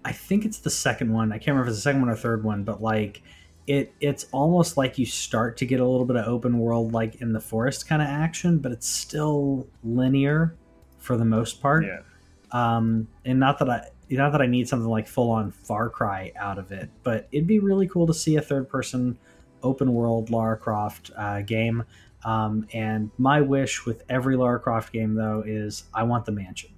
I've 0.05 0.21
only 0.21 0.39
played 0.41 0.45
the 0.45 0.45
first 0.45 0.45
one. 0.45 0.45
I 0.45 0.45
think 0.45 0.45
it's 0.45 0.59
the 0.59 0.71
second 0.71 1.13
one. 1.13 1.33
I 1.33 1.39
can't 1.39 1.49
remember 1.49 1.63
if 1.63 1.69
it's 1.69 1.79
the 1.79 1.83
second 1.83 2.01
one 2.01 2.11
or 2.11 2.17
third 2.17 2.45
one, 2.45 2.65
but 2.65 2.83
like 2.83 3.23
it 3.67 3.95
it's 4.01 4.27
almost 4.33 4.77
like 4.77 4.99
you 4.99 5.07
start 5.07 5.57
to 5.59 5.67
get 5.67 5.81
a 5.81 5.87
little 5.87 6.07
bit 6.07 6.17
of 6.17 6.27
open 6.27 6.59
world 6.59 6.93
like 6.93 7.21
in 7.21 7.33
the 7.33 7.41
forest 7.41 7.89
kind 7.89 8.03
of 8.03 8.09
action, 8.09 8.59
but 8.59 8.73
it's 8.73 8.89
still 8.89 9.67
linear 9.83 10.55
for 10.99 11.17
the 11.17 11.25
most 11.25 11.63
part. 11.63 11.85
Yeah. 11.85 12.01
Um 12.53 13.09
and 13.25 13.41
not 13.41 13.59
that 13.61 13.71
I 13.71 13.89
not 14.11 14.33
that 14.33 14.43
I 14.43 14.47
need 14.47 14.69
something 14.69 14.89
like 14.89 15.09
full 15.09 15.31
on 15.31 15.51
Far 15.51 15.89
Cry 15.89 16.33
out 16.37 16.59
of 16.59 16.73
it, 16.73 16.91
but 17.03 17.27
it'd 17.33 17.47
be 17.47 17.59
really 17.59 17.89
cool 17.89 18.07
to 18.07 18.15
see 18.15 18.37
a 18.37 18.43
third 18.43 18.69
person 18.69 19.19
open 19.65 19.95
world 19.95 20.31
Lara 20.31 20.57
Croft 20.57 21.11
uh, 21.17 21.41
game. 21.41 21.85
Um, 22.25 22.67
and 22.73 23.11
my 23.19 23.41
wish 23.41 23.85
with 23.85 24.03
every 24.09 24.37
Lara 24.37 24.61
Croft 24.61 24.93
game 24.93 25.15
though 25.15 25.43
is 25.47 25.85
I 25.95 26.05
want 26.05 26.27
the 26.27 26.33
mansion. 26.33 26.71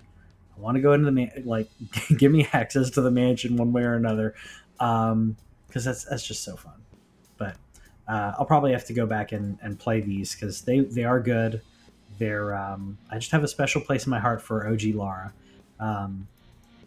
I 0.56 0.60
want 0.60 0.76
to 0.76 0.80
go 0.80 0.92
into 0.92 1.06
the 1.06 1.12
man, 1.12 1.30
like 1.44 1.68
give 2.16 2.32
me 2.32 2.48
access 2.52 2.90
to 2.90 3.00
the 3.00 3.10
mansion 3.10 3.56
one 3.56 3.72
way 3.72 3.82
or 3.82 3.94
another, 3.94 4.34
because 4.78 5.84
that's 5.84 6.04
that's 6.04 6.26
just 6.26 6.44
so 6.44 6.56
fun. 6.56 6.74
But 7.36 7.56
uh, 8.08 8.32
I'll 8.38 8.46
probably 8.46 8.72
have 8.72 8.84
to 8.86 8.92
go 8.92 9.06
back 9.06 9.32
and, 9.32 9.58
and 9.62 9.78
play 9.78 10.00
these 10.00 10.34
because 10.34 10.62
they 10.62 10.80
they 10.80 11.04
are 11.04 11.20
good. 11.20 11.60
They're 12.18 12.54
um, 12.54 12.98
I 13.10 13.18
just 13.18 13.32
have 13.32 13.44
a 13.44 13.48
special 13.48 13.80
place 13.80 14.06
in 14.06 14.10
my 14.10 14.20
heart 14.20 14.40
for 14.40 14.66
OG 14.66 14.94
Lara, 14.94 15.32
um, 15.80 16.26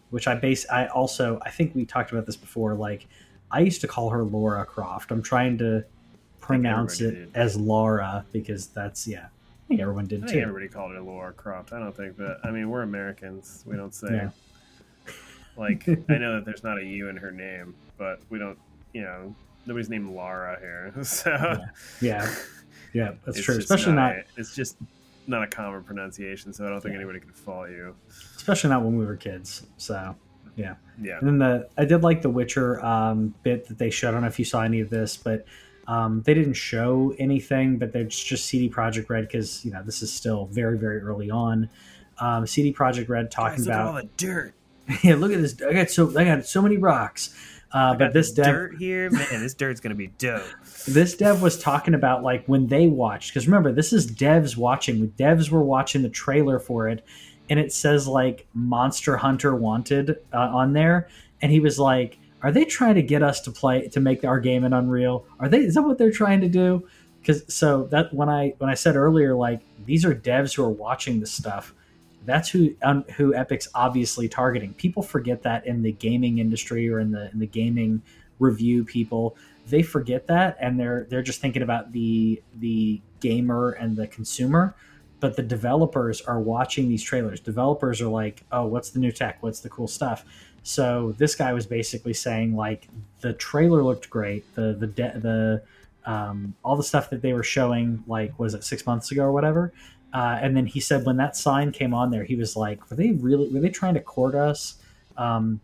which 0.09 0.27
I 0.27 0.35
base. 0.35 0.67
I 0.69 0.87
also 0.87 1.39
I 1.43 1.51
think 1.51 1.75
we 1.75 1.85
talked 1.85 2.11
about 2.11 2.25
this 2.25 2.37
before. 2.37 2.73
Like 2.73 3.07
I 3.51 3.59
used 3.59 3.81
to 3.81 3.87
call 3.87 4.09
her 4.09 4.23
Laura 4.23 4.65
Croft. 4.65 5.11
I'm 5.11 5.21
trying 5.21 5.57
to 5.59 5.83
pronounce 6.39 7.01
it 7.01 7.11
did. 7.11 7.31
as 7.35 7.55
Laura 7.55 8.25
because 8.31 8.67
that's 8.67 9.07
yeah. 9.07 9.27
I 9.69 9.73
think 9.77 9.81
everyone 9.81 10.07
did 10.07 10.23
I 10.23 10.25
too. 10.25 10.33
think 10.33 10.41
everybody 10.47 10.67
called 10.67 10.93
it 10.93 11.01
Laura 11.03 11.31
Croft. 11.31 11.73
I 11.73 11.79
don't 11.79 11.95
think 11.95 12.17
that. 12.17 12.39
I 12.43 12.49
mean, 12.49 12.71
we're 12.71 12.81
Americans. 12.81 13.63
We 13.67 13.75
don't 13.75 13.93
say 13.93 14.07
Yeah. 14.11 14.29
Like 15.57 15.87
I 16.09 16.17
know 16.17 16.35
that 16.35 16.45
there's 16.45 16.63
not 16.63 16.79
a 16.79 16.83
U 16.83 17.09
in 17.09 17.17
her 17.17 17.29
name, 17.31 17.75
but 17.97 18.19
we 18.31 18.39
don't, 18.39 18.57
you 18.93 19.01
know, 19.03 19.35
nobody's 19.67 19.87
named 19.89 20.09
Lara 20.09 20.57
here, 20.59 20.91
so 21.03 21.29
Yeah. 22.01 22.23
Yeah, 22.23 22.35
yeah, 22.93 23.11
that's 23.25 23.37
it's 23.37 23.45
true. 23.45 23.57
Especially 23.59 23.93
not, 23.93 24.13
a- 24.13 24.23
it's 24.37 24.55
just 24.55 24.77
not 25.27 25.43
a 25.43 25.47
common 25.47 25.83
pronunciation, 25.83 26.51
so 26.51 26.65
I 26.65 26.69
don't 26.69 26.81
think 26.81 26.93
Yeah. 26.93 27.01
anybody 27.01 27.19
could 27.19 27.35
fault 27.35 27.69
you. 27.69 27.95
especially 28.37 28.71
not 28.71 28.81
when 28.83 28.97
we 28.97 29.05
were 29.05 29.15
kids. 29.17 29.67
So 29.77 30.15
yeah, 30.55 30.75
Yeah, 30.99 31.19
And 31.19 31.27
then 31.27 31.37
the 31.37 31.69
I 31.77 31.85
did 31.85 32.01
like 32.01 32.23
the 32.23 32.29
Witcher 32.31 32.83
um, 32.83 33.35
bit 33.43 33.67
that 33.67 33.77
they 33.77 33.91
showed. 33.91 34.07
I 34.09 34.11
don't 34.13 34.21
know 34.21 34.27
if 34.27 34.39
you 34.39 34.45
saw 34.45 34.63
any 34.63 34.79
of 34.79 34.89
this, 34.89 35.15
but 35.15 35.45
um, 35.89 36.21
they 36.21 36.35
didn't 36.35 36.53
show 36.53 37.13
anything. 37.17 37.77
But 37.77 37.91
they're 37.91 38.03
just, 38.05 38.25
just 38.25 38.45
CD 38.45 38.69
Projekt 38.69 39.09
Red 39.09 39.27
because 39.27 39.65
you 39.65 39.71
know 39.71 39.81
this 39.83 40.01
is 40.01 40.13
still 40.13 40.45
very 40.45 40.77
very 40.77 40.99
early 40.99 41.29
on. 41.29 41.69
Um, 42.19 42.45
CD 42.45 42.71
Projekt 42.71 43.09
Red 43.09 43.31
talking 43.31 43.57
Guys, 43.57 43.67
look 43.67 43.75
at 43.75 43.81
all 43.81 43.97
about 43.97 44.17
the 44.17 44.25
dirt. 44.25 44.53
yeah, 45.03 45.15
look 45.15 45.31
at 45.31 45.41
this. 45.41 45.59
I 45.61 45.73
got 45.73 45.89
so 45.89 46.17
I 46.17 46.23
got 46.23 46.45
so 46.45 46.61
many 46.61 46.77
rocks. 46.77 47.35
Uh, 47.71 47.93
but 47.93 48.13
this 48.13 48.31
dev 48.31 48.45
dirt 48.45 48.75
here, 48.79 49.09
man. 49.11 49.41
This 49.41 49.53
dirt's 49.53 49.79
gonna 49.79 49.95
be 49.95 50.07
dope. 50.07 50.43
this 50.87 51.15
dev 51.15 51.41
was 51.41 51.59
talking 51.59 51.93
about 51.93 52.23
like 52.23 52.45
when 52.45 52.67
they 52.67 52.87
watched 52.87 53.31
because 53.31 53.47
remember 53.47 53.71
this 53.71 53.93
is 53.93 54.09
devs 54.11 54.57
watching 54.57 55.09
devs 55.11 55.51
were 55.51 55.63
watching 55.63 56.01
the 56.01 56.09
trailer 56.09 56.59
for 56.59 56.87
it 56.87 57.05
and 57.49 57.59
it 57.59 57.71
says 57.71 58.07
like 58.07 58.47
monster 58.53 59.17
hunter 59.17 59.55
wanted 59.55 60.17
uh, 60.33 60.37
on 60.37 60.73
there 60.73 61.09
and 61.43 61.51
he 61.51 61.59
was 61.59 61.77
like 61.77 62.17
are 62.41 62.51
they 62.51 62.65
trying 62.65 62.95
to 62.95 63.01
get 63.01 63.21
us 63.21 63.41
to 63.41 63.51
play 63.51 63.87
to 63.89 63.99
make 63.99 64.23
our 64.23 64.39
game 64.39 64.63
in 64.63 64.73
unreal? 64.73 65.25
Are 65.39 65.49
they 65.49 65.59
is 65.59 65.75
that 65.75 65.83
what 65.83 65.97
they're 65.97 66.11
trying 66.11 66.41
to 66.41 66.49
do? 66.49 66.87
Because 67.19 67.53
so 67.53 67.83
that 67.91 68.13
when 68.13 68.29
i 68.29 68.53
when 68.59 68.69
i 68.69 68.73
said 68.73 68.95
earlier 68.95 69.35
like 69.35 69.59
these 69.85 70.05
are 70.05 70.15
devs 70.15 70.55
who 70.55 70.63
are 70.63 70.69
watching 70.69 71.19
this 71.19 71.31
stuff 71.31 71.73
that's 72.25 72.49
who 72.49 72.75
um, 72.83 73.03
who 73.15 73.33
epic's 73.33 73.67
obviously 73.73 74.27
targeting. 74.27 74.73
People 74.73 75.03
forget 75.03 75.43
that 75.43 75.65
in 75.65 75.81
the 75.81 75.91
gaming 75.91 76.39
industry 76.39 76.89
or 76.89 76.99
in 76.99 77.11
the 77.11 77.29
in 77.31 77.39
the 77.39 77.47
gaming 77.47 78.01
review 78.39 78.83
people. 78.83 79.35
They 79.67 79.81
forget 79.81 80.27
that 80.27 80.57
and 80.59 80.79
they're 80.79 81.07
they're 81.09 81.23
just 81.23 81.41
thinking 81.41 81.61
about 81.61 81.91
the 81.91 82.41
the 82.59 83.01
gamer 83.19 83.71
and 83.71 83.95
the 83.95 84.07
consumer 84.07 84.75
but 85.21 85.35
the 85.35 85.43
developers 85.43 86.21
are 86.21 86.39
watching 86.39 86.87
these 86.87 87.03
trailers. 87.03 87.41
Developers 87.41 88.01
are 88.01 88.07
like 88.07 88.43
oh 88.51 88.65
what's 88.65 88.91
the 88.91 88.99
new 88.99 89.11
tech? 89.11 89.41
What's 89.41 89.61
the 89.61 89.69
cool 89.69 89.87
stuff 89.87 90.25
so 90.63 91.13
this 91.17 91.35
guy 91.35 91.53
was 91.53 91.65
basically 91.65 92.13
saying 92.13 92.55
like 92.55 92.87
the 93.21 93.33
trailer 93.33 93.83
looked 93.83 94.09
great 94.09 94.43
the 94.55 94.73
the 94.79 94.87
de- 94.87 95.19
the 95.19 95.61
um, 96.05 96.55
all 96.63 96.75
the 96.75 96.83
stuff 96.83 97.09
that 97.09 97.21
they 97.21 97.33
were 97.33 97.43
showing 97.43 98.03
like 98.07 98.37
was 98.39 98.53
it 98.53 98.63
six 98.63 98.85
months 98.85 99.11
ago 99.11 99.23
or 99.23 99.31
whatever 99.31 99.71
uh, 100.13 100.39
and 100.41 100.55
then 100.57 100.65
he 100.65 100.79
said 100.79 101.05
when 101.05 101.17
that 101.17 101.35
sign 101.35 101.71
came 101.71 101.93
on 101.93 102.09
there 102.11 102.23
he 102.23 102.35
was 102.35 102.55
like 102.55 102.89
were 102.89 102.95
they 102.95 103.11
really 103.11 103.47
were 103.49 103.59
they 103.59 103.69
trying 103.69 103.93
to 103.93 103.99
court 104.01 104.33
us 104.35 104.75
um, 105.17 105.59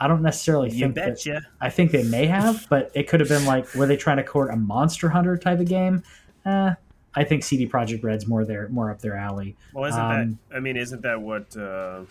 i 0.00 0.08
don't 0.08 0.22
necessarily 0.22 0.70
You 0.70 0.90
think 0.92 0.94
that. 0.94 1.42
I 1.60 1.70
think 1.70 1.90
they 1.90 2.04
may 2.04 2.26
have, 2.26 2.66
but 2.70 2.90
it 2.94 3.08
could 3.08 3.20
have 3.20 3.28
been 3.28 3.44
like, 3.44 3.72
were 3.74 3.86
they 3.86 3.96
trying 3.96 4.16
to 4.18 4.24
court 4.24 4.50
a 4.52 4.56
Monster 4.56 5.08
Hunter 5.10 5.36
type 5.36 5.60
of 5.60 5.66
game? 5.68 6.02
Eh, 6.46 6.74
I 7.14 7.24
think 7.24 7.42
CD 7.44 7.66
Projekt 7.68 8.02
Red's 8.02 8.26
more 8.26 8.44
their 8.44 8.68
more 8.68 8.90
up 8.90 9.00
their 9.00 9.16
alley. 9.16 9.56
Well, 9.72 9.84
isn't 9.86 10.00
Um, 10.00 10.38
that? 10.50 10.56
I 10.56 10.60
mean, 10.60 10.76
isn't 10.76 11.02
that 11.02 11.20
what 11.22 11.56
uh, 11.56 12.02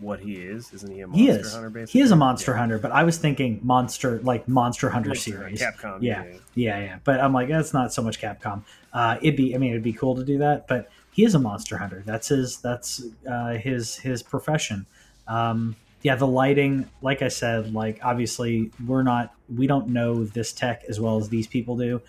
what 0.00 0.20
he 0.20 0.34
is? 0.36 0.72
Isn't 0.72 0.90
he 0.92 1.00
a 1.00 1.06
monster 1.06 1.22
He 1.22 1.28
is. 1.28 1.52
hunter? 1.52 1.70
Basically, 1.70 1.98
He 2.00 2.04
is 2.04 2.10
a 2.10 2.16
Monster 2.16 2.52
Yeah. 2.52 2.58
Hunter, 2.58 2.78
but 2.78 2.90
I 2.92 3.02
was 3.04 3.18
thinking 3.18 3.60
Monster 3.62 4.18
like 4.20 4.48
Monster 4.48 4.90
Hunter 4.90 5.10
Monster, 5.10 5.30
series. 5.32 5.60
Capcom. 5.60 5.98
Yeah. 6.00 6.24
Yeah, 6.54 6.78
yeah. 6.78 6.98
But 7.04 7.20
I'm 7.20 7.32
like, 7.32 7.48
that's 7.48 7.72
not 7.74 7.92
so 7.92 8.02
much 8.02 8.20
Capcom. 8.20 8.62
Uh, 8.92 9.18
it'd 9.22 9.36
be, 9.36 9.54
I 9.54 9.58
mean, 9.58 9.70
it'd 9.70 9.82
be 9.82 9.92
cool 9.92 10.16
to 10.16 10.24
do 10.24 10.38
that, 10.38 10.66
but 10.66 10.90
he 11.12 11.24
is 11.24 11.34
a 11.34 11.38
monster 11.38 11.76
hunter. 11.76 12.02
That's 12.06 12.28
his, 12.28 12.58
that's 12.58 13.02
uh, 13.28 13.54
his, 13.54 13.96
his 13.96 14.22
profession. 14.22 14.86
Um, 15.28 15.76
yeah, 16.02 16.14
the 16.16 16.26
lighting, 16.26 16.88
like 17.02 17.20
I 17.20 17.28
said, 17.28 17.74
like 17.74 18.00
obviously 18.02 18.70
we're 18.86 19.02
not, 19.02 19.34
we 19.54 19.66
don't 19.66 19.88
know 19.88 20.24
this 20.24 20.52
tech 20.52 20.82
as 20.88 20.98
well 20.98 21.18
as 21.18 21.28
these 21.28 21.46
people 21.46 21.76
do, 21.76 22.00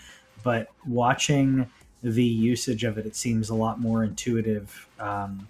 but 0.44 0.70
watching 0.88 1.70
the 2.02 2.24
usage 2.24 2.84
of 2.84 2.98
it, 2.98 3.06
it 3.06 3.16
seems 3.16 3.50
a 3.50 3.56
lot 3.56 3.80
more 3.80 4.04
intuitive 4.04 4.88
um, 5.00 5.48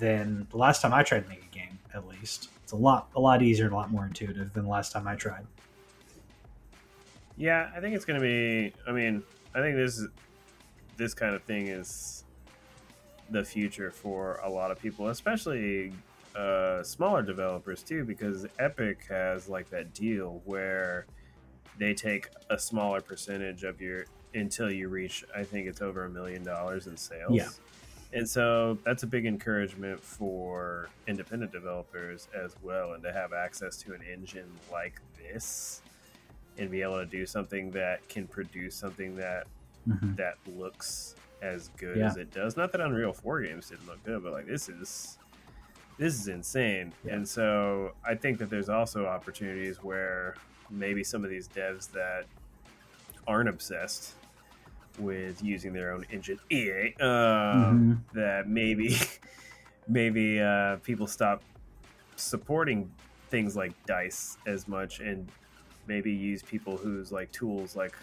than 0.00 0.46
the 0.50 0.56
last 0.56 0.80
time 0.82 0.92
I 0.94 1.02
tried 1.02 1.24
to 1.24 1.28
make 1.28 1.44
a 1.44 1.54
game. 1.54 1.78
At 1.94 2.08
least 2.08 2.48
it's 2.62 2.72
a 2.72 2.76
lot, 2.76 3.08
a 3.14 3.20
lot 3.20 3.42
easier, 3.42 3.66
and 3.66 3.74
a 3.74 3.76
lot 3.76 3.90
more 3.90 4.06
intuitive 4.06 4.52
than 4.52 4.64
the 4.64 4.70
last 4.70 4.92
time 4.92 5.06
I 5.06 5.14
tried. 5.14 5.46
Yeah, 7.36 7.70
I 7.74 7.80
think 7.80 7.94
it's 7.94 8.04
going 8.04 8.20
to 8.20 8.26
be. 8.26 8.72
I 8.86 8.92
mean, 8.92 9.22
I 9.54 9.60
think 9.60 9.76
this 9.76 9.98
is 9.98 10.08
this 10.96 11.14
kind 11.14 11.34
of 11.34 11.42
thing 11.42 11.68
is 11.68 12.24
the 13.30 13.44
future 13.44 13.90
for 13.90 14.40
a 14.44 14.48
lot 14.48 14.70
of 14.70 14.80
people, 14.80 15.08
especially 15.08 15.92
uh, 16.36 16.82
smaller 16.82 17.22
developers 17.22 17.82
too, 17.82 18.04
because 18.04 18.46
Epic 18.58 19.06
has 19.08 19.48
like 19.48 19.68
that 19.70 19.92
deal 19.94 20.42
where 20.44 21.06
they 21.78 21.94
take 21.94 22.28
a 22.50 22.58
smaller 22.58 23.00
percentage 23.00 23.64
of 23.64 23.80
your 23.80 24.04
until 24.34 24.70
you 24.70 24.88
reach. 24.88 25.24
I 25.34 25.44
think 25.44 25.66
it's 25.66 25.82
over 25.82 26.04
a 26.04 26.10
million 26.10 26.44
dollars 26.44 26.86
in 26.86 26.96
sales. 26.96 27.32
Yeah. 27.32 27.48
And 28.14 28.28
so 28.28 28.76
that's 28.84 29.02
a 29.04 29.06
big 29.06 29.24
encouragement 29.26 30.02
for 30.02 30.88
independent 31.06 31.50
developers 31.52 32.28
as 32.34 32.54
well, 32.62 32.92
and 32.92 33.02
to 33.04 33.12
have 33.12 33.32
access 33.32 33.76
to 33.78 33.94
an 33.94 34.02
engine 34.02 34.50
like 34.70 35.00
this 35.18 35.80
and 36.58 36.70
be 36.70 36.82
able 36.82 36.98
to 36.98 37.06
do 37.06 37.24
something 37.24 37.70
that 37.70 38.06
can 38.08 38.26
produce 38.26 38.74
something 38.74 39.16
that 39.16 39.46
Mhm. 39.88 40.16
that 40.16 40.36
looks 40.46 41.16
as 41.40 41.68
good 41.78 41.96
Yeah. 41.96 42.06
as 42.06 42.16
it 42.18 42.30
does. 42.30 42.56
Not 42.56 42.70
that 42.72 42.80
Unreal 42.82 43.12
Four 43.12 43.40
games 43.40 43.70
didn't 43.70 43.86
look 43.86 44.02
good, 44.04 44.22
but 44.22 44.32
like 44.32 44.46
this 44.46 44.68
is 44.68 45.18
this 45.98 46.14
is 46.14 46.28
insane. 46.28 46.92
Yeah. 47.04 47.14
And 47.14 47.28
so 47.28 47.94
I 48.04 48.14
think 48.14 48.38
that 48.38 48.48
there's 48.50 48.68
also 48.70 49.06
opportunities 49.06 49.82
where 49.82 50.34
maybe 50.70 51.04
some 51.04 51.22
of 51.22 51.30
these 51.30 51.48
devs 51.48 51.90
that 51.92 52.24
aren't 53.26 53.48
obsessed 53.48 54.14
with 54.98 55.42
using 55.42 55.72
their 55.72 55.92
own 55.92 56.04
engine, 56.10 56.38
EA, 56.50 56.94
um, 57.00 57.04
Mhm. 57.04 57.98
that 58.14 58.48
maybe 58.48 58.96
maybe 59.88 60.40
uh, 60.40 60.76
people 60.76 61.06
stop 61.06 61.42
supporting 62.16 62.90
things 63.30 63.56
like 63.56 63.72
dice 63.86 64.36
as 64.46 64.68
much 64.68 65.00
and 65.00 65.30
maybe 65.86 66.12
use 66.12 66.42
people 66.42 66.76
whose 66.76 67.10
like 67.10 67.32
tools 67.32 67.74
like 67.74 67.96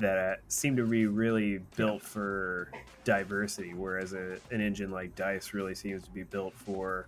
that 0.00 0.40
seem 0.48 0.76
to 0.76 0.86
be 0.86 1.06
really 1.06 1.58
built 1.76 2.02
for 2.02 2.70
diversity 3.04 3.72
whereas 3.74 4.12
a, 4.12 4.38
an 4.50 4.60
engine 4.60 4.90
like 4.90 5.14
dice 5.14 5.54
really 5.54 5.74
seems 5.74 6.02
to 6.02 6.10
be 6.10 6.22
built 6.24 6.52
for 6.54 7.06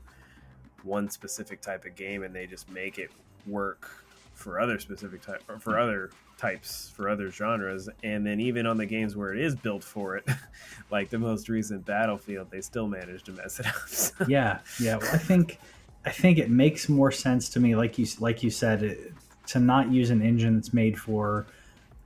one 0.82 1.10
specific 1.10 1.60
type 1.60 1.84
of 1.84 1.94
game 1.96 2.22
and 2.22 2.34
they 2.34 2.46
just 2.46 2.68
make 2.70 2.98
it 2.98 3.10
work 3.46 4.04
for 4.34 4.60
other 4.60 4.78
specific 4.78 5.20
type 5.22 5.42
or 5.48 5.58
for 5.58 5.78
other 5.78 6.10
types 6.38 6.90
for 6.94 7.08
other 7.08 7.30
genres 7.30 7.88
and 8.02 8.26
then 8.26 8.40
even 8.40 8.66
on 8.66 8.76
the 8.76 8.86
games 8.86 9.16
where 9.16 9.32
it 9.32 9.40
is 9.40 9.54
built 9.54 9.84
for 9.84 10.16
it 10.16 10.26
like 10.90 11.10
the 11.10 11.18
most 11.18 11.48
recent 11.48 11.84
battlefield 11.84 12.50
they 12.50 12.60
still 12.60 12.86
managed 12.86 13.26
to 13.26 13.32
mess 13.32 13.60
it 13.60 13.66
up 13.66 13.74
So- 13.88 14.24
yeah 14.28 14.58
yeah 14.80 14.96
well, 14.96 15.10
i 15.12 15.18
think 15.18 15.58
i 16.04 16.10
think 16.10 16.38
it 16.38 16.50
makes 16.50 16.88
more 16.88 17.10
sense 17.12 17.48
to 17.50 17.60
me 17.60 17.74
like 17.76 17.98
you 17.98 18.06
like 18.20 18.42
you 18.42 18.50
said 18.50 18.82
it, 18.82 19.12
to 19.46 19.60
not 19.60 19.90
use 19.90 20.10
an 20.10 20.22
engine 20.22 20.54
that's 20.56 20.72
made 20.72 20.98
for 20.98 21.46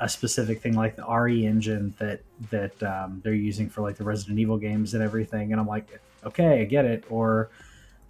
a 0.00 0.08
specific 0.08 0.60
thing 0.60 0.74
like 0.74 0.96
the 0.96 1.06
re 1.06 1.44
engine 1.46 1.94
that 1.98 2.20
that 2.50 2.80
um, 2.82 3.20
they're 3.24 3.34
using 3.34 3.68
for 3.68 3.80
like 3.82 3.96
the 3.96 4.04
resident 4.04 4.38
evil 4.38 4.56
games 4.58 4.94
and 4.94 5.02
everything 5.02 5.52
and 5.52 5.60
i'm 5.60 5.66
like 5.66 6.00
okay 6.24 6.60
i 6.60 6.64
get 6.64 6.84
it 6.84 7.04
or 7.10 7.50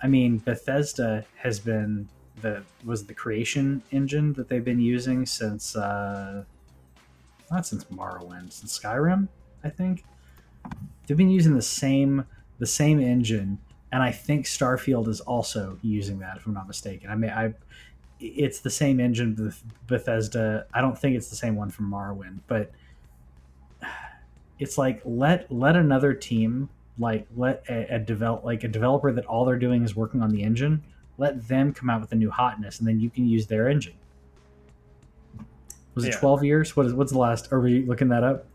i 0.03 0.07
mean 0.07 0.39
bethesda 0.39 1.25
has 1.37 1.59
been 1.59 2.09
the 2.43 2.63
was 2.85 3.05
the 3.07 3.15
creation 3.15 3.83
engine 3.91 4.33
that 4.35 4.49
they've 4.49 4.65
been 4.65 4.81
using 4.81 5.27
since 5.27 5.77
uh 5.77 6.43
not 7.51 7.67
since 7.67 7.85
morrowind 7.85 8.53
since 8.53 8.79
skyrim 8.79 9.29
i 9.65 9.69
think 9.69 10.05
they've 11.07 11.17
been 11.17 11.31
using 11.31 11.55
the 11.55 11.63
same 11.63 12.25
the 12.59 12.67
same 12.67 13.01
engine 13.01 13.59
and 13.93 14.03
I 14.03 14.13
think 14.13 14.45
Starfield 14.45 15.09
is 15.09 15.21
also 15.21 15.79
using 15.83 16.19
that, 16.19 16.37
if 16.37 16.47
I'm 16.47 16.55
not 16.55 16.69
mistaken. 16.69 17.11
I 17.11 17.15
mean, 17.15 17.31
I 17.31 17.55
it's 18.21 18.61
the 18.61 18.71
same 18.71 18.99
engine 18.99 19.55
Bethesda. 19.87 20.67
I 20.75 20.81
don't 20.81 20.99
think 20.99 21.17
it's 21.17 21.31
the 21.31 21.37
same 21.37 21.55
one 21.55 21.71
from 21.71 21.91
Morrowind, 21.91 22.41
but 22.49 22.73
it's 24.59 24.77
like 24.77 25.01
let 25.05 25.51
let 25.51 25.77
another 25.77 26.13
team 26.13 26.69
like 26.99 27.27
let 27.37 27.63
a, 27.69 27.95
a 27.95 27.99
develop 27.99 28.45
like 28.45 28.65
a 28.65 28.69
developer 28.69 29.13
that 29.13 29.25
all 29.27 29.45
they're 29.45 29.57
doing 29.57 29.85
is 29.85 29.95
working 29.97 30.21
on 30.21 30.31
the 30.31 30.43
engine. 30.43 30.83
Let 31.19 31.47
them 31.49 31.73
come 31.75 31.91
out 31.91 32.01
with 32.01 32.13
a 32.13 32.15
new 32.15 32.31
hotness, 32.31 32.79
and 32.79 32.89
then 32.89 33.01
you 33.01 33.11
can 33.11 33.27
use 33.27 33.47
their 33.47 33.69
engine. 33.69 33.95
Was 35.95 36.05
it 36.05 36.15
Yeah. 36.15 36.21
12 36.21 36.45
years? 36.45 36.77
What 36.77 36.87
is 36.87 36.95
what's 36.95 37.13
the 37.13 37.19
last? 37.19 37.53
Are 37.53 37.61
we 37.61 37.85
looking 37.85 38.09
that 38.09 38.23
up? 38.25 38.47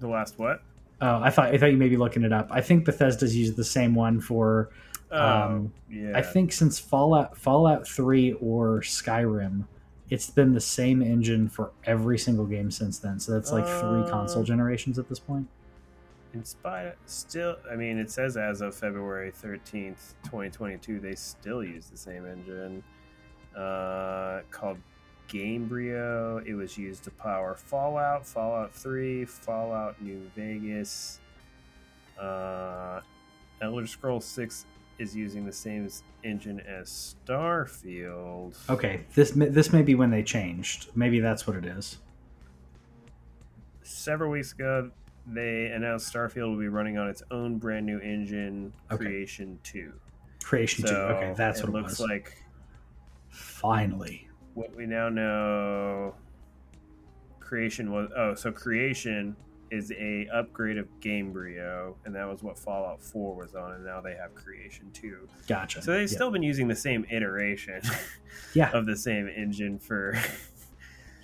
the 0.00 0.08
last 0.08 0.38
what 0.38 0.62
Oh, 1.02 1.20
I 1.20 1.28
thought 1.28 1.52
I 1.54 1.58
thought 1.58 1.70
you 1.70 1.76
may 1.76 1.90
be 1.90 1.98
looking 1.98 2.22
it 2.24 2.32
up. 2.32 2.48
I 2.50 2.62
think 2.62 2.86
Bethesda's 2.86 3.36
used 3.36 3.54
the 3.56 3.64
same 3.64 3.94
one 3.94 4.18
for 4.20 4.70
Um, 5.10 5.72
yeah 5.90 6.12
I 6.16 6.22
think 6.22 6.52
since 6.52 6.78
Fallout 6.78 7.36
Fallout 7.36 7.86
3 7.86 8.32
or 8.40 8.80
Skyrim, 8.80 9.64
it's 10.08 10.30
been 10.30 10.54
the 10.54 10.60
same 10.60 11.02
engine 11.02 11.48
for 11.48 11.72
every 11.84 12.16
single 12.18 12.46
game 12.46 12.70
since 12.70 12.98
then. 12.98 13.20
So 13.20 13.32
that's 13.32 13.52
like 13.52 13.66
three 13.66 14.00
Uh, 14.02 14.08
console 14.08 14.42
generations 14.44 14.98
at 14.98 15.08
this 15.10 15.18
point. 15.18 15.46
In 16.34 16.44
spite 16.44 16.94
still 17.06 17.56
i 17.70 17.74
mean 17.74 17.98
it 17.98 18.10
says 18.10 18.36
as 18.36 18.60
of 18.60 18.74
february 18.74 19.32
13th 19.32 20.14
2022 20.24 21.00
they 21.00 21.14
still 21.14 21.62
use 21.64 21.86
the 21.86 21.96
same 21.96 22.24
engine 22.26 22.82
uh, 23.56 24.40
called 24.50 24.78
gamebryo 25.28 26.44
it 26.46 26.54
was 26.54 26.76
used 26.78 27.02
to 27.04 27.10
power 27.10 27.54
fallout 27.54 28.24
fallout 28.26 28.72
3 28.72 29.24
fallout 29.24 30.00
new 30.00 30.20
vegas 30.36 31.20
uh, 32.20 33.00
elder 33.60 33.86
scrolls 33.86 34.24
6 34.24 34.66
is 34.98 35.16
using 35.16 35.44
the 35.46 35.52
same 35.52 35.88
engine 36.24 36.60
as 36.60 37.16
starfield 37.26 38.54
Okay, 38.68 39.00
this 39.14 39.34
may- 39.34 39.48
this 39.48 39.72
may 39.72 39.80
be 39.82 39.94
when 39.94 40.10
they 40.10 40.22
changed. 40.22 40.90
Maybe 40.94 41.20
that's 41.20 41.46
what 41.46 41.56
it 41.56 41.64
is. 41.64 41.98
several 43.82 44.30
weeks 44.30 44.52
ago 44.52 44.90
they 45.26 45.66
announced 45.66 46.12
starfield 46.12 46.50
will 46.52 46.58
be 46.58 46.68
running 46.68 46.98
on 46.98 47.08
its 47.08 47.22
own 47.30 47.58
brand 47.58 47.86
new 47.86 47.98
engine 48.00 48.72
Okay. 48.90 49.04
creation 49.04 49.58
2 49.62 49.92
Creation 50.42 50.84
two. 50.86 50.94
Okay, 50.94 51.34
that's 51.36 51.60
what 51.62 51.68
it 51.68 51.72
looks 51.72 51.98
was. 51.98 52.08
like. 52.08 52.34
Finally. 53.28 54.26
What 54.54 54.74
we 54.74 54.86
now 54.86 55.08
know, 55.10 56.14
creation 57.38 57.92
was 57.92 58.10
oh, 58.16 58.34
so 58.34 58.50
creation 58.50 59.36
is 59.70 59.92
a 59.92 60.26
upgrade 60.34 60.78
of 60.78 60.88
Gamebryo, 61.00 61.94
and 62.04 62.14
that 62.16 62.26
was 62.26 62.42
what 62.42 62.58
Fallout 62.58 63.00
Four 63.00 63.36
was 63.36 63.54
on, 63.54 63.72
and 63.74 63.84
now 63.84 64.00
they 64.00 64.14
have 64.14 64.34
Creation 64.34 64.90
Two. 64.92 65.28
Gotcha. 65.46 65.82
So 65.82 65.92
they've 65.92 66.10
Yeah. 66.10 66.14
still 66.16 66.30
been 66.32 66.42
using 66.42 66.66
the 66.66 66.74
same 66.74 67.04
iteration 67.10 67.80
Yeah. 68.54 68.70
of 68.72 68.86
the 68.86 68.96
same 68.96 69.28
engine 69.28 69.78
for 69.78 70.16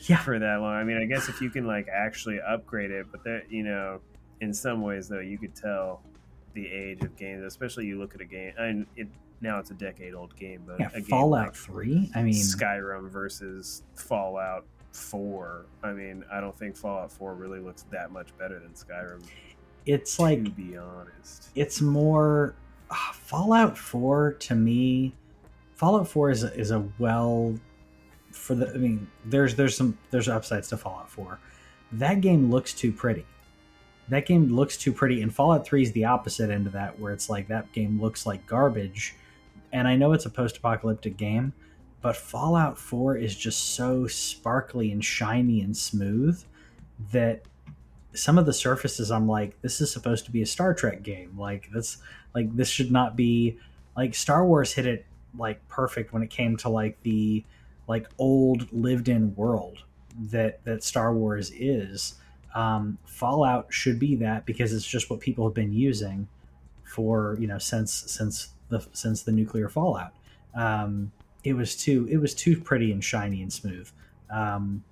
Yeah. 0.01 0.19
for 0.19 0.39
that 0.39 0.61
long. 0.61 0.75
I 0.75 0.85
mean, 0.85 0.99
I 0.99 1.07
guess 1.07 1.29
if 1.29 1.41
you 1.41 1.51
can 1.51 1.67
like 1.67 1.89
actually 1.93 2.41
upgrade 2.41 2.91
it, 2.91 3.07
but 3.11 3.25
that 3.25 3.45
you 3.51 3.63
know, 3.63 4.01
in 4.41 4.53
some 4.53 4.83
ways 4.83 5.09
though, 5.09 5.21
you 5.21 5.39
could 5.39 5.55
tell 5.55 6.03
the 6.55 6.67
age 6.67 7.03
of 7.03 7.17
games, 7.17 7.45
especially 7.45 7.87
you 7.87 7.99
look 7.99 8.15
at 8.15 8.21
a 8.21 8.25
game, 8.25 8.53
and 8.59 8.87
it 8.97 9.09
now 9.41 9.59
it's 9.59 9.71
a 9.71 9.75
decade 9.75 10.15
old 10.15 10.35
game, 10.37 10.63
but 10.67 10.81
Yeah, 10.81 10.89
Fallout 11.09 11.47
like 11.47 11.55
3. 11.55 12.11
I 12.15 12.23
mean, 12.23 12.35
Skyrim 12.35 13.11
versus 13.11 13.83
Fallout 13.95 14.65
4. 14.93 15.67
I 15.83 15.93
mean, 15.93 16.25
I 16.33 16.41
don't 16.41 16.59
think 16.59 16.77
Fallout 16.77 17.13
4 17.13 17.35
really 17.35 17.61
looks 17.61 17.85
that 17.91 18.11
much 18.11 18.37
better 18.39 18.59
than 18.59 18.71
Skyrim, 18.71 19.23
it's 19.85 20.17
to 20.17 20.23
like 20.23 20.57
be 20.57 20.77
honest. 20.77 21.49
it's 21.55 21.81
more 21.81 22.55
ah, 22.91 23.11
Fallout 23.15 23.77
4 23.77 24.33
to 24.35 24.55
me. 24.55 25.15
Fallout 25.75 26.09
4 26.09 26.31
is 26.31 26.45
a, 26.45 26.55
is 26.55 26.71
a 26.71 26.83
well 26.99 27.55
for 28.37 28.55
the. 28.55 28.69
I 28.73 28.79
mean, 28.79 29.09
there's 29.25 29.55
there's 29.55 29.77
some 29.77 29.97
there's 30.11 30.29
upsides 30.29 30.69
to 30.69 30.77
Fallout 30.77 31.11
4. 31.11 31.39
That 31.93 32.21
game 32.21 32.51
looks 32.51 32.73
too 32.73 32.93
pretty. 32.93 33.27
That 34.09 34.27
game 34.27 34.55
looks 34.55 34.77
too 34.77 34.93
pretty, 34.93 35.23
and 35.23 35.35
Fallout 35.35 35.67
3 35.67 35.83
is 35.83 35.93
the 35.93 36.05
opposite 36.05 36.51
end 36.51 36.67
of 36.67 36.73
that, 36.75 36.99
where 36.99 37.13
it's 37.13 37.29
like 37.29 37.49
that 37.49 37.73
game 37.73 38.01
looks 38.01 38.25
like 38.25 38.47
garbage. 38.47 39.17
And 39.73 39.89
I 39.89 39.97
know 39.97 40.13
it's 40.13 40.27
a 40.27 40.31
post-apocalyptic 40.31 41.17
game, 41.17 41.53
but 42.01 42.17
Fallout 42.17 42.79
4 42.79 43.17
is 43.17 43.35
just 43.35 43.75
so 43.75 44.07
sparkly 44.07 44.93
and 44.93 45.05
shiny 45.05 45.61
and 45.61 45.77
smooth 45.77 46.41
that 47.11 47.43
some 48.15 48.39
of 48.39 48.47
the 48.47 48.53
surfaces 48.53 49.11
I'm 49.11 49.29
like, 49.29 49.61
this 49.61 49.81
is 49.81 49.93
supposed 49.93 50.25
to 50.27 50.31
be 50.31 50.43
a 50.43 50.47
Star 50.47 50.73
Trek 50.73 51.03
game. 51.03 51.37
Like 51.37 51.69
this 51.73 51.99
like 52.35 52.55
this 52.55 52.69
should 52.69 52.93
not 52.93 53.17
be 53.17 53.59
like 53.97 54.15
Star 54.15 54.47
Wars 54.47 54.73
hit 54.73 54.87
it 54.87 55.07
like 55.39 55.67
perfect 55.69 56.13
when 56.13 56.23
it 56.23 56.31
came 56.31 56.57
to 56.59 56.69
like 56.69 57.01
the 57.03 57.45
like 57.89 58.09
old 58.19 58.73
lived 58.73 59.09
in 59.09 59.35
world 59.35 59.83
that 60.31 60.65
that 60.65 60.83
Star 60.83 61.15
Wars 61.15 61.51
is. 61.55 62.15
Um, 62.55 62.97
Fallout 63.05 63.67
should 63.71 63.99
be 63.99 64.17
that 64.17 64.47
because 64.47 64.73
it's 64.73 64.87
just 64.87 65.11
what 65.11 65.21
people 65.21 65.47
have 65.47 65.55
been 65.55 65.73
using 65.73 66.27
for 66.85 67.37
you 67.39 67.47
know 67.47 67.59
since 67.59 67.93
since 67.93 68.51
the 68.69 68.87
since 68.93 69.23
the 69.23 69.33
nuclear 69.33 69.69
fallout. 69.69 70.13
Um, 70.55 71.13
it 71.45 71.53
was 71.53 71.77
too 71.77 72.09
it 72.11 72.17
was 72.17 72.35
too 72.35 72.61
pretty 72.61 72.93
and 72.93 73.03
shiny 73.03 73.43
and 73.43 73.53
smooth. 73.53 73.91
Um, 74.31 74.83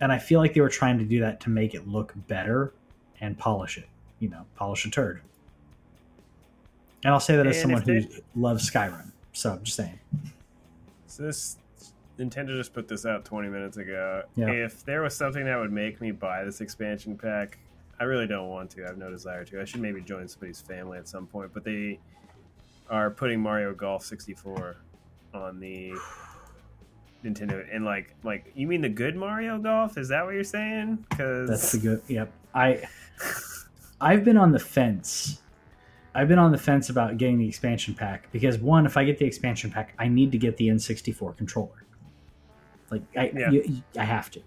and 0.00 0.12
I 0.12 0.18
feel 0.18 0.40
like 0.40 0.54
they 0.54 0.60
were 0.60 0.68
trying 0.68 0.98
to 0.98 1.04
do 1.04 1.20
that 1.20 1.40
to 1.40 1.50
make 1.50 1.74
it 1.74 1.88
look 1.88 2.14
better 2.28 2.74
and 3.20 3.38
polish 3.38 3.78
it. 3.78 3.88
You 4.20 4.28
know, 4.28 4.44
polish 4.56 4.84
a 4.84 4.90
turd. 4.90 5.22
And 7.04 7.12
I'll 7.12 7.20
say 7.20 7.36
that 7.36 7.46
as 7.46 7.62
And 7.62 7.62
someone 7.62 7.82
who 7.82 8.04
loves 8.34 8.68
Skyrim. 8.70 9.10
So 9.32 9.52
I'm 9.52 9.62
just 9.62 9.76
saying. 9.76 9.98
So 11.06 11.22
this 11.22 11.56
Nintendo 12.18 12.56
just 12.56 12.72
put 12.72 12.88
this 12.88 13.04
out 13.04 13.24
20 13.24 13.48
minutes 13.48 13.76
ago. 13.76 14.22
Yeah. 14.36 14.50
If 14.50 14.84
there 14.84 15.02
was 15.02 15.14
something 15.14 15.44
that 15.44 15.58
would 15.58 15.72
make 15.72 16.00
me 16.00 16.12
buy 16.12 16.44
this 16.44 16.60
expansion 16.60 17.16
pack, 17.16 17.58
I 18.00 18.04
really 18.04 18.26
don't 18.26 18.48
want 18.48 18.70
to. 18.70 18.84
I 18.84 18.88
have 18.88 18.98
no 18.98 19.10
desire 19.10 19.44
to. 19.44 19.60
I 19.60 19.64
should 19.64 19.80
maybe 19.80 20.00
join 20.00 20.28
somebody's 20.28 20.60
family 20.60 20.98
at 20.98 21.08
some 21.08 21.26
point, 21.26 21.52
but 21.52 21.64
they 21.64 21.98
are 22.88 23.10
putting 23.10 23.40
Mario 23.40 23.74
Golf 23.74 24.04
64 24.04 24.76
on 25.34 25.60
the 25.60 25.92
Nintendo 27.24 27.66
and 27.72 27.84
like 27.84 28.14
like 28.22 28.52
you 28.54 28.66
mean 28.66 28.80
the 28.82 28.88
good 28.88 29.16
Mario 29.16 29.58
Golf? 29.58 29.98
Is 29.98 30.08
that 30.08 30.24
what 30.24 30.34
you're 30.34 30.44
saying? 30.44 31.04
Cuz 31.10 31.48
That's 31.48 31.72
the 31.72 31.78
good. 31.78 32.02
Yep. 32.08 32.32
I 32.54 32.82
I've 34.00 34.24
been 34.24 34.36
on 34.36 34.52
the 34.52 34.58
fence. 34.58 35.40
I've 36.14 36.28
been 36.28 36.38
on 36.38 36.52
the 36.52 36.58
fence 36.58 36.88
about 36.88 37.18
getting 37.18 37.38
the 37.38 37.48
expansion 37.48 37.94
pack 37.94 38.30
because 38.32 38.58
one, 38.58 38.86
if 38.86 38.96
I 38.96 39.04
get 39.04 39.18
the 39.18 39.26
expansion 39.26 39.70
pack, 39.70 39.94
I 39.98 40.08
need 40.08 40.32
to 40.32 40.38
get 40.38 40.56
the 40.56 40.68
N64 40.68 41.36
controller. 41.36 41.85
Like 42.90 43.02
I, 43.16 43.32
Yeah. 43.34 43.50
you- 43.50 43.82
I 43.98 44.04
have 44.04 44.30
to. 44.32 44.40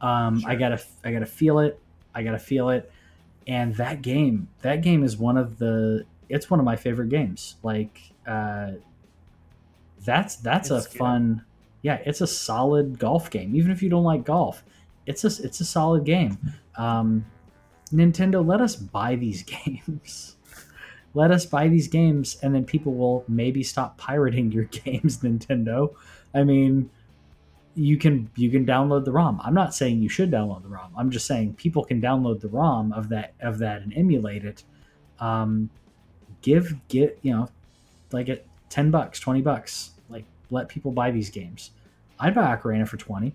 Um, 0.00 0.42
I 0.46 0.54
gotta, 0.54 0.80
I 1.04 1.12
gotta 1.12 1.26
feel 1.26 1.58
it. 1.58 1.78
I 2.14 2.22
gotta 2.22 2.38
feel 2.38 2.70
it. 2.70 2.90
And 3.46 3.74
that 3.76 4.02
game, 4.02 4.48
that 4.62 4.82
game 4.82 5.02
is 5.04 5.16
one 5.16 5.36
of 5.36 5.58
the. 5.58 6.04
It's 6.28 6.48
one 6.48 6.60
of 6.60 6.64
my 6.64 6.76
favorite 6.76 7.08
games. 7.08 7.56
Like, 7.62 8.00
uh, 8.26 8.72
that's 10.04 10.36
that's 10.36 10.70
It's 10.70 10.86
a 10.86 10.90
good. 10.90 10.98
fun. 10.98 11.44
Yeah, 11.82 12.00
it's 12.04 12.20
a 12.20 12.26
solid 12.26 12.98
golf 12.98 13.30
game. 13.30 13.54
Even 13.56 13.70
if 13.70 13.82
you 13.82 13.88
don't 13.88 14.04
like 14.04 14.24
golf, 14.24 14.62
it's 15.06 15.24
a 15.24 15.44
it's 15.44 15.60
a 15.60 15.64
solid 15.64 16.04
game. 16.04 16.38
Um, 16.76 17.24
Nintendo, 17.92 18.46
let 18.46 18.60
us 18.60 18.76
buy 18.76 19.16
these 19.16 19.42
games. 19.64 20.36
let 21.14 21.30
us 21.30 21.44
buy 21.44 21.68
these 21.68 21.88
games, 21.88 22.38
and 22.42 22.54
then 22.54 22.64
people 22.64 22.94
will 22.94 23.24
maybe 23.28 23.62
stop 23.62 23.98
pirating 23.98 24.52
your 24.52 24.64
games. 24.84 25.18
Nintendo, 25.18 25.94
I 26.34 26.44
mean, 26.44 26.90
you 27.74 27.96
can 27.96 28.30
you 28.36 28.50
can 28.50 28.66
download 28.66 29.04
the 29.04 29.12
ROM. 29.12 29.40
I'm 29.44 29.54
not 29.54 29.74
saying 29.74 30.02
you 30.02 30.08
should 30.08 30.30
download 30.30 30.62
the 30.62 30.68
ROM. 30.68 30.92
I'm 30.96 31.10
just 31.10 31.26
saying 31.26 31.54
people 31.54 31.84
can 31.84 32.00
download 32.00 32.40
the 32.40 32.48
ROM 32.48 32.92
of 32.92 33.08
that 33.10 33.34
of 33.40 33.58
that 33.58 33.82
and 33.82 33.92
emulate 33.96 34.44
it. 34.44 34.64
Um, 35.18 35.70
give 36.42 36.74
get 36.88 37.18
you 37.22 37.32
know 37.32 37.48
like 38.12 38.28
at 38.28 38.44
ten 38.68 38.90
bucks, 38.90 39.20
twenty 39.20 39.42
bucks. 39.42 39.90
Like 40.08 40.24
let 40.50 40.68
people 40.68 40.92
buy 40.92 41.10
these 41.10 41.30
games. 41.30 41.70
I'd 42.18 42.34
buy 42.34 42.54
Ocarina 42.56 42.86
for 42.86 42.96
twenty. 42.96 43.34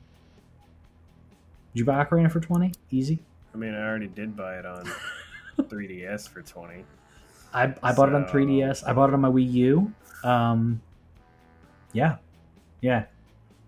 Did 1.73 1.79
you 1.79 1.85
buy 1.85 2.03
Ocarina 2.03 2.31
for 2.31 2.39
twenty? 2.39 2.71
Easy. 2.91 3.23
I 3.55 3.57
mean, 3.57 3.73
I 3.73 3.87
already 3.87 4.07
did 4.07 4.35
buy 4.35 4.59
it 4.59 4.65
on 4.65 4.85
3DS 5.59 6.27
for 6.27 6.41
20. 6.41 6.83
I, 7.53 7.73
I 7.81 7.93
bought 7.93 8.09
it 8.09 8.15
on 8.15 8.25
3DS. 8.25 8.85
I 8.85 8.91
bought 8.91 9.09
it 9.09 9.13
on 9.13 9.21
my 9.21 9.29
Wii 9.29 9.49
U. 9.53 9.93
Um, 10.25 10.81
yeah, 11.93 12.17
yeah. 12.81 13.05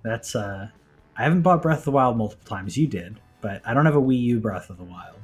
That's 0.07 0.35
uh, 0.35 0.69
I 1.17 1.23
haven't 1.23 1.41
bought 1.41 1.61
Breath 1.61 1.79
of 1.79 1.85
the 1.85 1.91
Wild 1.91 2.15
multiple 2.17 2.47
times. 2.47 2.77
You 2.77 2.87
did, 2.87 3.19
but 3.41 3.61
I 3.65 3.73
don't 3.73 3.85
have 3.85 3.95
a 3.97 4.01
Wii 4.01 4.21
U 4.21 4.39
Breath 4.39 4.69
of 4.69 4.77
the 4.77 4.85
Wild. 4.85 5.19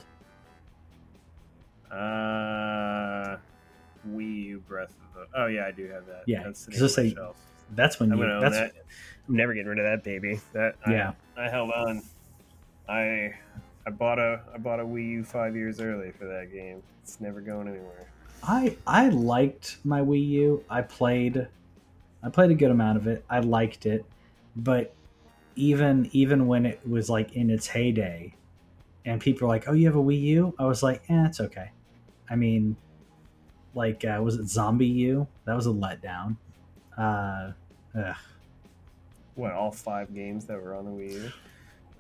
Uh, 1.90 3.38
Wii 4.10 4.44
U 4.48 4.60
Breath 4.68 4.90
of 5.16 5.30
the. 5.32 5.40
Oh 5.40 5.46
yeah, 5.48 5.66
I 5.66 5.72
do 5.72 5.88
have 5.90 6.06
that. 6.08 6.24
Yeah, 6.28 6.44
that's 6.44 6.66
'cause 6.66 6.76
sitting 6.76 6.82
I 6.82 6.84
on 6.84 6.84
my 6.84 7.10
say- 7.10 7.16
shelf. 7.16 7.38
That's 7.76 8.00
when 8.00 8.12
I'm 8.12 8.20
you. 8.20 8.40
That's 8.42 8.58
that. 8.58 8.74
I'm 9.28 9.36
never 9.38 9.54
getting 9.54 9.70
rid 9.70 9.80
of 9.80 9.86
that 9.86 10.04
baby. 10.04 10.40
That 10.52 10.76
I- 10.86 10.92
Yeah. 10.92 11.14
I, 11.38 11.50
held 11.50 11.72
on. 11.72 12.02
I 12.90 13.34
I 13.88 13.90
bought 13.92 14.20
a 14.20 14.42
I 14.54 14.58
bought 14.58 14.80
a 14.80 14.84
Wii 14.86 15.10
U 15.12 15.24
five 15.24 15.56
years 15.56 15.80
early 15.80 16.12
for 16.12 16.26
that 16.26 16.52
game. 16.52 16.84
It's 17.02 17.22
never 17.22 17.40
going 17.42 17.68
anywhere. 17.70 18.08
I 18.44 18.76
I 18.86 19.08
liked 19.10 19.78
my 19.86 20.02
Wii 20.02 20.28
U. 20.28 20.64
I 20.70 20.82
played 20.82 21.48
I 22.22 22.30
played 22.30 22.52
a 22.52 22.56
good 22.56 22.72
amount 22.72 22.98
of 22.98 23.08
it. 23.08 23.24
I 23.30 23.40
liked 23.40 23.86
it, 23.86 24.06
but 24.56 24.93
even 25.56 26.10
even 26.14 26.47
when 26.47 26.66
it 26.66 26.80
was 26.88 27.10
like 27.10 27.34
in 27.34 27.49
its 27.49 27.68
heyday, 27.68 28.34
and 29.06 29.22
people 29.22 29.47
were 29.47 29.54
like, 29.54 29.68
"Oh, 29.68 29.74
you 29.74 29.86
have 29.88 29.95
a 29.95 30.01
Wii 30.04 30.22
U?" 30.22 30.54
I 30.60 30.66
was 30.66 30.82
like, 30.84 31.04
"Eh, 31.10 31.26
it's 31.26 31.39
okay." 31.39 31.72
I 32.30 32.36
mean, 32.36 32.76
like, 33.76 34.04
uh, 34.06 34.20
was 34.24 34.36
it 34.36 34.47
Zombie 34.47 34.88
U? 34.88 35.28
That 35.45 35.56
was 35.56 35.68
a 35.68 35.70
letdown. 35.72 36.38
Uh, 36.97 37.51
ugh. 37.97 38.16
What 39.36 39.51
all 39.54 39.72
five 39.72 40.14
games 40.14 40.45
that 40.45 40.62
were 40.62 40.76
on 40.76 40.86
the 40.86 40.91
Wii 40.91 41.12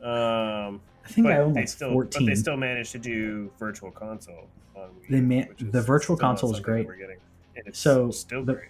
U? 0.01 0.07
Um, 0.07 0.81
I 1.05 1.07
think 1.09 1.27
I 1.27 1.37
own 1.37 1.53
like 1.53 1.67
still 1.67 1.91
fourteen. 1.91 2.25
but 2.25 2.31
they 2.31 2.35
still 2.35 2.57
managed 2.57 2.91
to 2.93 2.99
do 2.99 3.51
Virtual 3.59 3.91
Console 3.91 4.47
on 4.75 4.89
Wii 4.89 5.09
They 5.09 5.17
U, 5.17 5.23
ma- 5.23 5.35
which 5.47 5.59
the 5.71 5.81
Virtual 5.81 6.15
Console 6.17 6.51
is 6.53 6.59
great. 6.59 6.85
We're 6.87 6.95
getting. 6.95 7.17
And 7.55 7.67
it's 7.67 7.79
So, 7.79 8.09
still 8.11 8.43
the- 8.43 8.53
great. 8.55 8.69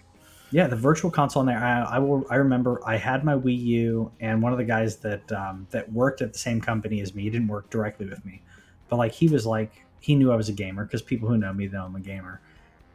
Yeah, 0.54 0.68
the 0.68 0.76
virtual 0.76 1.10
console 1.10 1.40
in 1.40 1.48
there. 1.48 1.58
I, 1.58 1.96
I 1.96 1.98
will. 1.98 2.24
I 2.30 2.36
remember 2.36 2.80
I 2.86 2.96
had 2.96 3.24
my 3.24 3.34
Wii 3.34 3.60
U, 3.60 4.12
and 4.20 4.40
one 4.40 4.52
of 4.52 4.58
the 4.58 4.64
guys 4.64 4.98
that 4.98 5.32
um, 5.32 5.66
that 5.72 5.92
worked 5.92 6.22
at 6.22 6.32
the 6.32 6.38
same 6.38 6.60
company 6.60 7.00
as 7.00 7.12
me 7.12 7.24
he 7.24 7.30
didn't 7.30 7.48
work 7.48 7.70
directly 7.70 8.06
with 8.06 8.24
me, 8.24 8.40
but 8.88 8.94
like 8.94 9.10
he 9.10 9.26
was 9.26 9.44
like 9.44 9.84
he 9.98 10.14
knew 10.14 10.30
I 10.30 10.36
was 10.36 10.48
a 10.48 10.52
gamer 10.52 10.84
because 10.84 11.02
people 11.02 11.28
who 11.28 11.36
know 11.36 11.52
me 11.52 11.66
know 11.66 11.84
I'm 11.84 11.96
a 11.96 12.00
gamer. 12.00 12.40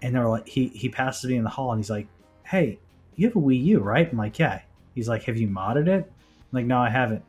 And 0.02 0.16
they 0.16 0.20
were 0.20 0.30
like, 0.30 0.48
he 0.48 0.70
he 0.70 0.88
passes 0.88 1.30
me 1.30 1.36
in 1.36 1.44
the 1.44 1.50
hall 1.50 1.74
and 1.74 1.80
he's 1.82 1.90
like, 1.90 2.08
"Hey, 2.44 2.80
you 3.18 3.28
have 3.28 3.36
a 3.36 3.42
Wii 3.42 3.62
U, 3.66 3.80
right?" 3.80 4.10
I'm 4.10 4.18
like, 4.18 4.40
"Yeah." 4.40 4.62
He's 4.96 5.10
like, 5.10 5.24
"Have 5.24 5.36
you 5.36 5.50
modded 5.50 5.90
it?" 5.90 6.06
I'm 6.06 6.54
like, 6.54 6.66
"No, 6.66 6.78
I 6.80 6.90
haven't." 6.90 7.26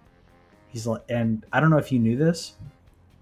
He's 0.69 0.87
like, 0.87 1.03
and 1.09 1.45
I 1.53 1.59
don't 1.59 1.71
know 1.71 1.79
if 1.79 1.91
you 1.91 1.99
knew 1.99 2.17
this. 2.17 2.53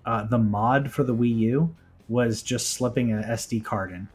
Uh, 0.05 0.25
the 0.25 0.37
mod 0.37 0.91
for 0.91 1.05
the 1.05 1.15
Wii 1.15 1.39
U 1.39 1.75
was 2.07 2.43
just 2.43 2.73
slipping 2.73 3.13
an 3.13 3.23
SD 3.23 3.65
card 3.65 3.93
in. 3.93 4.09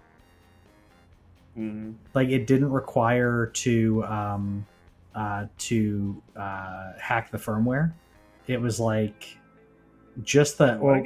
Hmm 1.56 1.92
Like 2.14 2.30
it 2.30 2.48
didn't 2.48 2.72
require 2.72 3.48
to 3.48 4.04
um, 4.06 4.66
uh, 5.16 5.46
to 5.58 6.22
uh, 6.36 6.94
hack 7.00 7.32
the 7.32 7.38
firmware. 7.38 7.94
It 8.48 8.60
was 8.60 8.80
like 8.80 9.38
just 10.22 10.58
the 10.58 10.78
well, 10.82 11.04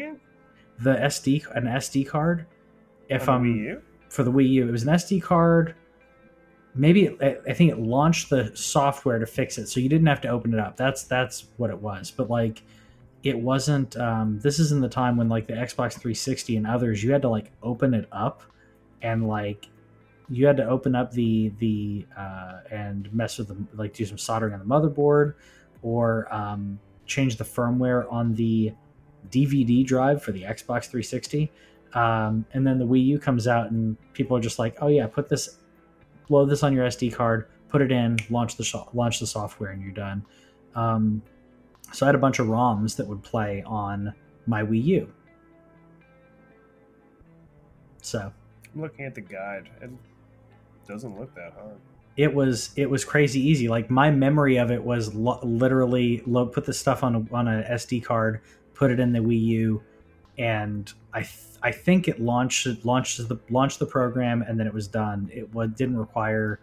the 0.80 0.96
SD 0.96 1.46
an 1.56 1.66
SD 1.66 2.08
card. 2.08 2.46
If 3.10 3.30
I'm 3.30 3.44
Wii 3.44 3.64
U? 3.64 3.82
for 4.10 4.24
the 4.24 4.32
Wii 4.32 4.50
U, 4.50 4.68
it 4.68 4.72
was 4.72 4.84
an 4.84 4.90
SD 4.90 5.22
card. 5.22 5.76
Maybe 6.76 7.06
it, 7.06 7.42
I 7.48 7.54
think 7.54 7.72
it 7.72 7.80
launched 7.80 8.30
the 8.30 8.52
software 8.56 9.18
to 9.18 9.26
fix 9.26 9.58
it, 9.58 9.68
so 9.68 9.80
you 9.80 9.90
didn't 9.90 10.08
have 10.08 10.22
to 10.22 10.28
open 10.28 10.54
it 10.54 10.60
up. 10.60 10.78
That's 10.78 11.04
that's 11.04 11.46
what 11.58 11.70
it 11.70 11.82
was. 11.82 12.12
But 12.12 12.30
like, 12.30 12.62
it 13.24 13.38
wasn't. 13.38 13.98
Um, 13.98 14.40
this 14.40 14.60
is 14.60 14.72
in 14.72 14.82
the 14.82 14.90
time 14.90 15.18
when 15.18 15.28
like 15.30 15.48
the 15.48 15.54
Xbox 15.54 15.94
360 15.94 16.58
and 16.58 16.68
others, 16.68 17.04
you 17.04 17.12
had 17.12 17.22
to 17.24 17.30
like 17.30 17.52
open 17.64 17.94
it 17.94 18.08
up, 18.12 18.44
and 19.02 19.28
like 19.28 19.68
you 20.30 20.46
had 20.46 20.58
to 20.58 20.68
open 20.68 20.96
up 20.96 21.12
the 21.12 21.52
the 21.60 22.06
uh, 22.18 22.60
and 22.72 23.12
mess 23.14 23.38
with 23.38 23.48
the 23.48 23.58
like 23.74 23.94
do 23.94 24.06
some 24.06 24.18
soldering 24.18 24.54
on 24.54 24.60
the 24.60 24.66
motherboard, 24.66 25.36
or 25.82 26.34
um, 26.34 26.80
change 27.06 27.38
the 27.38 27.44
firmware 27.44 28.12
on 28.12 28.34
the 28.36 28.74
DVD 29.30 29.86
drive 29.86 30.22
for 30.22 30.32
the 30.32 30.44
Xbox 30.44 30.86
360. 30.86 31.52
Um, 31.94 32.46
and 32.54 32.68
then 32.68 32.78
the 32.78 32.86
Wii 32.86 33.04
U 33.06 33.20
comes 33.20 33.48
out, 33.48 33.72
and 33.72 33.98
people 34.14 34.36
are 34.36 34.42
just 34.42 34.60
like, 34.60 34.78
"Oh 34.82 34.88
yeah, 34.88 35.08
put 35.08 35.30
this, 35.30 35.58
load 36.30 36.46
this 36.48 36.64
on 36.64 36.74
your 36.74 36.86
SD 36.86 37.14
card, 37.14 37.48
put 37.70 37.82
it 37.82 37.92
in, 37.92 38.18
launch 38.30 38.58
the 38.58 38.86
launch 38.94 39.20
the 39.20 39.28
software, 39.28 39.72
and 39.72 39.82
you're 39.82 39.92
done." 39.92 40.26
Um, 40.76 41.22
so 41.94 42.06
I 42.06 42.08
had 42.08 42.16
a 42.16 42.20
bunch 42.20 42.40
of 42.40 42.48
ROMs 42.48 42.98
that 42.98 43.08
would 43.08 43.24
play 43.24 43.64
on 43.66 44.14
my 44.46 44.64
Wii 44.64 44.84
U. 44.84 45.14
So 48.02 48.32
I'm 48.76 48.82
looking 48.82 49.06
at 49.06 49.16
the 49.16 49.22
guide. 49.22 49.70
It 49.82 49.90
doesn't 50.88 51.20
look 51.20 51.34
that 51.36 51.54
hard. 51.54 51.76
it 52.16 52.34
was 52.34 52.72
it 52.76 52.90
was 52.90 53.06
crazy 53.06 53.40
easy. 53.40 53.68
Like 53.68 53.90
my 53.90 54.10
memory 54.12 54.58
of 54.58 54.72
it 54.72 54.84
was 54.84 55.14
lo- 55.14 55.40
literally 55.44 56.24
lo- 56.26 56.48
put 56.48 56.66
the 56.66 56.74
stuff 56.74 57.04
on 57.04 57.16
a, 57.16 57.36
on 57.36 57.48
an 57.48 57.64
SD 57.64 58.04
card, 58.04 58.42
put 58.74 58.92
it 58.92 59.00
in 59.00 59.12
the 59.14 59.20
Wii 59.20 59.42
U, 59.42 59.84
and 60.38 60.92
I 61.14 61.22
th- 61.22 61.32
I 61.62 61.72
think 61.72 62.08
it 62.08 62.20
launched 62.20 62.66
it 62.68 62.86
launched 62.86 63.28
the 63.28 63.40
launched 63.50 63.80
the 63.80 63.86
program 63.86 64.42
and 64.42 64.60
then 64.60 64.68
it 64.68 64.74
was 64.74 64.88
done. 64.88 65.30
It 65.34 65.54
was, 65.54 65.70
didn't 65.76 65.98
require. 65.98 66.60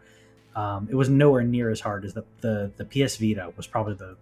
Um, 0.56 0.88
it 0.90 0.94
was 0.94 1.08
nowhere 1.08 1.42
near 1.42 1.70
as 1.70 1.80
hard 1.80 2.04
as 2.04 2.14
the, 2.14 2.24
the 2.40 2.70
the 2.76 2.84
PS 2.84 3.16
Vita 3.16 3.52
was 3.56 3.66
probably 3.66 3.94
the 3.94 4.16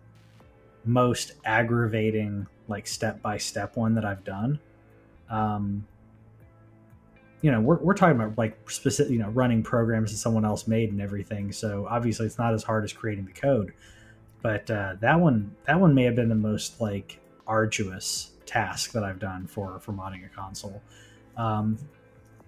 most 0.85 1.33
aggravating 1.45 2.47
like 2.69 2.87
step 2.87 3.23
by 3.23 3.37
step 3.37 3.77
one 3.77 3.95
that 3.95 4.05
I've 4.05 4.25
done. 4.25 4.59
Um, 5.31 5.87
you 7.43 7.51
know, 7.51 7.61
we're, 7.61 7.79
we're 7.79 7.95
talking 7.95 8.17
about 8.21 8.39
like 8.39 8.71
specific, 8.71 9.13
you 9.13 9.19
know, 9.19 9.29
running 9.31 9.63
programs 9.63 10.13
that 10.13 10.19
someone 10.19 10.45
else 10.45 10.67
made 10.67 10.91
and 10.91 11.01
everything. 11.01 11.53
So 11.53 11.87
obviously, 11.91 12.27
it's 12.27 12.39
not 12.39 12.55
as 12.55 12.63
hard 12.63 12.85
as 12.85 12.93
creating 12.93 13.27
the 13.27 13.33
code. 13.33 13.73
But 14.43 14.71
uh, 14.71 14.95
that 15.01 15.21
one, 15.21 15.55
that 15.67 15.79
one 15.79 15.95
may 15.95 16.05
have 16.05 16.15
been 16.17 16.29
the 16.29 16.35
most 16.35 16.81
like 16.81 17.21
arduous 17.47 18.31
task 18.47 18.93
that 18.93 19.05
I've 19.05 19.19
done 19.19 19.47
for 19.47 19.79
for 19.81 19.93
modding 19.93 20.25
a 20.25 20.29
console. 20.29 20.81
Um, 21.37 21.79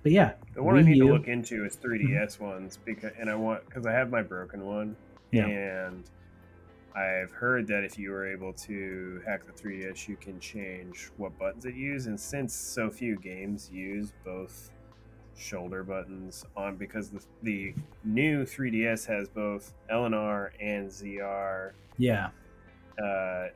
but 0.02 0.12
yeah, 0.12 0.32
The 0.54 0.62
one 0.62 0.76
I 0.76 0.82
Wii 0.82 0.86
need 0.86 0.98
to 0.98 1.12
look 1.12 1.28
into 1.28 1.64
is 1.64 1.76
3DS 1.76 2.38
ones 2.38 2.78
because, 2.84 3.12
and 3.18 3.30
I 3.30 3.34
want 3.34 3.64
because 3.66 3.86
I 3.86 3.92
have 3.92 4.10
my 4.10 4.22
broken 4.22 4.64
one, 4.66 4.96
Yeah. 5.32 5.46
and 5.46 6.04
I've 6.94 7.30
heard 7.32 7.66
that 7.68 7.84
if 7.84 7.98
you 7.98 8.10
were 8.10 8.30
able 8.30 8.52
to 8.52 9.22
hack 9.26 9.44
the 9.46 9.52
3DS, 9.52 10.06
you 10.06 10.16
can 10.16 10.38
change 10.38 11.10
what 11.16 11.36
buttons 11.38 11.64
it 11.64 11.74
uses. 11.74 12.06
And 12.06 12.20
since 12.20 12.54
so 12.54 12.90
few 12.90 13.16
games 13.16 13.70
use 13.72 14.12
both 14.24 14.70
shoulder 15.36 15.82
buttons 15.82 16.44
on, 16.56 16.76
because 16.76 17.10
the, 17.10 17.20
the 17.42 17.74
new 18.04 18.44
3DS 18.44 19.06
has 19.06 19.28
both 19.28 19.72
LNR 19.90 20.04
and 20.06 20.14
R 20.14 20.52
and 20.60 20.88
ZR, 20.90 21.72
yeah, 21.98 22.30
uh, 22.98 23.48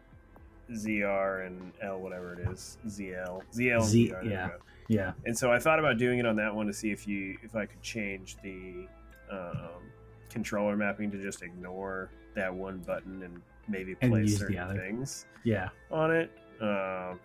ZR 0.73 1.47
and 1.47 1.73
L, 1.83 2.01
whatever 2.01 2.35
it 2.35 2.49
is, 2.51 2.79
ZL, 2.87 3.43
ZL, 3.53 3.77
and 3.77 3.85
Z- 3.85 4.11
ZR. 4.11 4.31
yeah. 4.31 4.49
yeah, 4.89 5.13
And 5.25 5.37
so 5.37 5.53
I 5.53 5.59
thought 5.59 5.79
about 5.79 5.99
doing 5.99 6.19
it 6.19 6.27
on 6.27 6.37
that 6.37 6.55
one 6.55 6.67
to 6.67 6.73
see 6.73 6.91
if 6.91 7.07
you 7.07 7.39
if 7.43 7.55
I 7.55 7.67
could 7.67 7.83
change 7.83 8.37
the 8.43 8.87
um, 9.31 9.83
controller 10.31 10.77
mapping 10.77 11.11
to 11.11 11.23
just 11.23 11.43
ignore 11.43 12.11
that 12.35 12.53
one 12.53 12.79
button 12.79 13.23
and 13.23 13.41
maybe 13.69 13.95
play 13.95 14.23
the 14.23 14.29
certain 14.29 14.77
things 14.77 15.27
yeah. 15.45 15.69
on 15.91 16.11
it. 16.11 16.31
Um, 16.61 17.21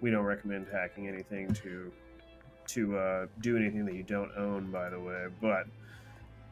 we 0.00 0.10
don't 0.10 0.24
recommend 0.24 0.66
hacking 0.72 1.08
anything 1.08 1.52
to 1.54 1.92
to 2.68 2.96
uh, 2.96 3.26
do 3.40 3.56
anything 3.56 3.84
that 3.86 3.94
you 3.94 4.02
don't 4.02 4.30
own, 4.36 4.70
by 4.70 4.90
the 4.90 5.00
way. 5.00 5.26
But 5.40 5.66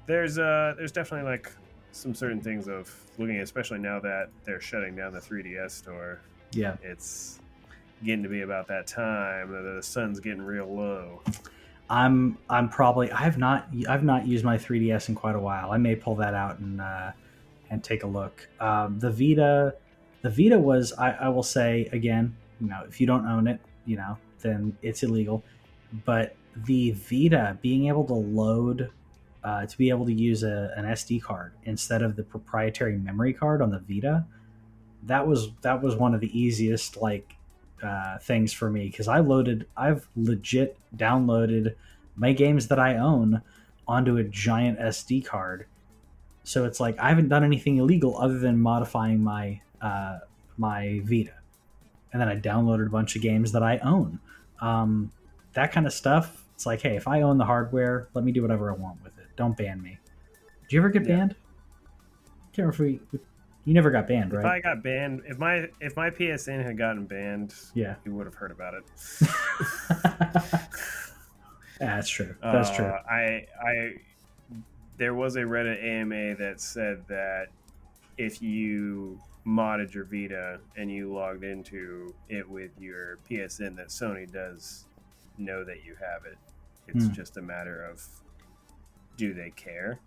there's 0.07 0.39
uh 0.39 0.75
there's 0.77 0.93
definitely 0.93 1.29
like 1.29 1.51
some 1.93 2.15
certain 2.15 2.41
things 2.41 2.69
of 2.69 2.95
looking, 3.19 3.39
at, 3.39 3.43
especially 3.43 3.79
now 3.79 3.99
that 4.01 4.29
they're 4.45 4.61
shutting 4.61 4.95
down 4.95 5.13
the 5.13 5.21
3DS 5.21 5.71
store. 5.71 6.21
Yeah. 6.53 6.77
It's 6.83 7.41
getting 8.05 8.23
to 8.23 8.29
be 8.29 8.43
about 8.43 8.69
that 8.69 8.87
time 8.87 9.51
the 9.51 9.83
sun's 9.83 10.21
getting 10.21 10.43
real 10.43 10.67
low. 10.67 11.23
I'm 11.89 12.37
I'm 12.51 12.69
probably 12.69 13.11
I've 13.11 13.39
not 13.39 13.69
I've 13.89 14.05
not 14.05 14.27
used 14.27 14.45
my 14.45 14.59
3DS 14.59 15.09
in 15.09 15.15
quite 15.15 15.37
a 15.37 15.41
while. 15.41 15.71
I 15.71 15.79
may 15.79 15.95
pull 15.95 16.17
that 16.17 16.35
out 16.35 16.59
and 16.59 16.81
uh, 16.81 17.13
and 17.71 17.83
take 17.83 18.03
a 18.03 18.07
look. 18.07 18.49
Um, 18.61 18.99
the 18.99 19.11
Vita, 19.11 19.75
the 20.23 20.31
Vita 20.31 20.59
was 20.59 20.93
I, 20.99 21.13
I 21.13 21.29
will 21.29 21.43
say 21.43 21.89
again, 21.93 22.37
you 22.61 22.69
know, 22.69 22.83
if 22.89 23.01
you 23.01 23.07
don't 23.07 23.27
own 23.27 23.47
it, 23.47 23.61
you 23.87 23.97
know, 23.97 24.19
then 24.41 24.77
it's 24.83 25.03
illegal. 25.03 25.45
But 26.05 26.37
the 26.65 26.93
Vita 26.93 27.59
being 27.61 27.89
able 27.89 28.05
to 28.05 28.15
load, 28.15 28.91
uh, 29.45 29.67
to 29.67 29.79
be 29.79 29.91
able 29.91 30.07
to 30.07 30.13
use 30.13 30.43
a, 30.43 30.73
an 30.77 30.85
SD 30.85 31.23
card 31.23 31.53
instead 31.65 32.03
of 32.03 32.17
the 32.17 32.23
proprietary 32.23 32.97
memory 32.97 33.33
card 33.33 33.63
on 33.63 33.71
the 33.71 33.79
Vita, 33.79 34.25
that 35.05 35.27
was 35.27 35.51
that 35.63 35.83
was 35.83 35.95
one 35.95 36.15
of 36.15 36.21
the 36.21 36.39
easiest 36.39 36.97
like 36.97 37.37
uh, 37.83 38.19
things 38.19 38.53
for 38.53 38.71
me 38.71 38.87
because 38.87 39.09
I 39.09 39.21
loaded, 39.21 39.67
I've 39.77 40.09
legit 40.17 40.79
downloaded 40.97 41.75
my 42.17 42.33
games 42.33 42.69
that 42.69 42.79
I 42.79 42.97
own 42.97 43.43
onto 43.87 44.17
a 44.17 44.25
giant 44.25 44.79
SD 44.79 45.25
card. 45.25 45.67
So 46.43 46.65
it's 46.65 46.81
like 46.81 46.99
I 46.99 47.09
haven't 47.09 47.29
done 47.29 47.45
anything 47.45 47.77
illegal 47.79 48.19
other 48.19 48.39
than 48.39 48.59
modifying 48.59 49.23
my 49.23 49.61
uh, 49.81 50.19
my 50.57 51.01
Vita, 51.05 51.35
and 52.13 52.21
then 52.21 52.29
I 52.29 52.37
downloaded 52.37 52.87
a 52.87 52.91
bunch 52.91 53.17
of 53.17 53.23
games 53.23 53.53
that 53.53 53.63
I 53.63 53.79
own. 53.79 54.21
Um, 54.61 55.13
that 55.57 55.73
kind 55.73 55.87
of 55.87 55.93
stuff. 55.93 56.45
It's 56.55 56.65
like, 56.67 56.81
hey, 56.81 56.97
if 56.97 57.09
I 57.09 57.23
own 57.23 57.37
the 57.39 57.45
hardware, 57.45 58.09
let 58.15 58.25
me 58.25 58.31
do 58.33 58.41
whatever 58.43 58.71
I 58.71 58.75
want 58.75 59.03
with 59.03 59.19
it. 59.19 59.27
Don't 59.37 59.57
ban 59.57 59.83
me. 59.83 59.99
Did 60.63 60.73
you 60.75 60.81
ever 60.81 60.89
get 60.91 61.03
Yeah. 61.07 61.17
banned? 61.17 61.35
Can't 62.53 62.69
remember 62.69 62.73
if 62.75 62.79
we. 63.13 63.21
You 63.65 63.75
never 63.75 63.91
got 63.91 64.07
banned, 64.07 64.33
If 64.33 64.45
I 64.45 64.61
got 64.61 64.85
banned, 64.85 65.23
if 65.27 65.39
my 65.39 65.69
if 65.81 65.97
my 65.97 66.09
PSN 66.11 66.63
had 66.63 66.79
gotten 66.79 67.05
banned, 67.07 67.53
Yeah. 67.75 67.97
you 68.05 68.15
would 68.15 68.27
have 68.27 68.37
heard 68.37 68.53
about 68.53 68.75
it. 68.75 68.85
Yeah, 69.21 70.67
that's 71.81 72.09
true. 72.09 72.37
That's 72.41 72.71
true. 72.75 72.85
Uh, 72.87 73.03
I 73.11 73.47
I 73.61 73.95
there 74.99 75.15
was 75.15 75.35
a 75.37 75.41
Reddit 75.43 75.83
AMA 75.83 76.37
that 76.37 76.61
said 76.61 77.03
that 77.09 77.49
if 78.19 78.41
you 78.41 79.21
modded 79.47 79.93
your 79.93 80.05
Vita 80.05 80.61
and 80.77 80.91
you 80.91 81.13
logged 81.13 81.45
into 81.45 82.15
it 82.29 82.49
with 82.49 82.71
your 82.81 83.19
PSN, 83.29 83.77
that 83.77 83.89
Sony 83.89 84.31
does 84.31 84.86
know 85.39 85.65
that 85.65 85.85
you 85.85 85.95
have 85.97 86.25
it. 86.25 86.39
It's 86.89 87.07
Hmm. 87.07 87.13
just 87.13 87.37
a 87.37 87.43
matter 87.43 87.85
of 87.85 88.03
do 89.17 89.33
they 89.33 89.51
care? 89.51 89.99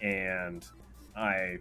And 0.00 0.66
I 1.16 1.58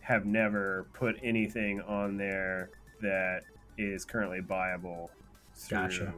have 0.00 0.26
never 0.26 0.86
put 0.94 1.16
anything 1.22 1.80
on 1.82 2.16
there 2.16 2.70
that 3.00 3.42
is 3.76 4.04
currently 4.04 4.40
buyable 4.40 5.08
through 5.54 5.78
Gotcha. 5.78 6.14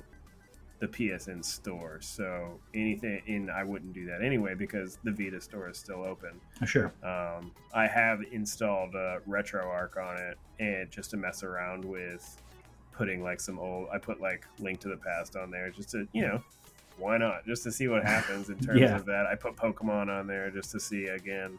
the 0.79 0.89
PSN 0.89 1.43
store. 1.45 2.01
So 2.01 2.59
anything, 2.73 3.21
in 3.27 3.51
I 3.51 3.63
wouldn't 3.65 3.93
do 3.93 4.07
that 4.07 4.23
anyway 4.23 4.55
because 4.55 4.97
the 5.05 5.13
Vita 5.13 5.41
store 5.41 5.69
is 5.69 5.77
still 5.77 6.03
open. 6.03 6.41
Sure. 6.65 6.87
Um, 7.03 7.53
I 7.75 7.87
have 7.87 8.23
installed 8.33 8.95
uh, 8.95 9.21
RetroArch 9.29 9.97
on 10.03 10.17
it, 10.19 10.39
and 10.59 10.91
just 10.91 11.11
to 11.11 11.17
mess 11.19 11.43
around 11.43 11.85
with 11.85 12.41
putting 13.01 13.23
like 13.23 13.41
some 13.41 13.59
old. 13.59 13.89
I 13.93 13.97
put 13.99 14.21
like 14.21 14.45
Link 14.59 14.79
to 14.81 14.89
the 14.89 14.97
Past 14.99 15.35
on 15.37 15.51
there 15.51 15.71
just 15.71 15.89
to 15.91 16.07
you 16.13 16.23
know 16.23 16.43
why 16.99 17.17
not 17.17 17.47
just 17.47 17.63
to 17.63 17.73
see 17.73 17.89
what 17.89 18.05
happens 18.05 18.51
in 18.51 18.59
terms 18.59 18.79
Yeah. 18.81 18.95
of 18.97 19.07
that. 19.07 19.25
I 19.27 19.35
put 19.35 19.57
Pokemon 19.57 20.09
on 20.09 20.27
there 20.27 20.51
just 20.51 20.71
to 20.73 20.81
see 20.81 21.07
again 21.07 21.59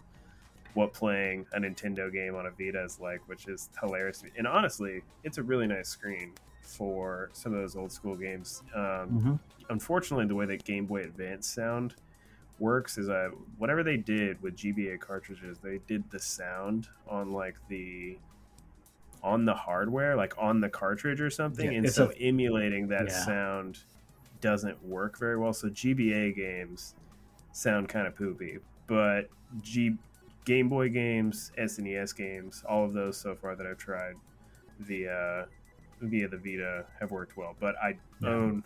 what 0.76 0.94
playing 0.94 1.48
a 1.54 1.60
Nintendo 1.60 2.12
game 2.14 2.36
on 2.36 2.46
a 2.46 2.52
Vita 2.52 2.82
is 2.84 3.00
like, 3.00 3.28
which 3.28 3.48
is 3.48 3.70
hilarious. 3.82 4.24
And 4.38 4.48
honestly, 4.48 5.02
it's 5.24 5.38
a 5.40 5.44
really 5.44 5.66
nice 5.68 5.90
screen 5.90 6.32
for 6.62 7.30
some 7.34 7.54
of 7.54 7.60
those 7.60 7.76
old 7.76 7.92
school 7.92 8.16
games. 8.16 8.62
Um, 8.76 8.80
Mhm. 9.10 9.40
Unfortunately, 9.70 10.28
the 10.28 10.36
way 10.36 10.46
that 10.46 10.64
Game 10.64 10.86
Boy 10.86 11.02
Advance 11.02 11.48
sound 11.48 11.96
works 12.60 12.98
is 13.00 13.10
uh, 13.10 13.30
whatever 13.58 13.82
they 13.84 13.98
did 13.98 14.40
with 14.44 14.56
GBA 14.56 15.00
cartridges, 15.00 15.58
they 15.60 15.80
did 15.88 16.10
the 16.12 16.20
sound 16.20 16.88
on 17.08 17.32
like 17.32 17.56
the 17.68 18.18
on 19.24 19.46
the 19.46 19.54
hardware, 19.54 20.16
like 20.16 20.34
on 20.38 20.60
the 20.62 20.70
cartridge 20.70 21.22
or 21.22 21.30
something, 21.30 21.72
Yeah, 21.72 21.78
and 21.80 21.90
so 21.90 22.10
a- 22.12 22.14
emulating 22.16 22.88
that 22.88 23.08
Yeah. 23.08 23.26
sound 23.26 23.80
doesn't 24.40 24.84
work 24.84 25.20
very 25.20 25.38
well. 25.38 25.54
So 25.54 25.70
GBA 25.70 26.32
games 26.36 26.96
sound 27.52 27.88
kind 27.90 28.08
of 28.08 28.16
poopy, 28.16 28.58
but 28.88 29.30
G 29.62 29.98
Game 30.46 30.70
Boy 30.70 30.90
games, 30.90 31.52
SNES 31.58 32.14
games, 32.16 32.64
all 32.68 32.84
of 32.84 32.94
those 32.94 33.16
so 33.18 33.36
far 33.36 33.56
that 33.56 33.68
I've 33.68 33.78
tried 33.78 34.16
via 34.80 35.48
via 36.02 36.28
the 36.28 36.38
Vita 36.38 36.86
have 37.00 37.12
worked 37.12 37.38
well. 37.38 37.56
But 37.60 37.76
I 37.78 38.00
Yeah. 38.22 38.30
own 38.30 38.64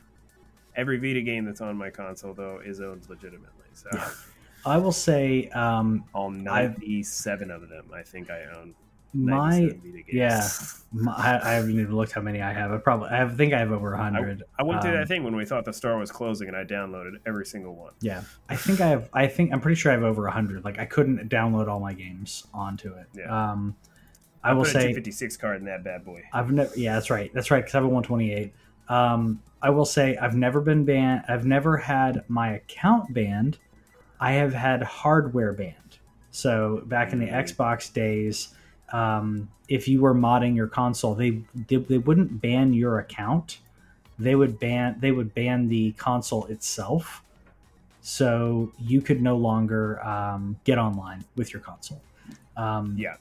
every 0.78 0.98
Vita 0.98 1.22
game 1.22 1.44
that's 1.44 1.60
on 1.60 1.76
my 1.76 1.90
console 1.90 2.34
though 2.34 2.60
is 2.60 2.80
owned 2.80 3.10
legitimately. 3.10 3.66
So 3.74 3.90
I 4.66 4.78
will 4.78 4.94
say 4.94 5.50
um, 5.50 6.06
all 6.14 6.32
ninety-seven 6.32 7.52
of 7.52 7.68
them, 7.68 7.92
I 7.94 8.04
think 8.04 8.30
I 8.32 8.44
own. 8.46 8.74
My 9.16 9.60
97 9.60 9.80
Vita 9.82 10.04
games. 10.04 10.08
yeah. 10.14 10.48
my, 11.04 11.12
I, 11.14 11.40
I 11.52 11.54
haven't 11.54 11.72
even 11.80 11.96
looked 11.96 12.12
how 12.12 12.22
many 12.22 12.42
I 12.42 12.54
have. 12.54 12.72
I 12.72 12.78
probably 12.78 13.10
I 13.10 13.28
think 13.28 13.54
I 13.54 13.60
have 13.60 13.72
over 13.72 13.94
a 13.94 13.98
hundred. 13.98 14.44
I 14.60 14.64
went 14.64 14.82
through 14.82 14.92
Um, 14.92 14.98
that 14.98 15.08
thing 15.08 15.24
when 15.24 15.36
we 15.36 15.46
thought 15.46 15.66
the 15.66 15.74
store 15.74 15.98
was 15.98 16.12
closing, 16.12 16.48
and 16.48 16.56
I 16.56 16.64
downloaded 16.64 17.14
every 17.26 17.46
single 17.46 17.76
one. 17.76 17.94
Yeah, 18.02 18.22
I 18.50 18.56
think 18.56 18.82
I 18.82 18.88
have. 18.88 19.10
I 19.14 19.28
think 19.28 19.52
I'm 19.52 19.62
pretty 19.62 19.76
sure 19.76 19.92
I 19.92 19.96
have 19.96 20.04
over 20.04 20.28
a 20.28 20.32
hundred. 20.32 20.64
Like 20.66 20.80
I 20.80 20.86
couldn't 20.86 21.30
download 21.30 21.68
all 21.68 21.80
my 21.80 21.94
games 21.94 22.46
onto 22.54 22.94
it. 22.94 23.08
Yeah. 23.16 23.52
Um, 23.52 23.76
I 24.44 24.54
will 24.54 24.62
put 24.62 24.70
a 24.70 24.74
say 24.74 24.80
256 24.82 25.38
card 25.38 25.58
in 25.60 25.66
that 25.66 25.84
bad 25.84 26.06
boy. 26.06 26.24
I've 26.32 26.52
never. 26.52 26.72
Yeah, 26.76 26.94
that's 26.94 27.10
right. 27.10 27.32
That's 27.34 27.50
right. 27.52 27.62
Because 27.64 27.74
I 27.74 27.78
have 27.80 27.86
a 27.86 27.88
128. 27.90 28.54
Um, 28.88 29.42
I 29.62 29.72
will 29.72 29.86
say 29.86 30.16
I've 30.18 30.36
never 30.36 30.62
been 30.62 30.86
banned. 30.86 31.24
I've 31.28 31.46
never 31.46 31.78
had 31.78 32.24
my 32.28 32.54
account 32.54 33.12
banned. 33.14 33.58
I 34.20 34.34
have 34.34 34.54
had 34.54 34.84
hardware 34.84 35.52
banned. 35.54 35.98
So 36.32 36.84
back 36.86 37.12
in 37.14 37.20
the 37.20 37.28
Mm. 37.28 37.44
Xbox 37.44 37.92
days, 37.92 38.50
um, 38.92 39.50
if 39.68 39.88
you 39.88 40.02
were 40.02 40.14
modding 40.14 40.56
your 40.56 40.68
console, 40.68 41.16
they, 41.16 41.42
they 41.68 41.78
they 41.78 41.98
wouldn't 41.98 42.42
ban 42.42 42.74
your 42.74 43.00
account. 43.00 43.60
They 44.20 44.36
would 44.36 44.60
ban 44.60 44.98
they 45.00 45.12
would 45.12 45.34
ban 45.34 45.68
the 45.68 45.92
console 45.94 46.46
itself. 46.46 47.22
So 48.02 48.72
you 48.80 49.02
could 49.02 49.22
no 49.22 49.36
longer 49.38 50.04
um, 50.06 50.58
get 50.64 50.78
online 50.78 51.26
with 51.36 51.52
your 51.54 51.62
console. 51.62 52.02
Um, 52.56 52.96
Yeah. 52.98 53.16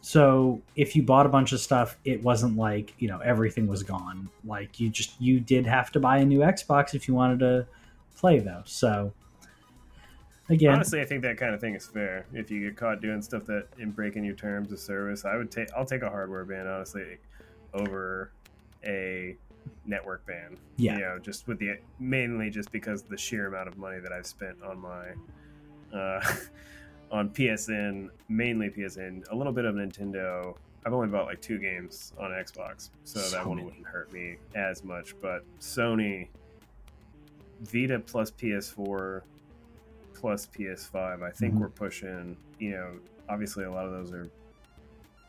so 0.00 0.62
if 0.76 0.94
you 0.96 1.02
bought 1.02 1.26
a 1.26 1.28
bunch 1.28 1.52
of 1.52 1.60
stuff, 1.60 1.96
it 2.04 2.22
wasn't 2.22 2.56
like 2.56 2.94
you 2.98 3.08
know 3.08 3.18
everything 3.18 3.66
was 3.66 3.82
gone. 3.82 4.28
Like 4.44 4.80
you 4.80 4.88
just 4.90 5.20
you 5.20 5.40
did 5.40 5.66
have 5.66 5.90
to 5.92 6.00
buy 6.00 6.18
a 6.18 6.24
new 6.24 6.40
Xbox 6.40 6.94
if 6.94 7.08
you 7.08 7.14
wanted 7.14 7.40
to 7.40 7.66
play 8.16 8.38
though. 8.38 8.62
So 8.64 9.12
again, 10.52 10.74
Honestly, 10.74 11.00
I 11.00 11.04
think 11.04 11.22
that 11.22 11.36
kind 11.36 11.54
of 11.54 11.60
thing 11.60 11.74
is 11.74 11.86
fair. 11.86 12.26
If 12.32 12.50
you 12.50 12.60
get 12.60 12.76
caught 12.76 13.00
doing 13.00 13.22
stuff 13.22 13.44
that 13.46 13.66
in 13.78 13.90
breaking 13.90 14.24
your 14.24 14.34
terms 14.34 14.70
of 14.72 14.78
service, 14.78 15.24
I 15.24 15.36
would 15.36 15.50
take 15.50 15.68
I'll 15.76 15.84
take 15.86 16.02
a 16.02 16.10
hardware 16.10 16.44
ban 16.44 16.66
honestly 16.66 17.18
over 17.74 18.30
a 18.84 19.36
network 19.86 20.26
ban. 20.26 20.56
Yeah. 20.76 20.94
you 20.94 21.00
know, 21.00 21.18
just 21.18 21.46
with 21.48 21.58
the 21.58 21.78
mainly 21.98 22.50
just 22.50 22.70
because 22.72 23.02
the 23.02 23.16
sheer 23.16 23.46
amount 23.46 23.68
of 23.68 23.78
money 23.78 24.00
that 24.00 24.12
I've 24.12 24.26
spent 24.26 24.56
on 24.62 24.78
my 24.80 25.96
uh, 25.96 26.20
on 27.10 27.30
PSN, 27.30 28.08
mainly 28.28 28.70
PSN, 28.70 29.30
a 29.30 29.34
little 29.34 29.52
bit 29.52 29.64
of 29.64 29.74
Nintendo. 29.74 30.54
I've 30.84 30.92
only 30.92 31.06
bought 31.08 31.26
like 31.26 31.40
two 31.40 31.58
games 31.58 32.12
on 32.18 32.30
Xbox, 32.32 32.90
so, 33.04 33.20
So 33.20 33.36
that 33.36 33.46
one 33.46 33.58
many. 33.58 33.66
wouldn't 33.68 33.86
hurt 33.86 34.12
me 34.12 34.36
as 34.56 34.82
much. 34.82 35.14
But 35.20 35.44
Sony, 35.60 36.26
Vita 37.60 38.00
plus 38.00 38.32
PS4 38.32 39.22
plus 40.22 40.46
PS5, 40.46 41.20
I 41.22 41.30
think 41.32 41.54
Mhm. 41.54 41.58
we're 41.58 41.68
pushing. 41.68 42.36
You 42.60 42.70
know, 42.70 42.90
obviously 43.28 43.64
a 43.64 43.70
lot 43.70 43.84
of 43.86 43.92
those 43.92 44.12
are 44.12 44.28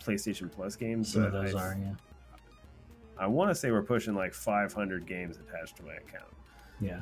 PlayStation 0.02 0.50
Plus 0.52 0.76
games. 0.76 1.12
some 1.12 1.24
of 1.24 1.32
but 1.34 1.42
those 1.44 1.56
I, 1.56 1.64
are 1.68 1.78
yeah 1.82 1.94
I 3.18 3.28
want 3.28 3.50
to 3.52 3.56
say 3.56 3.72
we're 3.72 3.82
pushing 3.84 4.16
like 4.16 4.34
500 4.34 5.06
games 5.06 5.38
attached 5.38 5.78
to 5.78 5.84
my 5.84 5.94
account, 5.96 6.32
yeah 6.80 7.02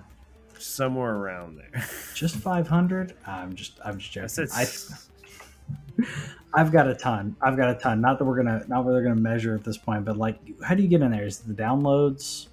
somewhere 0.57 1.15
around 1.15 1.57
there. 1.57 1.83
just 2.15 2.35
500. 2.37 3.13
I'm 3.27 3.53
just 3.55 3.79
I'm 3.83 3.97
just 3.97 4.11
I 4.17 4.27
joking. 4.27 4.47
said 4.47 4.49
I, 4.53 6.05
I've 6.53 6.71
got 6.71 6.87
a 6.87 6.93
ton. 6.95 7.35
I've 7.41 7.57
got 7.57 7.69
a 7.69 7.75
ton. 7.79 7.99
Not 8.01 8.19
that 8.19 8.25
we're 8.25 8.35
gonna 8.37 8.63
not 8.67 8.85
that 8.85 8.91
they're 8.91 9.03
gonna 9.03 9.15
measure 9.15 9.55
at 9.55 9.63
this 9.63 9.77
point, 9.77 10.05
but 10.05 10.17
like, 10.17 10.37
how 10.63 10.75
do 10.75 10.83
you 10.83 10.89
get 10.89 11.01
in 11.01 11.11
there? 11.11 11.25
Is 11.25 11.39
the 11.39 11.53
downloads? 11.53 12.47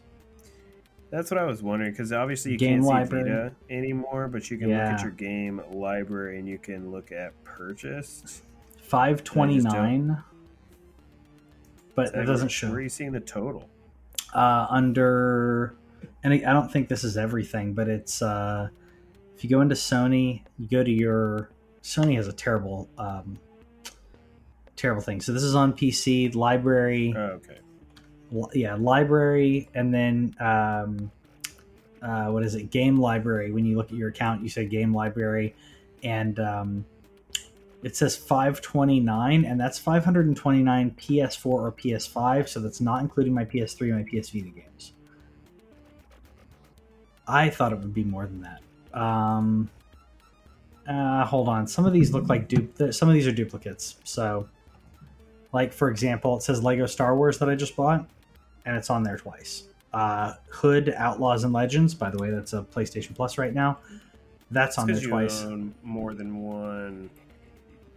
That's 1.10 1.30
what 1.30 1.38
I 1.38 1.44
was 1.44 1.62
wondering 1.62 1.90
because 1.92 2.12
obviously 2.12 2.52
you 2.52 2.58
Game 2.58 2.80
can't 2.80 2.84
library. 2.84 3.24
see 3.24 3.30
Vita 3.30 3.52
anymore, 3.70 4.28
but 4.28 4.50
you 4.50 4.58
can 4.58 4.68
look 4.68 4.78
at 4.78 5.02
your 5.02 5.10
game 5.10 5.62
library 5.70 6.38
and 6.38 6.46
you 6.46 6.58
can 6.58 6.90
look 6.90 7.12
at 7.12 7.32
purchased. 7.44 8.42
Five 8.82 9.24
twenty 9.24 9.58
nine. 9.58 10.22
But 11.94 12.14
it 12.14 12.26
doesn't 12.26 12.48
show. 12.48 12.68
Where 12.68 12.76
are 12.76 12.80
you 12.82 12.88
seeing 12.88 13.12
the 13.12 13.20
total? 13.20 13.68
uh, 14.34 14.66
under 14.68 15.74
and 16.22 16.34
I 16.34 16.36
I 16.36 16.52
don't 16.52 16.70
think 16.70 16.88
this 16.88 17.04
is 17.04 17.16
everything, 17.16 17.72
but 17.72 17.88
it's 17.88 18.20
uh, 18.20 18.68
if 19.36 19.42
you 19.44 19.50
go 19.50 19.60
into 19.62 19.74
Sony, 19.74 20.42
you 20.58 20.68
go 20.68 20.84
to 20.84 20.90
your 20.90 21.50
Sony 21.82 22.16
has 22.16 22.28
a 22.28 22.32
terrible 22.32 22.88
um, 22.98 23.38
terrible 24.76 25.00
thing. 25.02 25.20
So 25.22 25.32
this 25.32 25.42
is 25.42 25.54
on 25.54 25.72
PC 25.72 26.34
library, 26.34 27.14
Oh, 27.16 27.20
okay. 27.20 27.58
Yeah, 28.52 28.74
library, 28.74 29.68
and 29.74 29.92
then 29.92 30.34
um, 30.40 31.10
uh, 32.02 32.26
what 32.26 32.42
is 32.42 32.54
it? 32.54 32.70
Game 32.70 33.00
library. 33.00 33.52
When 33.52 33.64
you 33.64 33.76
look 33.76 33.90
at 33.90 33.96
your 33.96 34.08
account, 34.08 34.42
you 34.42 34.48
say 34.48 34.66
game 34.66 34.94
library, 34.94 35.54
and 36.02 36.38
um, 36.38 36.84
it 37.82 37.96
says 37.96 38.16
529, 38.16 39.44
and 39.44 39.60
that's 39.60 39.78
529 39.78 40.90
PS4 40.98 41.46
or 41.46 41.72
PS5. 41.72 42.48
So 42.48 42.60
that's 42.60 42.80
not 42.80 43.02
including 43.02 43.32
my 43.32 43.44
PS3 43.44 43.94
and 43.94 43.96
my 43.96 44.02
PS 44.02 44.30
Vita 44.30 44.50
games. 44.50 44.92
I 47.26 47.50
thought 47.50 47.72
it 47.72 47.78
would 47.78 47.94
be 47.94 48.04
more 48.04 48.26
than 48.26 48.42
that. 48.42 48.98
Um, 48.98 49.70
uh, 50.88 51.24
hold 51.24 51.48
on. 51.48 51.66
Some 51.66 51.84
of 51.84 51.92
these 51.92 52.12
look 52.12 52.28
like. 52.28 52.50
Some 52.90 53.08
of 53.08 53.14
these 53.14 53.26
are 53.26 53.32
duplicates. 53.32 53.96
So, 54.04 54.48
like 55.52 55.72
for 55.72 55.90
example, 55.90 56.36
it 56.36 56.42
says 56.42 56.62
Lego 56.62 56.86
Star 56.86 57.14
Wars 57.14 57.38
that 57.38 57.50
I 57.50 57.54
just 57.54 57.76
bought, 57.76 58.08
and 58.68 58.76
it's 58.76 58.90
on 58.90 59.02
there 59.02 59.16
twice. 59.16 59.64
Uh, 59.94 60.34
Hood 60.50 60.94
Outlaws 60.94 61.42
and 61.44 61.54
Legends. 61.54 61.94
By 61.94 62.10
the 62.10 62.18
way, 62.18 62.30
that's 62.30 62.52
a 62.52 62.62
PlayStation 62.62 63.14
Plus 63.16 63.38
right 63.38 63.54
now. 63.54 63.78
That's 64.50 64.76
on 64.76 64.86
there 64.86 65.00
twice. 65.00 65.42
own 65.42 65.74
more 65.82 66.12
than 66.12 66.42
one, 66.42 67.08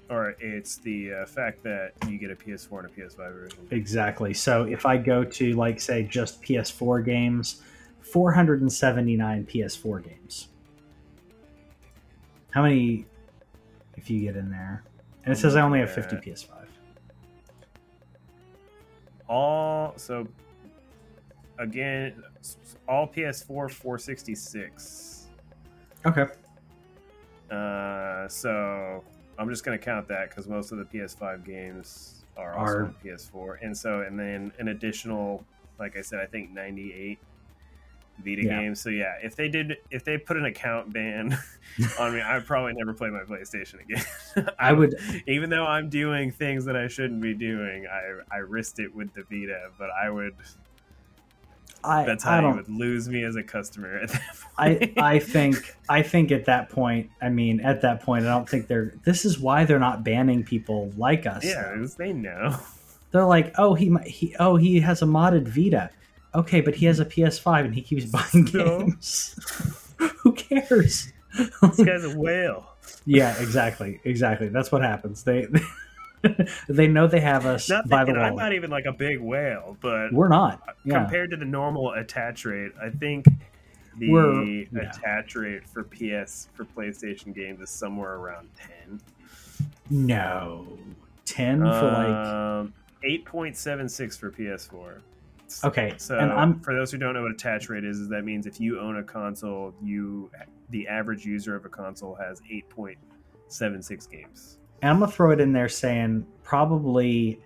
or 0.09 0.37
it's 0.39 0.77
the 0.77 1.13
uh, 1.13 1.25
fact 1.25 1.61
that 1.63 1.91
you 2.07 2.17
get 2.17 2.31
a 2.31 2.35
PS4 2.35 2.79
and 2.79 2.87
a 2.87 2.89
PS5 2.89 3.33
version. 3.33 3.67
Exactly. 3.71 4.33
So 4.33 4.63
if 4.63 4.85
I 4.85 4.95
go 4.95 5.25
to 5.25 5.53
like 5.55 5.81
say 5.81 6.03
just 6.03 6.41
PS4 6.41 7.03
games, 7.03 7.61
479 7.99 9.45
PS4 9.45 10.03
games. 10.05 10.47
How 12.51 12.63
many 12.63 13.05
if 13.97 14.09
you 14.09 14.21
get 14.21 14.37
in 14.37 14.49
there? 14.49 14.83
And 15.25 15.33
it 15.33 15.37
says 15.37 15.57
I 15.57 15.61
only 15.61 15.79
have 15.79 15.91
50 15.91 16.15
PS5. 16.15 16.47
All 19.27 19.93
so 19.97 20.27
again, 21.61 22.21
all 22.87 23.07
PS4 23.07 23.71
466. 23.71 25.27
Okay. 26.05 26.25
Uh, 27.49 28.27
so 28.27 29.03
I'm 29.37 29.49
just 29.49 29.63
gonna 29.63 29.77
count 29.77 30.07
that 30.07 30.29
because 30.29 30.47
most 30.47 30.71
of 30.71 30.77
the 30.77 30.85
PS5 30.85 31.45
games 31.45 32.23
are 32.37 32.53
also 32.57 32.73
Are- 32.73 32.83
on 32.85 32.95
PS4, 33.03 33.57
and 33.61 33.77
so 33.77 34.01
and 34.01 34.19
then 34.19 34.51
an 34.59 34.69
additional, 34.69 35.45
like 35.79 35.97
I 35.97 36.01
said, 36.01 36.19
I 36.19 36.25
think 36.25 36.51
98 36.51 37.19
Vita 38.23 38.43
Yeah. 38.45 38.59
games. 38.61 38.79
So 38.79 38.89
yeah, 38.89 39.15
if 39.21 39.35
they 39.35 39.49
did, 39.49 39.77
if 39.89 40.03
they 40.03 40.17
put 40.17 40.37
an 40.37 40.45
account 40.45 40.93
ban 40.93 41.37
on 41.99 42.13
me, 42.13 42.21
I'd 42.21 42.45
probably 42.45 42.73
never 42.73 42.93
play 42.93 43.09
my 43.09 43.21
PlayStation 43.23 43.81
again. 43.81 44.03
I 44.59 44.73
would 44.73 44.95
even 45.27 45.49
though 45.49 45.65
I'm 45.65 45.89
doing 45.89 46.31
things 46.31 46.63
that 46.65 46.75
I 46.77 46.87
shouldn't 46.87 47.21
be 47.21 47.33
doing, 47.33 47.85
I 47.87 48.19
I 48.33 48.37
risked 48.39 48.79
it 48.79 48.93
with 48.95 49.13
the 49.13 49.23
Vita, 49.23 49.69
but 49.77 49.89
I 49.91 50.09
would. 50.09 50.35
I 51.83 52.03
That's 52.05 52.25
I 52.25 52.41
how 52.41 52.49
you 52.49 52.55
would 52.55 52.69
lose 52.69 53.09
me 53.09 53.23
as 53.23 53.35
a 53.35 53.43
customer 53.43 53.97
at 53.99 54.09
that 54.09 54.21
I 54.57 54.75
point. 54.75 54.97
I 54.99 55.19
think 55.33 55.75
I 55.89 56.01
think 56.01 56.31
at 56.31 56.45
that 56.45 56.69
point, 56.69 57.09
I 57.21 57.29
mean 57.29 57.59
at 57.61 57.81
that 57.81 58.01
point 58.01 58.25
I 58.25 58.29
don't 58.29 58.47
think 58.49 58.67
they're 58.67 58.93
this 59.03 59.25
is 59.25 59.39
why 59.39 59.65
they're 59.65 59.79
not 59.79 60.03
banning 60.03 60.43
people 60.43 60.91
like 60.97 61.25
us. 61.25 61.43
yeah, 61.43 61.83
they 61.97 62.13
know. 62.13 62.57
They're 63.11 63.25
like, 63.25 63.53
"Oh, 63.57 63.73
he 63.73 63.93
he 64.05 64.35
oh, 64.39 64.55
he 64.55 64.79
has 64.79 65.01
a 65.01 65.05
modded 65.05 65.47
Vita." 65.47 65.89
Okay, 66.33 66.61
but 66.61 66.75
he 66.75 66.85
has 66.85 66.99
a 67.01 67.05
PS5 67.05 67.65
and 67.65 67.75
he 67.75 67.81
keeps 67.81 68.05
buying 68.05 68.47
No. 68.53 68.79
games. 68.85 69.35
Who 70.19 70.31
cares? 70.33 71.11
this 71.37 71.77
guy's 71.83 72.05
a 72.05 72.17
whale. 72.17 72.65
yeah, 73.05 73.35
exactly, 73.41 73.99
exactly. 74.05 74.47
That's 74.47 74.71
what 74.71 74.81
happens. 74.81 75.23
They 75.23 75.45
they 75.45 75.59
know 76.87 77.07
they 77.07 77.19
have 77.19 77.45
us 77.45 77.69
Not 77.69 77.87
by 77.89 78.05
the 78.05 78.13
that, 78.13 78.21
I'm 78.21 78.35
not 78.35 78.53
even 78.53 78.69
like 78.69 78.85
a 78.85 78.91
big 78.91 79.19
whale, 79.19 79.77
but 79.81 80.13
We're 80.13 80.27
not. 80.27 80.61
Yeah. 80.85 81.01
compared 81.01 81.31
to 81.31 81.37
the 81.37 81.45
normal 81.45 81.93
attach 81.93 82.45
rate, 82.45 82.71
I 82.81 82.89
think 82.89 83.25
the 83.97 84.67
yeah. 84.71 84.81
attach 84.89 85.35
rate 85.35 85.67
for 85.67 85.83
PS 85.83 86.49
for 86.53 86.65
PlayStation 86.65 87.33
games 87.35 87.61
is 87.61 87.69
somewhere 87.69 88.15
around 88.15 88.49
ten. 88.55 89.01
No, 89.89 90.65
ten 91.25 91.59
for 91.59 91.65
like 91.65 92.27
Um, 92.27 92.73
eight 93.03 93.25
point 93.25 93.57
seven 93.57 93.89
six 93.89 94.15
for 94.17 94.31
PS4. 94.31 95.01
okay. 95.65 95.93
So 95.97 96.17
and 96.17 96.31
I'm 96.31 96.59
for 96.61 96.73
those 96.73 96.91
who 96.91 96.97
don't 96.97 97.13
know 97.13 97.23
what 97.23 97.31
attach 97.31 97.69
rate 97.69 97.83
is, 97.83 97.99
is 97.99 98.09
that 98.09 98.23
means 98.23 98.45
if 98.45 98.59
you 98.59 98.79
own 98.79 98.97
a 98.97 99.03
console, 99.03 99.73
you 99.81 100.31
the 100.69 100.87
average 100.87 101.25
user 101.25 101.55
of 101.55 101.65
a 101.65 101.69
console 101.69 102.15
has 102.15 102.41
eight 102.49 102.69
point 102.69 102.97
seven 103.47 103.81
six 103.81 104.05
games. 104.07 104.57
And 104.81 104.91
I'm 104.91 104.99
gonna 104.99 105.11
throw 105.11 105.31
it 105.31 105.39
in 105.39 105.51
there 105.53 105.69
saying 105.69 106.25
probably. 106.43 107.39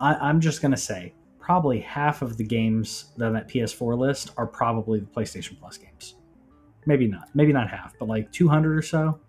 I, 0.00 0.14
I'm 0.14 0.40
just 0.40 0.60
gonna 0.60 0.76
say 0.76 1.14
probably 1.38 1.78
half 1.80 2.20
of 2.22 2.36
the 2.36 2.44
games 2.44 3.12
on 3.20 3.32
that 3.34 3.48
PS4 3.48 3.96
list 3.98 4.30
are 4.36 4.46
probably 4.46 5.00
the 5.00 5.06
PlayStation 5.06 5.58
Plus 5.58 5.76
games. 5.76 6.16
Maybe 6.86 7.06
not. 7.06 7.28
Maybe 7.34 7.52
not 7.52 7.70
half, 7.70 7.94
but 7.98 8.08
like 8.08 8.30
200 8.32 8.76
or 8.76 8.82
so 8.82 9.20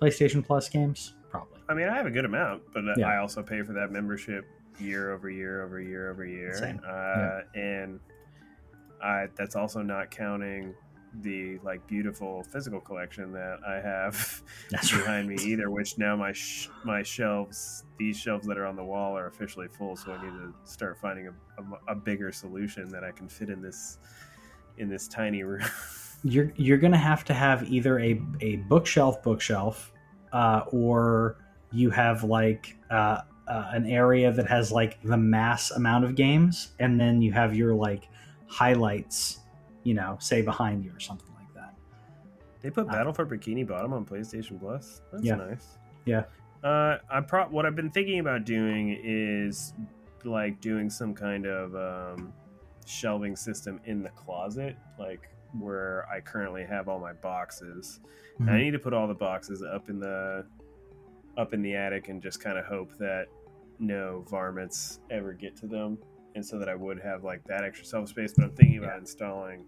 PlayStation 0.00 0.44
Plus 0.44 0.68
games, 0.68 1.14
probably. 1.30 1.58
I 1.68 1.74
mean, 1.74 1.88
I 1.88 1.96
have 1.96 2.06
a 2.06 2.10
good 2.10 2.24
amount, 2.24 2.62
but 2.72 2.84
Yeah. 2.96 3.08
I 3.08 3.18
also 3.18 3.42
pay 3.42 3.62
for 3.62 3.72
that 3.72 3.90
membership 3.90 4.44
year 4.78 5.12
over 5.12 5.28
year 5.30 5.64
over 5.64 5.80
year 5.80 6.10
over 6.10 6.24
year, 6.24 6.54
Same. 6.54 6.80
uh, 6.86 7.40
and 7.54 7.98
I 9.02 9.28
that's 9.36 9.56
also 9.56 9.80
not 9.82 10.10
counting 10.10 10.74
the 11.22 11.58
like 11.62 11.86
beautiful 11.86 12.42
physical 12.44 12.80
collection 12.80 13.32
that 13.32 13.58
I 13.66 13.76
have 13.76 14.42
That's 14.70 14.90
behind 14.90 15.28
me 15.28 15.36
either. 15.42 15.70
Which 15.70 15.98
now 15.98 16.16
my 16.16 16.32
sh- 16.32 16.68
my 16.84 17.02
shelves, 17.02 17.84
these 17.98 18.18
shelves 18.18 18.46
that 18.46 18.58
are 18.58 18.66
on 18.66 18.76
the 18.76 18.84
wall, 18.84 19.16
are 19.16 19.26
officially 19.26 19.68
full. 19.68 19.96
So 19.96 20.12
I 20.12 20.22
need 20.22 20.32
to 20.32 20.54
start 20.64 20.98
finding 21.00 21.28
a, 21.28 21.62
a, 21.62 21.92
a 21.92 21.94
bigger 21.94 22.32
solution 22.32 22.88
that 22.90 23.04
I 23.04 23.10
can 23.10 23.28
fit 23.28 23.50
in 23.50 23.62
this 23.62 23.98
in 24.78 24.88
this 24.88 25.08
tiny 25.08 25.42
room. 25.42 25.64
you're 26.24 26.52
you're 26.56 26.78
gonna 26.78 26.96
have 26.96 27.24
to 27.24 27.34
have 27.34 27.68
either 27.70 27.98
a, 28.00 28.20
a 28.40 28.56
bookshelf 28.68 29.22
bookshelf 29.22 29.92
uh, 30.32 30.62
or 30.68 31.38
you 31.72 31.90
have 31.90 32.24
like 32.24 32.76
uh, 32.90 33.20
uh, 33.46 33.70
an 33.72 33.86
area 33.86 34.32
that 34.32 34.46
has 34.46 34.72
like 34.72 35.00
the 35.02 35.16
mass 35.16 35.70
amount 35.70 36.04
of 36.04 36.14
games 36.14 36.72
and 36.80 37.00
then 37.00 37.22
you 37.22 37.32
have 37.32 37.54
your 37.54 37.74
like 37.74 38.08
highlights 38.46 39.40
you 39.84 39.94
know 39.94 40.16
say 40.20 40.42
behind 40.42 40.84
you 40.84 40.90
or 40.94 41.00
something 41.00 41.28
like 41.38 41.52
that 41.54 41.74
They 42.60 42.70
put 42.70 42.88
Uh, 42.88 42.92
Battle 42.92 43.12
for 43.12 43.24
Bikini 43.26 43.66
Bottom 43.66 43.92
on 43.92 44.04
PlayStation 44.04 44.58
Plus. 44.60 45.02
That's 45.12 45.24
Yeah. 45.24 45.36
nice. 45.36 45.78
Yeah. 46.04 46.24
Uh, 46.64 46.98
I 47.10 47.20
pro 47.20 47.46
what 47.46 47.64
I've 47.66 47.76
been 47.76 47.90
thinking 47.90 48.18
about 48.18 48.44
doing 48.44 48.98
is 49.04 49.74
like 50.24 50.60
doing 50.60 50.90
some 50.90 51.14
kind 51.14 51.46
of 51.46 51.74
um, 51.76 52.32
shelving 52.86 53.36
system 53.36 53.80
in 53.84 54.02
the 54.02 54.10
closet, 54.10 54.76
like 54.98 55.28
where 55.58 56.06
I 56.12 56.20
currently 56.20 56.64
have 56.64 56.88
all 56.88 56.98
my 56.98 57.12
boxes. 57.12 58.00
And 58.40 58.50
I 58.50 58.58
need 58.58 58.72
to 58.72 58.78
put 58.78 58.92
all 58.92 59.06
the 59.08 59.14
boxes 59.14 59.62
up 59.62 59.88
in 59.88 59.98
the 60.00 60.44
up 61.36 61.54
in 61.54 61.62
the 61.62 61.74
attic 61.76 62.08
and 62.08 62.20
just 62.22 62.40
kind 62.40 62.58
of 62.58 62.64
hope 62.64 62.96
that 62.98 63.26
no 63.78 64.24
varmints 64.28 64.98
ever 65.10 65.32
get 65.32 65.54
to 65.56 65.66
them, 65.68 65.96
and 66.38 66.46
so 66.46 66.58
that 66.58 66.68
I 66.68 66.74
would 66.74 67.00
have 67.00 67.24
like 67.24 67.44
that 67.44 67.64
extra 67.64 67.86
shelf 67.86 68.08
space. 68.08 68.32
But 68.34 68.44
I'm 68.44 68.52
thinking 68.52 68.78
about 68.78 68.94
Yeah. 68.94 68.98
installing 68.98 69.66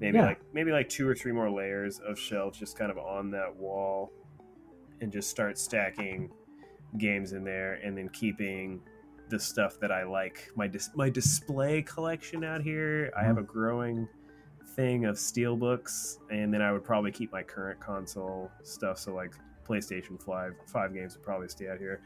maybe 0.00 0.16
Yeah. 0.16 0.26
like 0.26 0.40
maybe 0.54 0.72
like 0.72 0.88
two 0.88 1.06
or 1.06 1.14
three 1.14 1.32
more 1.32 1.50
layers 1.50 1.98
of 1.98 2.18
shelves 2.18 2.58
just 2.58 2.78
kind 2.78 2.90
of 2.90 2.98
on 2.98 3.30
that 3.32 3.54
wall, 3.54 4.12
and 5.00 5.12
just 5.12 5.28
start 5.28 5.58
stacking 5.58 6.32
games 6.98 7.32
in 7.32 7.44
there, 7.44 7.74
and 7.74 7.98
then 7.98 8.08
keeping 8.08 8.80
the 9.28 9.38
stuff 9.38 9.78
that 9.80 9.90
I 9.90 10.04
like 10.04 10.50
my 10.54 10.68
dis- 10.68 10.94
my 10.94 11.10
display 11.10 11.82
collection 11.82 12.44
out 12.44 12.62
here. 12.62 13.12
I 13.16 13.24
have 13.24 13.38
a 13.38 13.42
mm-hmm. 13.42 13.52
growing 13.52 14.08
thing 14.76 15.04
of 15.06 15.18
steel 15.18 15.56
books, 15.56 16.20
and 16.30 16.54
then 16.54 16.62
I 16.62 16.72
would 16.72 16.84
probably 16.84 17.10
keep 17.10 17.32
my 17.32 17.42
current 17.42 17.80
console 17.80 18.50
stuff. 18.62 18.98
So 18.98 19.14
like 19.14 19.34
PlayStation 19.66 20.22
Five 20.22 20.54
five 20.66 20.94
games 20.94 21.16
would 21.16 21.24
probably 21.24 21.48
stay 21.48 21.68
out 21.68 21.78
here. 21.78 22.00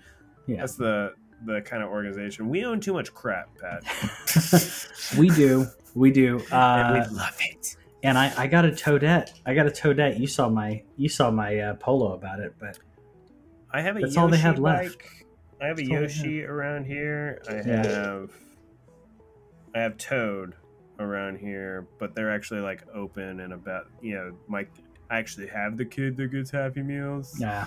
Yeah. 0.47 0.57
That's 0.61 0.77
the 0.77 1.15
the 1.45 1.61
kind 1.63 1.83
of 1.83 1.89
organization. 1.91 2.49
We 2.49 2.65
own 2.65 2.81
too 2.81 2.93
much 2.93 3.13
crap, 3.15 3.49
Pat, 3.59 3.83
we 5.19 5.29
do 5.31 5.67
we 5.95 6.11
do 6.13 6.39
and 6.53 6.53
uh, 6.53 7.07
we 7.11 7.17
love 7.17 7.37
it. 7.41 7.77
and 8.05 8.17
I, 8.17 8.33
I 8.45 8.47
got 8.47 8.65
a 8.65 8.69
toadette 8.71 9.33
i 9.45 9.55
got 9.55 9.67
a 9.67 9.71
toadette 9.71 10.21
you 10.21 10.29
saw 10.29 10.49
my 10.49 10.85
you 10.97 11.09
saw 11.09 11.33
my 11.33 11.59
uh, 11.59 11.75
polo 11.75 12.13
about 12.13 12.39
it 12.39 12.55
but 12.61 12.79
I 13.73 13.81
have 13.81 13.97
a 13.97 14.01
That's 14.01 14.15
Yoshi 14.15 14.21
all 14.21 14.29
they 14.29 14.39
had 14.39 14.59
left. 14.61 14.99
bike. 14.99 15.27
I 15.61 15.67
have 15.67 15.79
a 15.79 15.83
That's 15.83 15.91
all 15.91 15.97
they 15.97 16.03
Yoshi 16.03 16.45
around 16.45 16.85
here. 16.87 17.41
I 17.49 17.55
Yeah. 17.55 17.85
have 17.87 18.31
I 19.75 19.79
have 19.81 19.97
Toad 19.97 20.55
around 20.99 21.39
here, 21.39 21.87
but 21.99 22.15
they're 22.15 22.33
actually 22.33 22.61
like 22.61 22.83
open 22.95 23.41
and 23.41 23.53
about 23.53 23.87
you 24.03 24.15
know, 24.15 24.37
my 24.49 24.67
I 25.11 25.19
actually 25.19 25.47
have 25.49 25.77
the 25.77 25.85
kid 25.85 26.17
that 26.19 26.29
gets 26.33 26.51
Happy 26.51 26.83
Meals. 26.83 27.37
yeah 27.41 27.67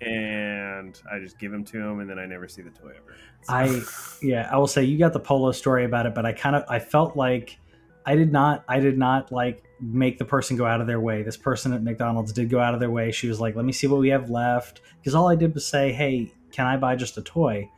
and 0.00 1.00
I 1.10 1.18
just 1.18 1.38
give 1.38 1.50
them 1.52 1.64
to 1.66 1.78
him, 1.78 2.00
and 2.00 2.08
then 2.08 2.18
I 2.18 2.26
never 2.26 2.48
see 2.48 2.62
the 2.62 2.70
toy 2.70 2.90
ever. 2.90 3.16
So- 3.42 3.52
I 3.54 3.82
yeah, 4.26 4.48
I 4.52 4.56
will 4.58 4.66
say 4.66 4.84
you 4.84 4.98
got 4.98 5.12
the 5.12 5.20
polo 5.20 5.52
story 5.52 5.84
about 5.84 6.06
it, 6.06 6.14
but 6.14 6.24
I 6.26 6.32
kind 6.32 6.56
of 6.56 6.64
I 6.68 6.78
felt 6.78 7.16
like 7.16 7.58
I 8.06 8.16
did 8.16 8.32
not 8.32 8.64
I 8.68 8.80
did 8.80 8.98
not 8.98 9.32
like 9.32 9.64
make 9.80 10.18
the 10.18 10.24
person 10.24 10.56
go 10.56 10.66
out 10.66 10.80
of 10.80 10.86
their 10.86 11.00
way. 11.00 11.22
This 11.22 11.36
person 11.36 11.72
at 11.72 11.82
McDonald's 11.82 12.32
did 12.32 12.48
go 12.50 12.60
out 12.60 12.74
of 12.74 12.80
their 12.80 12.90
way. 12.90 13.12
She 13.12 13.28
was 13.28 13.40
like, 13.40 13.54
"Let 13.56 13.64
me 13.64 13.72
see 13.72 13.86
what 13.86 14.00
we 14.00 14.08
have 14.08 14.30
left," 14.30 14.80
because 15.00 15.14
all 15.14 15.28
I 15.28 15.36
did 15.36 15.54
was 15.54 15.66
say, 15.66 15.92
"Hey, 15.92 16.32
can 16.52 16.66
I 16.66 16.76
buy 16.76 16.96
just 16.96 17.16
a 17.18 17.22
toy?" 17.22 17.68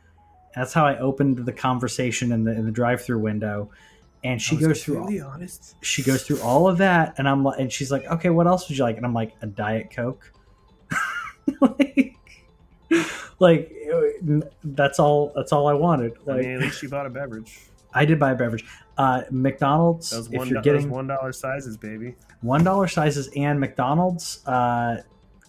That's 0.55 0.73
how 0.73 0.85
I 0.85 0.97
opened 0.97 1.45
the 1.45 1.53
conversation 1.53 2.31
in 2.31 2.43
the 2.43 2.51
in 2.51 2.65
the 2.65 2.71
drive-through 2.71 3.19
window, 3.19 3.71
and 4.23 4.41
she 4.41 4.57
goes 4.57 4.83
through 4.83 5.01
all, 5.01 5.33
honest. 5.33 5.75
she 5.81 6.03
goes 6.03 6.23
through 6.23 6.41
all 6.41 6.67
of 6.67 6.77
that, 6.79 7.15
and 7.17 7.27
I'm 7.27 7.43
like, 7.43 7.59
and 7.59 7.71
she's 7.71 7.91
like, 7.91 8.05
"Okay, 8.05 8.29
what 8.29 8.47
else 8.47 8.67
would 8.67 8.77
you 8.77 8.83
like?" 8.83 8.97
And 8.97 9.05
I'm 9.05 9.13
like, 9.13 9.33
"A 9.41 9.47
diet 9.47 9.91
coke." 9.95 10.31
like, 11.61 12.15
like 13.39 13.71
that's 14.63 14.99
all. 14.99 15.31
That's 15.35 15.51
all 15.51 15.67
I 15.67 15.73
wanted. 15.73 16.13
I 16.27 16.33
mean, 16.33 16.51
at 16.51 16.59
least 16.61 16.79
she 16.79 16.87
bought 16.87 17.05
a 17.05 17.09
beverage. 17.09 17.59
I 17.93 18.05
did 18.05 18.19
buy 18.19 18.31
a 18.31 18.35
beverage. 18.35 18.65
Uh, 18.97 19.23
McDonald's, 19.31 20.11
Those 20.11 20.31
if 20.31 20.49
you're 20.49 20.61
getting 20.61 20.89
one 20.89 21.07
dollar 21.07 21.33
sizes, 21.33 21.75
baby. 21.77 22.15
one 22.41 22.63
dollar 22.63 22.87
sizes 22.87 23.29
and 23.35 23.59
McDonald's, 23.59 24.45
uh, 24.47 25.01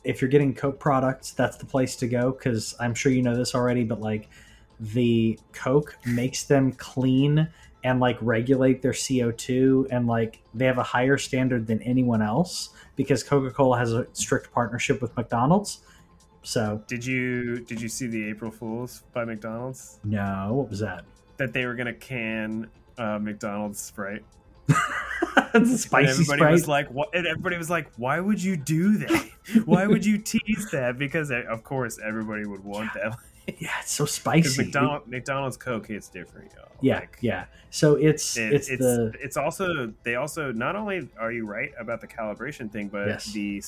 if 0.05 0.21
you're 0.21 0.31
getting 0.31 0.55
Coke 0.55 0.81
products, 0.81 1.33
that's 1.33 1.57
the 1.57 1.67
place 1.67 1.95
to 1.97 2.09
go 2.09 2.33
because 2.33 2.75
I'm 2.81 2.95
sure 2.95 3.13
you 3.13 3.23
know 3.23 3.37
this 3.37 3.55
already, 3.55 3.85
but 3.85 4.01
like 4.01 4.29
the 4.83 5.39
Coke 5.53 5.97
makes 6.05 6.43
them 6.45 6.73
clean 6.73 7.49
and 7.85 8.01
like 8.01 8.19
regulate 8.21 8.83
their 8.83 8.93
CO2 8.93 9.89
and 9.91 10.07
like 10.07 10.41
they 10.55 10.65
have 10.67 10.79
a 10.79 10.83
higher 10.83 11.17
standard 11.19 11.67
than 11.67 11.81
anyone 11.83 12.21
else 12.23 12.71
because 12.97 13.23
Coca-Cola 13.23 13.79
has 13.79 13.93
a 13.93 14.07
strict 14.13 14.53
partnership 14.53 15.01
with 15.01 15.17
McDonald's. 15.17 15.83
So 16.43 16.83
Did 16.89 17.07
you 17.07 17.61
did 17.61 17.81
you 17.81 17.89
see 17.89 18.09
the 18.09 18.29
April 18.29 18.51
Fools 18.51 19.05
by 19.13 19.25
McDonald's 19.25 20.01
no, 20.05 20.49
what 20.53 20.71
was 20.71 20.81
that? 20.81 21.05
that 21.37 21.53
they 21.53 21.65
were 21.67 21.75
gonna 21.75 21.95
can 21.95 22.69
uh, 22.99 23.19
McDonald's 23.21 23.81
Sprite? 23.81 24.25
it's 24.69 24.77
a 25.55 25.57
And 25.57 25.69
spicy 25.69 26.11
everybody 26.11 26.39
Sprite. 26.39 26.53
was 26.53 26.69
like, 26.69 26.89
"What?" 26.91 27.15
And 27.15 27.27
everybody 27.27 27.57
was 27.57 27.71
like, 27.71 27.91
"Why 27.97 28.21
would 28.21 28.43
you 28.43 28.57
do 28.57 28.99
that? 28.99 29.29
Why 29.65 29.87
would 29.87 30.05
you 30.05 30.19
tease 30.19 30.69
that?" 30.73 30.99
Because 30.99 31.31
eh, 31.31 31.43
of 31.49 31.63
course 31.65 31.99
everybody 32.05 32.47
would 32.47 32.65
want 32.65 32.93
that. 32.95 33.17
yeah, 33.59 33.69
it's 33.81 33.93
so 33.93 34.05
spicy. 34.05 34.65
McDonald, 34.65 35.07
McDonald's 35.09 35.57
Coke 35.57 35.87
hits 35.89 36.09
different, 36.09 36.53
y'all. 36.57 36.69
yeah, 36.81 37.01
Like, 37.01 37.19
yeah. 37.21 37.45
So 37.71 37.95
it's 37.97 38.37
it- 38.37 38.53
it's, 38.53 38.69
it's 38.69 38.81
the 38.83 39.13
it's 39.21 39.37
also 39.37 39.93
they 40.05 40.15
also 40.17 40.53
not 40.53 40.77
only 40.77 41.09
are 41.19 41.33
you 41.33 41.47
right 41.47 41.73
about 41.79 42.01
the 42.01 42.07
calibration 42.07 42.71
thing, 42.71 42.89
but 42.89 43.07
Yes. 43.07 43.33
the 43.33 43.63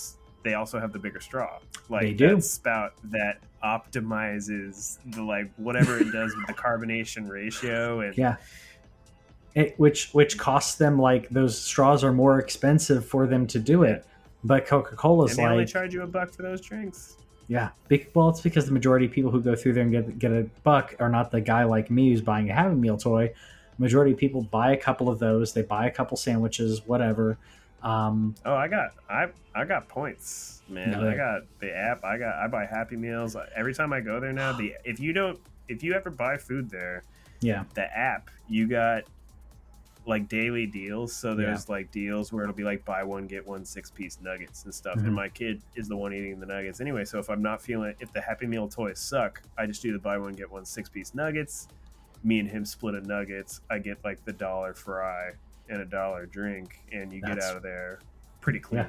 they 0.45 0.53
also 0.55 0.79
have 0.79 0.93
the 0.93 0.99
bigger 0.99 1.21
straw, 1.21 1.59
like 1.89 2.03
They 2.03 2.13
do. 2.13 2.35
that 2.37 2.43
spout 2.45 2.93
that 3.05 3.39
optimizes 3.65 4.99
the 5.07 5.23
like 5.23 5.51
whatever 5.57 5.99
it 5.99 6.13
does 6.13 6.35
with 6.37 6.47
the 6.47 6.53
carbonation 6.55 7.29
ratio 7.29 8.01
and 8.01 8.17
yeah. 8.17 8.37
It, 9.55 9.75
which 9.79 10.11
which 10.13 10.37
costs 10.37 10.75
them 10.77 10.99
like 10.99 11.29
those 11.31 11.57
straws 11.59 12.03
are 12.03 12.13
more 12.13 12.41
expensive 12.41 13.07
for 13.07 13.27
them 13.29 13.47
to 13.49 13.61
do 13.61 13.85
it, 13.85 14.05
but 14.43 14.67
Coca 14.67 14.97
Cola's 14.97 15.31
like 15.39 15.47
they 15.47 15.53
only 15.53 15.65
charge 15.65 15.95
you 15.95 16.03
a 16.03 16.07
buck 16.09 16.33
for 16.35 16.43
those 16.43 16.61
drinks. 16.61 17.17
Yeah. 17.49 17.71
Well, 18.15 18.29
it's 18.29 18.41
because 18.41 18.67
the 18.67 18.73
majority 18.73 19.07
of 19.07 19.13
people 19.13 19.31
who 19.31 19.41
go 19.41 19.55
through 19.55 19.75
there 19.75 19.83
and 19.83 19.93
get 19.93 20.19
get 20.19 20.33
a 20.33 20.49
buck 20.63 20.95
are 20.99 21.09
not 21.09 21.31
the 21.31 21.41
guy 21.41 21.65
like 21.65 21.91
me 21.91 22.11
who's 22.11 22.23
buying 22.23 22.51
a 22.51 22.55
Happy 22.55 22.75
Meal 22.75 22.97
toy. 22.97 23.33
Majority 23.79 24.13
of 24.13 24.19
people 24.19 24.43
buy 24.43 24.73
a 24.73 24.77
couple 24.77 25.09
of 25.09 25.19
those. 25.19 25.53
They 25.53 25.63
buy 25.63 25.87
a 25.87 25.91
couple 25.91 26.17
sandwiches, 26.17 26.83
whatever. 26.87 27.37
Um, 27.83 28.35
Oh, 28.45 28.55
I 28.55 28.69
got 28.69 28.93
I 29.11 29.29
I 29.55 29.65
got 29.65 29.89
points, 29.89 30.63
man. 30.69 30.93
No. 30.93 31.09
I 31.09 31.17
got 31.17 31.43
the 31.61 31.75
app. 31.75 32.05
I 32.05 32.17
got 32.19 32.35
I 32.37 32.47
buy 32.47 32.67
Happy 32.67 32.97
Meals 32.97 33.37
every 33.55 33.75
time 33.75 33.93
I 33.93 34.01
go 34.01 34.21
there 34.21 34.33
now. 34.33 34.53
The 34.53 34.75
if 34.85 35.01
you 35.01 35.13
don't 35.13 35.39
if 35.69 35.83
you 35.83 35.95
ever 35.95 36.11
buy 36.11 36.37
food 36.37 36.71
there, 36.71 37.03
yeah, 37.41 37.65
the 37.75 37.85
app 37.97 38.31
you 38.49 38.67
got 38.67 39.05
like 40.07 40.29
daily 40.29 40.67
deals. 40.67 41.15
So 41.15 41.35
there's 41.35 41.69
like 41.69 41.91
deals 41.91 42.33
where 42.33 42.45
it'll 42.45 42.55
be 42.55 42.65
like 42.65 42.85
buy 42.85 43.03
one 43.03 43.27
get 43.27 43.47
one 43.47 43.65
six 43.65 43.91
piece 43.91 44.19
nuggets 44.21 44.65
and 44.65 44.75
stuff. 44.75 44.97
Mhm. 44.97 45.07
And 45.07 45.15
my 45.15 45.29
kid 45.29 45.63
is 45.77 45.89
the 45.89 45.97
one 45.97 46.13
eating 46.13 46.39
the 46.41 46.47
nuggets 46.47 46.81
anyway. 46.81 47.05
So 47.05 47.19
if 47.19 47.31
I'm 47.31 47.43
not 47.43 47.63
feeling 47.63 47.95
if 48.01 48.13
the 48.13 48.21
Happy 48.21 48.47
Meal 48.47 48.69
toys 48.69 48.99
suck, 48.99 49.41
I 49.57 49.67
just 49.67 49.81
do 49.83 49.93
the 49.93 49.99
buy 49.99 50.19
one 50.19 50.33
get 50.35 50.51
one 50.51 50.65
six 50.65 50.89
piece 50.89 51.15
nuggets. 51.15 51.69
Me 52.23 52.39
and 52.39 52.49
him 52.51 52.65
split 52.65 52.95
a 52.95 53.01
nuggets. 53.01 53.61
I 53.71 53.79
get 53.79 53.99
like 54.05 54.25
the 54.25 54.33
dollar 54.33 54.75
fry 54.75 55.33
and 55.69 55.81
a 55.81 55.85
dollar 55.87 56.27
drink, 56.27 56.81
and 56.93 57.13
you 57.13 57.21
get 57.23 57.43
out 57.43 57.57
of 57.57 57.63
there 57.63 58.01
pretty 58.41 58.59
clean. 58.61 58.83
Yeah. 58.83 58.89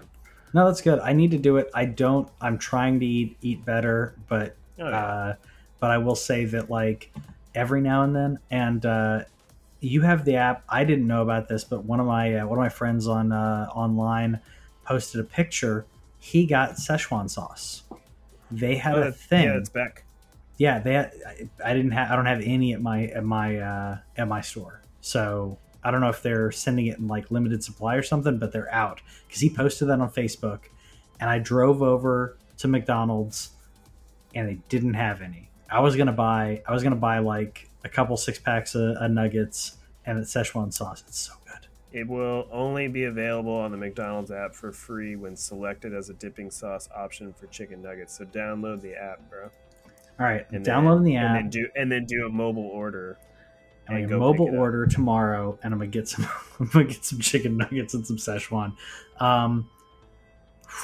No, 0.54 0.66
that's 0.68 0.82
good. 0.82 1.00
I 1.00 1.12
need 1.14 1.32
to 1.32 1.38
do 1.38 1.58
it. 1.58 1.70
I 1.74 1.86
don't. 1.86 2.30
I'm 2.42 2.58
trying 2.58 3.00
to 3.00 3.06
eat 3.06 3.38
eat 3.42 3.64
better, 3.66 4.16
but 4.28 4.56
Oh, 4.80 4.90
yeah. 4.90 5.06
uh, 5.06 5.36
but 5.80 5.92
I 5.92 5.98
will 5.98 6.16
say 6.16 6.44
that 6.46 6.70
like 6.70 7.12
every 7.54 7.80
now 7.82 8.04
and 8.04 8.14
then, 8.16 8.40
and 8.52 8.86
uh, 8.86 9.24
you 9.86 10.02
have 10.02 10.26
the 10.26 10.36
app. 10.36 10.64
I 10.70 10.84
didn't 10.84 11.08
know 11.08 11.22
about 11.22 11.48
this, 11.48 11.64
but 11.64 11.84
one 11.86 12.00
of 12.00 12.06
my 12.08 12.36
uh, 12.40 12.48
one 12.48 12.58
of 12.58 12.64
my 12.64 12.70
friends 12.70 13.08
on 13.08 13.32
uh, 13.32 13.68
online 13.74 14.40
posted 14.84 15.22
a 15.22 15.24
picture. 15.24 15.86
He 16.20 16.46
got 16.46 16.72
Szechuan 16.72 17.30
sauce. 17.30 17.84
They 18.52 18.76
had 18.76 18.96
Oh, 18.96 19.04
a 19.04 19.12
thing. 19.12 19.44
Yeah, 19.46 19.58
it's 19.58 19.70
back. 19.70 20.04
yeah 20.58 20.80
they 20.80 20.94
had, 20.94 21.12
I, 21.28 21.72
I 21.72 21.74
didn't 21.74 21.92
have 21.92 22.12
i 22.12 22.16
don't 22.16 22.26
have 22.28 22.42
any 22.42 22.74
at 22.74 22.82
my 22.82 23.06
at 23.08 23.24
my 23.26 23.58
uh 23.58 23.98
at 24.16 24.28
my 24.28 24.40
store 24.42 24.82
so 25.02 25.58
i 25.84 25.92
don't 25.92 26.00
know 26.02 26.08
if 26.10 26.22
they're 26.22 26.52
sending 26.52 26.86
it 26.88 26.98
in 26.98 27.08
like 27.08 27.30
limited 27.30 27.62
supply 27.64 27.96
or 27.96 28.02
something 28.04 28.38
but 28.40 28.54
they're 28.54 28.72
out 28.74 29.02
because 29.28 29.42
he 29.42 29.50
posted 29.50 29.90
that 29.90 30.00
on 30.00 30.10
facebook 30.10 30.60
and 31.20 31.30
i 31.30 31.38
drove 31.40 31.82
over 31.82 32.38
to 32.58 32.68
mcdonald's 32.70 33.50
and 34.34 34.48
they 34.48 34.58
didn't 34.70 34.94
have 34.94 35.22
any 35.22 35.50
i 35.70 35.80
was 35.82 35.96
gonna 35.98 36.14
buy 36.14 36.62
i 36.68 36.72
was 36.72 36.84
gonna 36.84 36.96
buy 36.96 37.20
like 37.20 37.70
a 37.86 37.90
couple 37.90 38.18
six 38.18 38.38
packs 38.40 38.76
of, 38.76 38.98
of 38.98 39.12
nuggets 39.12 39.78
and 40.06 40.18
it's 40.20 40.34
szechuan 40.34 40.74
sauce 40.74 41.04
it's 41.08 41.20
so 41.20 41.34
good 41.46 41.68
It 41.94 42.08
will 42.08 42.48
only 42.52 42.88
be 42.90 43.06
available 43.06 43.54
on 43.54 43.72
the 43.72 43.78
McDonald's 43.78 44.32
app 44.32 44.54
for 44.54 44.72
free 44.74 45.16
when 45.16 45.36
selected 45.38 45.94
as 45.94 46.10
a 46.10 46.14
dipping 46.16 46.52
sauce 46.52 46.90
option 46.94 47.32
for 47.32 47.48
chicken 47.48 47.82
nuggets. 47.82 48.18
So 48.18 48.26
download 48.26 48.82
the 48.82 48.94
app, 48.96 49.22
bro. 49.30 49.50
all 50.20 50.26
right 50.26 50.46
And 50.52 50.66
downloading 50.66 51.06
then, 51.06 51.14
the 51.14 51.18
app 51.18 51.26
and 51.28 51.36
then 51.38 51.50
do 51.50 51.70
and 51.76 51.92
then 51.92 52.06
do 52.06 52.26
a 52.26 52.30
mobile 52.30 52.68
order. 52.68 53.18
I'm 53.88 54.02
gonna 54.08 54.18
mobile 54.18 54.50
order 54.50 54.88
tomorrow, 54.88 55.58
and 55.64 55.72
I'm 55.74 55.80
gonna 55.80 55.92
get 55.92 56.08
some. 56.10 56.28
I'm 56.60 56.68
gonna 56.68 56.86
get 56.86 57.06
some 57.06 57.20
chicken 57.20 57.56
nuggets 57.58 57.94
and 57.94 58.06
some 58.06 58.18
Szechuan. 58.18 58.74
Um, 59.20 59.70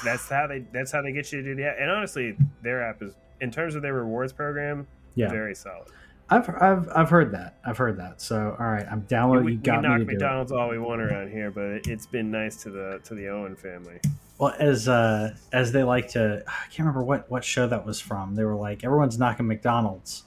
That's 0.06 0.30
how 0.30 0.46
they. 0.48 0.60
That's 0.72 0.92
how 0.92 1.02
they 1.02 1.12
get 1.12 1.32
you 1.32 1.42
to 1.42 1.44
do 1.50 1.56
the 1.56 1.66
app. 1.66 1.78
And 1.80 1.90
honestly, 1.90 2.38
their 2.62 2.84
app 2.88 3.02
is 3.02 3.16
in 3.42 3.50
terms 3.52 3.74
of 3.76 3.82
their 3.82 3.96
rewards 3.96 4.32
program, 4.34 4.86
yeah, 5.16 5.30
very 5.30 5.56
solid. 5.56 5.88
I've 6.32 6.50
I've 6.62 6.90
I've 6.96 7.10
heard 7.10 7.32
that. 7.34 7.58
I've 7.66 7.78
heard 7.78 7.98
that. 7.98 8.22
So 8.22 8.56
all 8.58 8.66
right, 8.66 8.86
I'm 8.90 9.02
We, 9.02 9.06
downloading. 9.08 9.46
we 9.46 9.52
You 9.54 9.58
got 9.60 9.82
knock 9.84 9.94
me 9.94 10.00
to 10.00 10.06
do 10.06 10.10
it. 10.12 10.14
McDonald's 10.14 10.52
all 10.52 10.70
we 10.70 10.80
want 10.80 11.02
around 11.02 11.30
here, 11.32 11.52
but 11.52 11.86
it's 11.88 12.06
been 12.08 12.32
nice 12.32 12.56
to 12.64 12.70
the 12.70 13.00
to 13.04 13.14
the 13.16 13.28
Owen 13.28 13.56
family. 13.56 14.00
Well, 14.38 14.56
as 14.58 14.88
uh 14.88 15.36
as 15.52 15.72
they 15.72 15.84
like 15.84 16.08
to, 16.10 16.44
I 16.48 16.52
can't 16.68 16.80
remember 16.80 17.04
what 17.04 17.30
what 17.30 17.44
show 17.44 17.68
that 17.68 17.86
was 17.86 18.00
from. 18.00 18.36
They 18.36 18.44
were 18.46 18.56
like, 18.56 18.84
everyone's 18.84 19.20
knocking 19.20 19.46
McDonald's, 19.48 20.24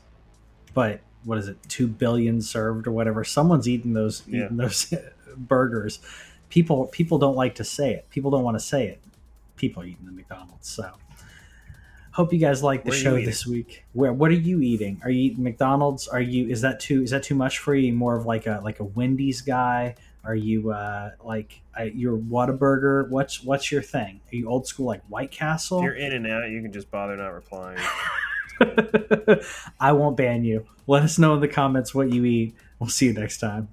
but 0.75 1.01
what 1.25 1.39
is 1.39 1.49
it? 1.49 1.57
Two 1.69 1.89
billion 1.89 2.43
served 2.43 2.87
or 2.87 2.93
whatever. 2.93 3.25
Someone's 3.25 3.67
eating 3.67 3.95
those 3.95 4.23
Yeah. 4.27 4.45
eating 4.45 4.59
those 4.59 4.93
burgers. 5.37 6.01
People 6.51 6.87
people 6.89 7.19
don't 7.19 7.35
like 7.37 7.55
to 7.57 7.65
say 7.65 7.95
it. 7.95 8.09
People 8.11 8.31
don't 8.31 8.45
want 8.45 8.57
to 8.57 8.65
say 8.65 8.87
it. 8.89 9.01
People 9.57 9.83
eating 9.85 10.05
the 10.05 10.13
McDonald's. 10.13 10.69
So. 10.69 10.91
Hope 12.15 12.33
you 12.33 12.39
guys 12.39 12.63
like 12.63 12.85
the 12.85 12.93
show 12.93 13.17
this 13.17 13.45
week. 13.45 13.85
Where 13.93 14.13
what 14.13 14.31
are 14.31 14.35
you 14.35 14.61
eating? 14.61 15.01
Are 15.03 15.11
you 15.11 15.33
eating 15.33 15.43
McDonald's? 15.43 16.07
Are 16.07 16.21
you 16.21 16.49
is 16.49 16.61
that 16.61 16.79
too 16.79 17.03
is 17.03 17.11
that 17.11 17.25
too 17.25 17.35
much 17.35 17.59
for 17.59 17.75
you? 17.75 17.93
More 17.93 18.17
of 18.17 18.25
like 18.25 18.47
a 18.47 18.61
like 18.63 18.79
a 18.79 18.85
Wendy's 18.85 19.41
guy? 19.41 19.97
Are 20.23 20.37
you 20.37 20.71
uh 20.71 21.11
like 21.25 21.61
uh, 21.77 21.83
you're 21.83 22.17
Whataburger? 22.17 23.09
What's 23.11 23.43
what's 23.43 23.73
your 23.73 23.83
thing? 23.83 24.21
Are 24.33 24.37
you 24.37 24.49
old 24.49 24.69
school 24.69 24.87
like 24.87 25.03
White 25.09 25.33
Castle? 25.33 25.79
If 25.79 25.85
you're 25.87 25.95
In-N-Out, 25.95 26.51
you 26.51 26.63
can 26.63 26.73
just 26.73 26.89
bother 26.89 27.17
not 27.17 27.35
replying. 27.35 27.81
I 29.81 29.91
won't 29.91 30.17
ban 30.17 30.45
you. 30.45 30.69
Let 30.87 31.03
us 31.03 31.19
know 31.19 31.35
in 31.35 31.41
the 31.41 31.49
comments 31.49 31.97
what 31.97 32.13
you 32.13 32.25
eat. 32.25 32.55
We'll 32.79 32.91
see 32.91 33.07
you 33.07 33.13
next 33.13 33.39
time. 33.39 33.67